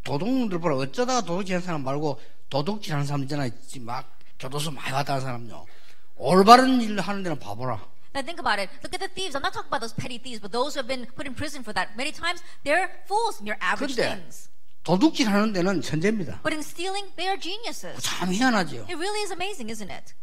도둑놈들 0.03 0.59
보라 0.59 0.75
어쩌다가 0.77 1.23
도둑질하는 1.23 1.65
사람 1.65 1.85
말고 1.85 2.19
도둑질하는 2.51 3.07
사람 3.07 3.23
있잖아요. 3.23 3.51
막 3.87 4.19
교도소 4.41 4.73
많이 4.73 4.91
갔다 4.91 5.15
간 5.15 5.21
사람요. 5.21 5.78
올바른 6.19 6.81
일을 6.81 7.01
하는 7.01 7.23
데는 7.23 7.39
봐보라. 7.39 7.81
Now 8.15 8.23
think 8.25 8.41
about 8.41 8.59
it. 8.59 8.71
Look 8.83 8.93
at 8.95 9.01
the 9.01 9.09
thieves. 9.09 9.37
I'm 9.37 9.43
not 9.43 9.53
talking 9.53 9.69
about 9.71 9.81
those 9.81 9.95
petty 9.95 10.19
thieves, 10.19 10.41
but 10.41 10.51
those 10.51 10.75
who 10.75 10.83
have 10.83 10.89
been 10.89 11.07
put 11.15 11.27
in 11.29 11.35
prison 11.35 11.63
for 11.63 11.73
that. 11.75 11.95
Many 11.97 12.11
times 12.11 12.43
they're 12.65 12.91
fools, 13.07 13.41
mere 13.41 13.57
average 13.61 13.95
근데 13.95 14.19
things. 14.19 14.49
도둑질 14.83 15.29
하는 15.29 15.53
데는 15.53 15.83
천재입니다. 15.83 16.41
But 16.43 16.55
in 16.55 16.61
stealing, 16.65 17.13
they 17.17 17.29
are 17.29 17.39
geniuses. 17.39 18.01
참 18.03 18.33
희한하죠. 18.33 18.89
It 18.89 18.97
really 18.97 19.23
is 19.23 19.31
amazing, 19.31 19.71
isn't 19.71 19.93
it? 19.93 20.15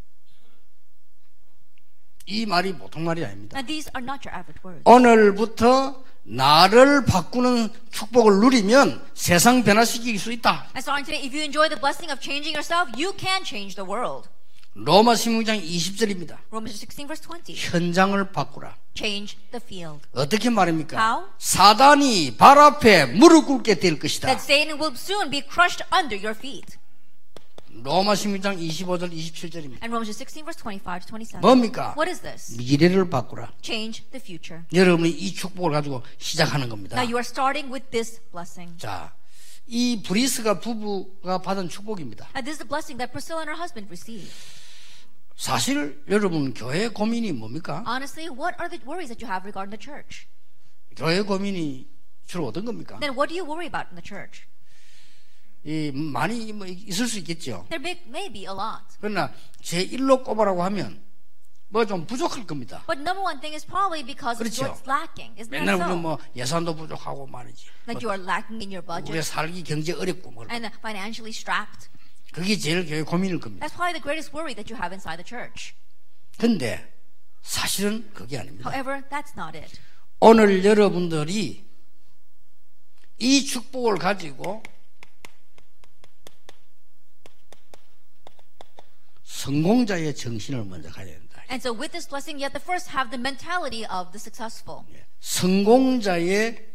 이 2.25 2.45
말이 2.45 2.73
보통 2.73 3.05
말이 3.05 3.23
아닙니다. 3.23 3.55
Now 3.55 3.65
these 3.65 3.89
are 3.95 4.03
not 4.03 4.27
your 4.27 4.33
average 4.33 4.59
words. 4.65 4.81
오늘부터 4.83 6.03
나를 6.23 7.05
바꾸는 7.05 7.69
축복을 7.91 8.39
누리면 8.41 9.05
세상 9.13 9.63
변화시킬 9.63 10.17
수 10.17 10.31
있다. 10.31 10.65
And 10.73 10.81
starting 10.81 11.05
today, 11.05 11.21
if 11.23 11.31
you 11.37 11.45
enjoy 11.45 11.69
the 11.69 11.79
blessing 11.79 12.11
of 12.11 12.19
changing 12.19 12.57
yourself, 12.57 12.89
you 12.97 13.13
can 13.15 13.45
change 13.45 13.75
the 13.77 13.85
world. 13.85 14.27
로마 14.77 15.13
16장 15.13 15.63
20절입니다. 15.63 16.37
Romans 16.51 16.77
16, 16.77 17.07
verse 17.07 17.25
20. 17.25 17.55
현장을 17.71 18.31
바꾸라. 18.33 18.75
Change 18.93 19.37
the 19.51 19.61
field. 19.63 20.05
어떻게 20.11 20.49
말입니까? 20.49 20.97
How? 20.99 21.29
사단이 21.39 22.35
발 22.35 22.57
앞에 22.57 23.05
무릎 23.05 23.45
꿇게 23.45 23.75
될 23.75 23.97
것이다. 23.97 24.27
That 24.27 24.43
Satan 24.43 24.77
will 24.77 24.93
soon 24.93 25.29
be 25.29 25.41
crushed 25.41 25.81
under 25.95 26.17
your 26.17 26.37
feet. 26.37 26.75
로마 27.71 28.15
16장 28.15 28.59
25절 28.59 29.13
27절입니다. 29.13 29.79
And 29.79 29.95
Romans 29.95 30.11
16, 30.11 30.43
verse 30.43 30.59
25 30.59 31.07
to 31.07 31.15
27. 31.15 31.39
뭡니까? 31.39 31.95
What 31.95 32.11
is 32.11 32.19
this? 32.19 32.57
미래를 32.57 33.09
바꾸라. 33.09 33.53
Change 33.61 34.03
the 34.11 34.19
future. 34.21 34.65
여러분이 34.73 35.09
이 35.09 35.33
축복을 35.33 35.71
가지고 35.71 36.03
시작하는 36.17 36.67
겁니다. 36.67 36.97
Now 36.97 37.07
you 37.07 37.15
are 37.15 37.23
starting 37.23 37.71
with 37.71 37.91
this 37.91 38.19
blessing. 38.29 38.77
자, 38.77 39.13
이 39.67 40.03
브리스가 40.03 40.59
부부가 40.59 41.37
받은 41.37 41.69
축복입니다. 41.69 42.27
And 42.35 42.43
this 42.43 42.55
is 42.55 42.59
the 42.59 42.67
blessing 42.67 42.99
that 42.99 43.13
Priscilla 43.13 43.39
and 43.39 43.47
her 43.47 43.55
husband 43.55 43.87
received. 43.87 44.35
사실 45.35 46.01
여러분 46.09 46.53
교회 46.53 46.87
고민이 46.87 47.33
뭡니까? 47.33 47.83
Honestly, 47.87 48.29
what 48.29 48.55
are 48.59 48.69
the 48.69 48.81
worries 48.85 49.09
that 49.09 49.19
you 49.23 49.29
have 49.29 49.43
regarding 49.45 49.69
the 49.69 49.79
church? 49.79 50.27
교회 50.95 51.21
고민이 51.21 51.87
주로 52.25 52.47
어떤 52.47 52.65
겁니까? 52.65 52.99
Then 52.99 53.15
what 53.17 53.27
do 53.29 53.35
you 53.35 53.43
worry 53.45 53.67
about 53.67 53.89
in 53.91 53.95
the 53.95 54.03
church? 54.03 54.47
이 55.63 55.91
많이 55.93 56.53
뭐 56.53 56.65
있을 56.67 57.07
수 57.07 57.19
있겠죠. 57.19 57.65
There 57.69 57.81
may, 57.81 58.01
may 58.07 58.31
be 58.31 58.41
a 58.43 58.53
lot. 58.53 58.85
그러나 59.01 59.33
제 59.61 59.81
일로 59.81 60.23
꼽아라고 60.23 60.63
하면 60.63 61.03
뭐 61.67 61.83
좀 61.85 62.05
부족할 62.05 62.45
겁니다. 62.47 62.83
But 62.87 63.01
number 63.01 63.21
one 63.21 63.41
thing 63.41 63.53
is 63.53 63.65
probably 63.65 64.05
because 64.05 64.37
그렇죠. 64.39 64.71
what's 64.71 64.87
lacking. 64.87 65.35
Isn't 65.35 65.51
맨날 65.51 65.75
that 65.77 65.83
우리 65.83 65.91
so? 65.91 65.97
뭐 65.97 66.17
예산도 66.35 66.75
부족하고 66.75 67.27
말이지. 67.27 67.65
That 67.87 67.99
you 67.99 68.07
are 68.13 68.21
lacking 68.23 68.63
in 68.63 68.71
your 68.71 68.85
우리 68.87 69.03
budget 69.03 69.21
살기 69.27 69.63
경제 69.63 69.91
어렵고 69.91 70.31
뭐 70.31 70.45
and 70.49 70.69
financially 70.79 71.33
strapped. 71.33 71.89
그게 72.35 72.57
제일 72.57 72.85
교회 72.85 73.01
고민일 73.01 73.39
겁니다. 73.39 73.65
That's 73.65 73.73
probably 73.73 73.93
the 73.93 74.03
greatest 74.03 74.35
worry 74.35 74.53
that 74.55 74.67
you 74.67 74.75
have 74.75 74.93
inside 74.93 75.23
the 75.23 75.25
church. 75.25 75.73
근데 76.37 76.93
사실은 77.41 78.11
그게 78.13 78.37
아닙니다. 78.37 78.69
However, 78.69 79.07
that's 79.07 79.31
not 79.37 79.57
it. 79.57 79.79
오늘 80.19 80.65
여러분들이 80.65 81.63
이 83.19 83.45
축복을 83.45 83.99
가지고 83.99 84.61
성공자의 89.23 90.13
정신을 90.13 90.65
먼저 90.65 90.89
가져야 90.89 91.13
된다. 91.13 91.41
And 91.49 91.65
so 91.65 91.71
with 91.71 91.93
this 91.93 92.05
blessing, 92.05 92.35
you 92.35 92.43
have 92.43 92.51
to 92.51 92.61
first 92.61 92.91
have 92.91 93.11
the 93.11 93.19
mentality 93.19 93.87
of 93.87 94.11
the 94.11 94.19
successful. 94.19 94.83
성공자의 95.21 96.74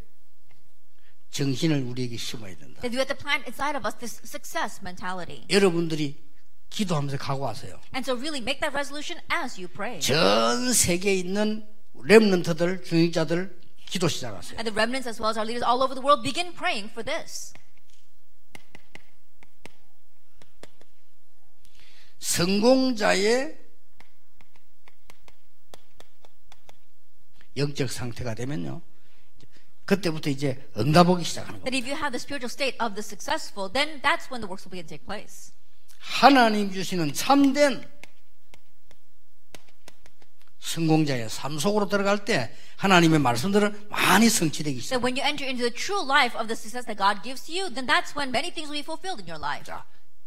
정신을 1.30 1.82
우리에게 1.84 2.16
심어야 2.16 2.56
된다. 2.56 2.80
That 2.80 2.94
you 2.96 2.98
have 2.98 3.08
to 3.08 3.16
plant 3.16 3.46
inside 3.46 3.76
of 3.76 3.86
us 3.86 3.96
this 3.98 4.20
success 4.24 4.80
mentality. 4.82 5.46
여러분들이 5.48 6.22
기도하면서 6.70 7.18
각오하세요. 7.18 7.80
And 7.94 8.04
so 8.04 8.16
really 8.16 8.40
make 8.40 8.60
that 8.60 8.74
resolution 8.74 9.22
as 9.32 9.60
you 9.60 9.68
pray. 9.68 10.00
전 10.00 10.72
세계에 10.72 11.14
있는 11.14 11.66
렘넌트들, 11.94 12.82
중직자들 12.84 13.60
기도 13.86 14.08
시작하세요. 14.08 14.58
And 14.58 14.70
the 14.70 14.74
remnants 14.74 15.08
as 15.08 15.20
well 15.20 15.30
as 15.30 15.38
our 15.38 15.46
leaders 15.46 15.64
all 15.64 15.82
over 15.82 15.94
the 15.94 16.02
world 16.02 16.22
begin 16.22 16.54
praying 16.54 16.90
for 16.90 17.04
this. 17.04 17.52
성공자의 22.18 23.58
영적 27.56 27.90
상태가 27.90 28.34
되면요. 28.34 28.82
그때부터 29.90 30.30
이제 30.30 30.70
응답하기 30.76 31.24
시작하는 31.24 31.58
겁니다. 31.58 31.76
if 31.76 31.84
you 31.84 31.98
have 31.98 32.12
the 32.12 32.22
spiritual 32.22 32.46
state 32.46 32.78
of 32.78 32.94
the 32.94 33.02
successful, 33.02 33.66
then 33.72 34.00
that's 34.02 34.30
when 34.30 34.38
the 34.38 34.46
works 34.46 34.62
will 34.62 34.70
begin 34.70 34.86
to 34.86 34.94
take 34.94 35.02
place. 35.04 35.50
하나님 35.98 36.70
주시는 36.70 37.12
참된 37.12 37.82
성공자의 40.60 41.28
삶 41.28 41.58
속으로 41.58 41.88
들어갈 41.88 42.24
때 42.24 42.54
하나님의 42.76 43.18
말씀들은 43.18 43.88
많이 43.90 44.30
성취되기 44.30 44.78
시작. 44.78 44.94
So 44.94 45.02
when 45.02 45.18
you 45.18 45.26
enter 45.26 45.42
into 45.42 45.66
the 45.66 45.74
true 45.74 46.06
life 46.06 46.38
of 46.38 46.46
the 46.46 46.54
success 46.54 46.86
that 46.86 46.94
God 46.94 47.26
gives 47.26 47.50
you, 47.50 47.66
then 47.66 47.90
that's 47.90 48.14
when 48.14 48.30
many 48.30 48.54
things 48.54 48.70
will 48.70 48.78
be 48.78 48.86
fulfilled 48.86 49.18
in 49.18 49.26
your 49.26 49.42
life. 49.42 49.66
자, 49.66 49.82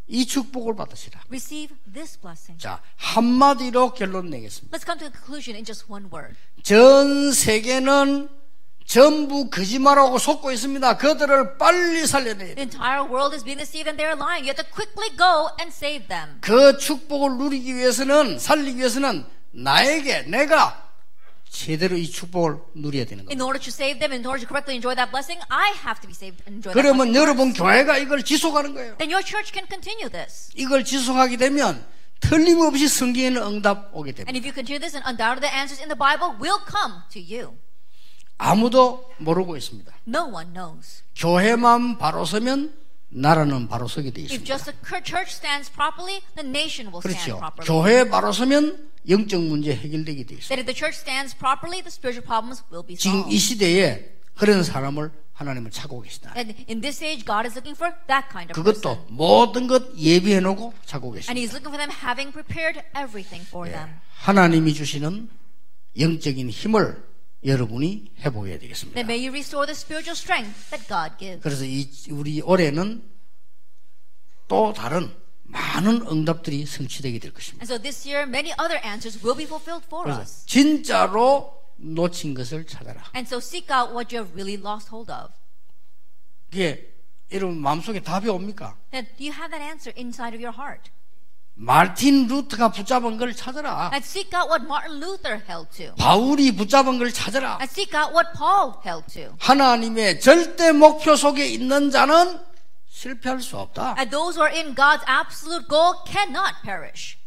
이 0.08 0.26
축복을 0.26 0.76
받으시라. 0.76 1.24
Receive 1.32 1.72
this 1.88 2.20
blessing. 2.20 2.60
자, 2.60 2.84
한마디로 2.98 3.94
결론 3.94 4.28
내겠습니다. 4.30 4.76
Let's 4.76 4.84
come 4.84 5.00
to 5.00 5.08
conclusion 5.08 5.56
in 5.56 5.64
just 5.64 5.88
one 5.88 6.12
word. 6.12 6.36
전 6.64 7.32
세계는 7.32 8.43
전부 8.86 9.50
거짓말하고 9.50 10.18
속고 10.18 10.52
있습니다. 10.52 10.98
그들을 10.98 11.58
빨리 11.58 12.06
살려내야 12.06 12.54
The 12.54 12.56
돼. 12.56 12.62
entire 12.62 13.04
world 13.08 13.34
is 13.34 13.44
being 13.44 13.58
deceived 13.58 13.88
and 13.90 13.98
they're 13.98 14.18
lying. 14.18 14.46
You 14.46 14.54
have 14.54 14.62
to 14.62 14.68
quickly 14.70 15.10
go 15.18 15.50
and 15.60 15.72
save 15.74 16.08
them. 16.08 16.38
그 16.42 16.78
축복을 16.78 17.38
누리기 17.38 17.76
위해서는 17.76 18.40
살리기 18.40 18.78
위해서는 18.80 19.26
나에게 19.52 20.24
내가 20.24 20.82
제대로 21.50 21.96
이 21.96 22.10
축복을 22.10 22.58
누려야 22.76 23.06
되는 23.06 23.26
겁니다. 23.26 23.46
order 23.46 23.62
to 23.62 23.70
save 23.70 24.00
them, 24.00 24.12
in 24.12 24.26
order 24.26 24.42
to 24.42 24.48
correctly 24.50 24.74
enjoy 24.76 24.96
that 24.96 25.12
blessing, 25.12 25.40
I 25.50 25.72
have 25.86 26.02
to 26.02 26.08
be 26.10 26.14
saved 26.14 26.42
and 26.50 26.58
enjoy 26.60 26.74
that 26.74 26.82
그러면. 26.82 27.14
여러분 27.16 27.54
교회가 27.54 27.98
이걸 28.00 28.24
지속하는 28.24 28.74
거예요. 28.74 28.98
Then 28.98 29.14
your 29.14 29.24
church 29.24 29.54
can 29.54 29.66
continue 29.70 30.10
this. 30.10 30.50
이걸 30.56 30.84
지속하게 30.84 31.38
되면 31.38 31.86
틀림없이 32.20 32.88
성경에는 32.88 33.42
응답 33.42 33.92
오게 33.94 34.12
됩니다. 34.14 34.30
And 34.34 34.38
if 34.38 34.44
you 34.48 34.54
continue 34.54 34.80
this, 34.82 34.94
then 34.98 35.06
undoubtedly 35.06 35.46
the 35.48 35.54
answers 35.54 35.80
in 35.80 35.88
the 35.94 35.98
Bible 35.98 36.34
will 36.42 36.60
come 36.66 37.06
to 37.14 37.22
you. 37.22 37.54
아무도 38.38 39.10
모르고 39.20 39.56
있습니다. 39.58 39.94
No 40.08 40.26
one 40.34 40.54
knows. 40.54 41.04
교회만 41.16 41.98
바로 41.98 42.26
서면 42.26 42.74
나라는 43.10 43.68
바로 43.68 43.88
서게 43.88 44.10
돼 44.12 44.22
If 44.22 44.34
있습니다. 44.42 44.46
just 44.46 44.66
the 44.66 44.78
cur- 44.84 45.04
church 45.04 45.32
stands 45.36 45.72
properly, 45.72 46.22
the 46.36 46.48
nation 46.48 46.92
will 46.92 47.00
stand 47.00 47.20
그렇죠. 47.24 47.38
properly. 47.40 47.68
교회 47.68 48.10
바로 48.10 48.32
서면 48.32 48.90
영적 49.08 49.42
문제 49.44 49.76
해결되게 49.76 50.26
돼 50.26 50.36
있습니다. 50.36 50.48
That 50.50 50.60
if 50.60 50.66
the 50.66 50.76
church 50.76 50.98
stands 51.00 51.36
properly, 51.38 51.82
the 51.84 51.92
spiritual 51.94 52.26
problems 52.26 52.64
will 52.72 52.86
be 52.86 52.98
지금 52.98 53.20
이 53.30 53.38
solved. 53.38 53.38
시대에 53.40 54.14
그런 54.36 54.64
사람을 54.64 55.12
하나님을 55.34 55.70
찾고 55.72 56.02
계시다. 56.02 56.34
And 56.36 56.56
in 56.70 56.82
this 56.82 57.04
age, 57.04 57.24
God 57.26 57.46
is 57.46 57.54
looking 57.54 57.78
for 57.78 57.94
that 58.08 58.28
kind 58.34 58.50
of. 58.50 58.58
그것도 58.58 59.06
모든 59.10 59.68
것 59.68 59.96
예비해 59.98 60.40
놓고 60.40 60.74
찾고 60.86 61.14
And 61.14 61.22
계십니다. 61.22 61.38
He's 61.38 61.54
looking 61.54 61.70
for 61.70 61.78
them 61.78 61.94
having 61.94 62.34
prepared 62.34 62.82
everything 62.98 63.46
for 63.48 63.70
예. 63.70 63.74
them. 63.74 63.90
하나님이 64.26 64.74
주시는 64.74 65.30
영적인 66.00 66.50
힘을 66.50 67.04
여러분이 67.46 68.14
해보셔야 68.20 68.58
되겠습니다. 68.60 68.96
Then 68.96 69.10
may 69.10 69.20
you 69.26 69.32
restore 69.32 69.66
the 69.66 69.76
spiritual 69.76 70.16
strength 70.16 70.70
that 70.70 70.88
God 70.88 71.18
gives. 71.18 71.42
그래서 71.42 71.66
이 71.66 71.90
우리 72.12 72.42
올해는 72.42 73.04
또 74.48 74.74
다른 74.74 75.12
많은 75.44 76.08
응답들이 76.08 76.66
성취되게 76.66 77.20
될 77.20 77.34
것입니다. 77.34 77.64
And 77.64 77.72
so 77.72 77.82
this 77.82 78.08
year, 78.08 78.28
many 78.28 78.54
other 78.60 78.80
answers 78.86 79.24
will 79.24 79.38
be 79.38 79.46
fulfilled 79.46 79.86
for 79.86 80.10
us. 80.10 80.46
진짜로 80.46 81.62
놓친 81.78 82.34
것을 82.34 82.66
찾아라. 82.66 83.04
And 83.16 83.28
so 83.28 83.38
seek 83.38 83.70
out 83.74 83.94
what 83.94 84.16
you 84.16 84.24
have 84.24 84.34
really 84.34 84.60
lost 84.60 84.90
hold 84.90 85.12
of. 85.12 85.34
그게 86.50 86.94
여러분 87.32 87.58
마음속에 87.60 88.00
답이 88.00 88.30
옵니까? 88.30 88.78
Then 88.92 89.06
do 89.18 89.26
you 89.26 89.34
have 89.34 89.52
that 89.52 89.62
answer 89.62 89.94
inside 89.98 90.36
of 90.36 90.42
your 90.44 90.56
heart? 90.56 90.92
마틴 91.56 92.28
루트가 92.28 92.72
붙잡은 92.72 93.18
걸 93.18 93.36
찾아라. 93.36 93.92
And 93.94 94.04
seek 94.06 94.36
out 94.36 94.50
what 94.50 94.66
Martin 94.66 95.02
Luther 95.02 95.42
held 95.48 95.70
to. 95.78 95.96
바울이 95.96 96.56
붙잡은 96.56 96.98
걸 96.98 97.12
찾아라. 97.12 97.58
And 97.62 97.70
seek 97.70 97.96
out 97.96 98.14
what 98.14 98.32
Paul 98.36 98.74
held 98.84 99.06
to. 99.14 99.36
하나님의 99.40 100.20
절대 100.20 100.72
목표 100.72 101.16
속에 101.16 101.46
있는 101.46 101.92
자는 101.92 102.40
실패할 102.90 103.42
수 103.42 103.58
없다. 103.58 103.96
And 103.98 104.10
those 104.10 104.36
who 104.36 104.44
are 104.44 104.52
in 104.52 104.74
God's 104.76 105.06
absolute 105.08 105.68
goal 105.70 105.94
cannot 106.08 106.56
perish. 106.64 107.18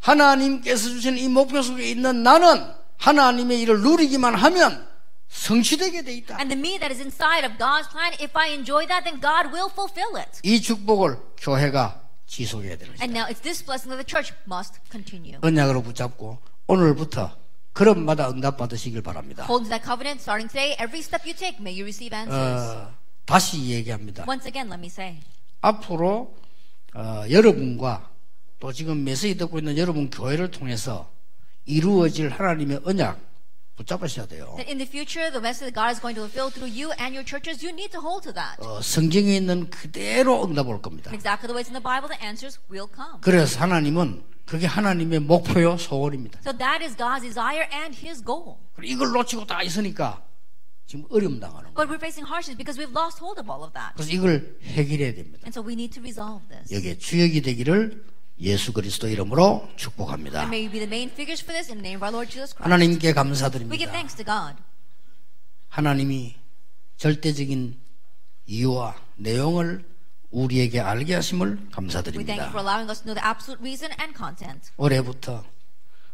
하나님께서 0.00 0.88
주신 0.90 1.16
이 1.16 1.28
목표 1.28 1.62
속에 1.62 1.88
있는 1.88 2.22
나는 2.22 2.70
하나님의 2.98 3.60
일을 3.60 3.80
누리기만 3.80 4.34
하면 4.34 4.86
성취되게 5.28 6.02
돼 6.02 6.12
있다. 6.14 6.36
And 6.36 6.54
the 6.54 6.60
me 6.60 6.78
that 6.78 6.92
is 6.92 7.00
inside 7.00 7.48
of 7.48 7.56
God's 7.58 7.88
plan, 7.90 8.12
if 8.20 8.36
I 8.36 8.52
enjoy 8.52 8.86
that, 8.86 9.04
then 9.04 9.20
God 9.20 9.48
will 9.56 9.70
fulfill 9.72 10.20
it. 10.20 10.40
이 10.42 10.60
축복을 10.60 11.18
교회가 11.38 12.03
지속해야 12.26 12.76
되는 12.76 12.94
And 13.00 13.12
것이다. 13.12 13.20
now 13.20 13.26
it's 13.30 13.42
this 13.42 13.64
blessing 13.64 13.90
that 13.90 14.00
the 14.00 14.08
church 14.08 14.32
must 14.46 14.80
continue. 14.90 15.38
언약으로 15.42 15.82
붙잡고 15.82 16.38
오늘부터 16.66 17.36
그런마다 17.72 18.30
응답 18.30 18.56
받으시길 18.56 19.02
바랍니다. 19.02 19.44
Hold 19.44 19.68
that 19.68 19.84
covenant, 19.84 20.20
starting 20.22 20.48
today, 20.48 20.72
every 20.80 21.00
step 21.00 21.26
you 21.26 21.34
take, 21.36 21.58
may 21.60 21.74
you 21.74 21.84
receive 21.84 22.16
answers. 22.16 22.62
어, 22.76 22.94
다시 23.26 23.70
얘기합니다. 23.70 24.24
Once 24.28 24.46
again, 24.46 24.68
let 24.70 24.78
me 24.78 24.86
say, 24.86 25.18
앞으로 25.60 26.34
어, 26.94 27.24
여러분과 27.28 28.08
또 28.60 28.72
지금 28.72 29.04
메시지 29.04 29.36
듣고 29.36 29.58
있는 29.58 29.76
여러분 29.76 30.08
교회를 30.08 30.50
통해서 30.50 31.10
이루어질 31.66 32.28
하나님의 32.30 32.80
언약 32.84 33.18
붙잡으셔야 33.76 34.26
돼요. 34.26 34.54
that 34.56 34.70
in 34.70 34.78
the 34.78 34.86
future, 34.86 35.30
the 35.30 35.42
message 35.42 35.66
that 35.66 35.74
God 35.74 35.90
is 35.90 36.00
going 36.00 36.14
to 36.14 36.22
fulfill 36.22 36.50
through 36.50 36.70
you 36.70 36.92
and 36.98 37.14
your 37.14 37.24
churches, 37.26 37.62
you 37.62 37.72
need 37.74 37.90
to 37.90 38.00
hold 38.00 38.22
to 38.22 38.32
that. 38.32 38.60
어, 38.62 38.80
성경에 38.80 39.36
있는 39.36 39.68
그대로 39.70 40.44
응답 40.44 40.68
올 40.68 40.80
겁니다. 40.80 41.10
And 41.10 41.18
exactly 41.18 41.48
the 41.50 41.54
way 41.54 41.62
it's 41.62 41.70
in 41.70 41.74
the 41.74 41.82
Bible, 41.82 42.08
the 42.08 42.20
answers 42.22 42.60
will 42.70 42.86
come. 42.88 43.18
그래서 43.20 43.60
하나님은 43.60 44.22
그게 44.46 44.66
하나님의 44.66 45.20
목표요 45.20 45.76
소원입니다. 45.76 46.40
So 46.46 46.56
that 46.56 46.84
is 46.84 46.96
God's 46.96 47.22
desire 47.22 47.66
and 47.72 47.96
His 47.98 48.22
goal. 48.22 48.56
이걸 48.82 49.10
놓치고 49.12 49.46
다 49.46 49.62
있으니까 49.62 50.22
지금 50.86 51.06
어려움 51.10 51.40
당하는 51.40 51.72
거예요. 51.72 51.74
But 51.74 51.90
we're 51.90 51.98
facing 51.98 52.28
hardships 52.28 52.56
because 52.56 52.78
we've 52.78 52.94
lost 52.94 53.18
hold 53.18 53.40
of 53.40 53.50
all 53.50 53.64
of 53.64 53.72
that. 53.74 53.94
그래서 53.96 54.12
이걸 54.12 54.58
해결해야 54.62 55.14
됩니다. 55.14 55.42
And 55.42 55.50
so 55.50 55.64
we 55.64 55.72
need 55.74 55.90
to 55.96 56.02
resolve 56.02 56.46
this. 56.46 56.70
여기에 56.70 56.98
주역이 56.98 57.42
되기를 57.42 58.04
예수 58.44 58.72
그리스도 58.72 59.08
이름으로 59.08 59.68
축복합니다. 59.76 60.42
하나님께 62.56 63.12
감사드립니다. 63.14 63.74
하나님이 65.68 66.36
절대적인 66.98 67.76
이유와 68.46 68.96
내용을 69.16 69.84
우리에게 70.30 70.80
알게 70.80 71.14
하심을 71.14 71.68
감사드립니다. 71.72 72.34
올해부터 74.76 75.44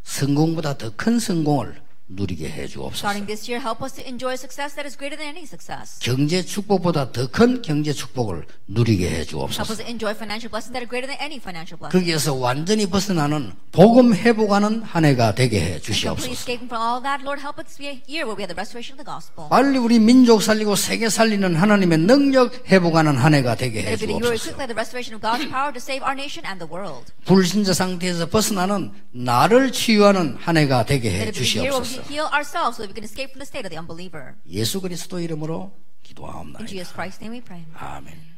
성공보다 0.03 0.77
더 0.77 0.91
큰 0.95 1.19
성공을 1.19 1.81
누리게 2.15 2.49
해 2.49 2.67
주옵소서. 2.67 2.97
Starting 3.07 3.25
this 3.27 3.49
year, 3.49 3.59
help 3.63 3.83
us 3.83 3.95
to 3.95 4.03
enjoy 4.05 4.33
success 4.35 4.75
that 4.75 4.85
is 4.85 4.97
greater 4.97 5.15
than 5.17 5.31
any 5.31 5.43
success. 5.47 5.99
경제 5.99 6.43
축복보다 6.43 7.11
더 7.11 7.27
큰 7.31 7.61
경제 7.61 7.93
축복을 7.93 8.45
누리게 8.67 9.05
해 9.07 9.23
Help 9.23 9.47
us 9.47 9.55
주옵소서. 9.55 9.75
to 9.77 9.85
enjoy 9.87 10.11
financial 10.15 10.51
blessings 10.51 10.73
that 10.75 10.83
are 10.83 10.89
greater 10.89 11.07
than 11.07 11.15
any 11.23 11.39
financial 11.39 11.79
blessing. 11.79 11.95
거기에서 11.95 12.33
완전히 12.35 12.85
벗어나는 12.87 13.53
복음 13.71 14.13
회복하는 14.13 14.81
한 14.83 15.05
해가 15.05 15.35
되게 15.35 15.61
해 15.61 15.79
주시옵소서. 15.79 16.29
escaping 16.31 16.67
from 16.67 16.81
all 16.83 16.99
that, 17.01 17.23
Lord, 17.23 17.39
help 17.39 17.55
us 17.63 17.75
to 17.75 17.79
be 17.79 17.87
a 17.87 17.97
year 18.11 18.27
where 18.27 18.35
we 18.35 18.43
have 18.43 18.51
the 18.51 18.59
restoration 18.59 18.99
of 18.99 18.99
the 18.99 19.07
gospel. 19.07 19.47
빨리 19.49 19.77
우리 19.79 19.99
민족 19.99 20.43
살리고 20.43 20.75
세계 20.75 21.07
살리는 21.07 21.55
하나님의 21.55 21.99
능력 21.99 22.51
회복하는 22.67 23.15
한 23.15 23.33
해가 23.33 23.55
되게 23.55 23.81
해 23.87 23.95
주옵소서. 23.95 24.57
quickly 24.57 24.59
have 24.59 24.67
the 24.67 24.75
restoration 24.75 25.15
of 25.15 25.21
God's 25.23 25.47
power 25.47 25.71
to 25.71 25.79
save 25.79 26.03
our 26.03 26.13
nation 26.17 26.43
and 26.43 26.59
the 26.59 26.67
world. 26.67 27.07
불신자 27.25 27.71
상태에서 27.73 28.27
벗어나는 28.27 28.91
나를 29.11 29.71
치유하는 29.71 30.35
한 30.39 30.57
해가 30.57 30.83
되게 30.85 31.09
해 31.11 31.31
주시옵소서. 31.31 32.00
can 32.00 32.02
heal 32.04 32.26
ourselves 32.32 32.76
so 32.76 32.82
that 32.82 32.88
we 32.88 32.94
can 32.94 33.04
escape 33.04 33.30
from 33.32 33.40
the 33.40 33.46
state 33.46 33.64
of 33.66 33.70
the 33.70 33.78
unbeliever. 33.78 34.36
예수 34.48 34.80
그리스도 34.80 35.18
이름으로 35.18 35.72
In 35.72 36.02
기도하옵나이다. 36.02 36.66
Jesus 36.66 36.92
Christ's 36.94 37.20
name 37.20 37.32
we 37.34 37.40
pray. 37.44 37.64
아멘. 37.74 38.29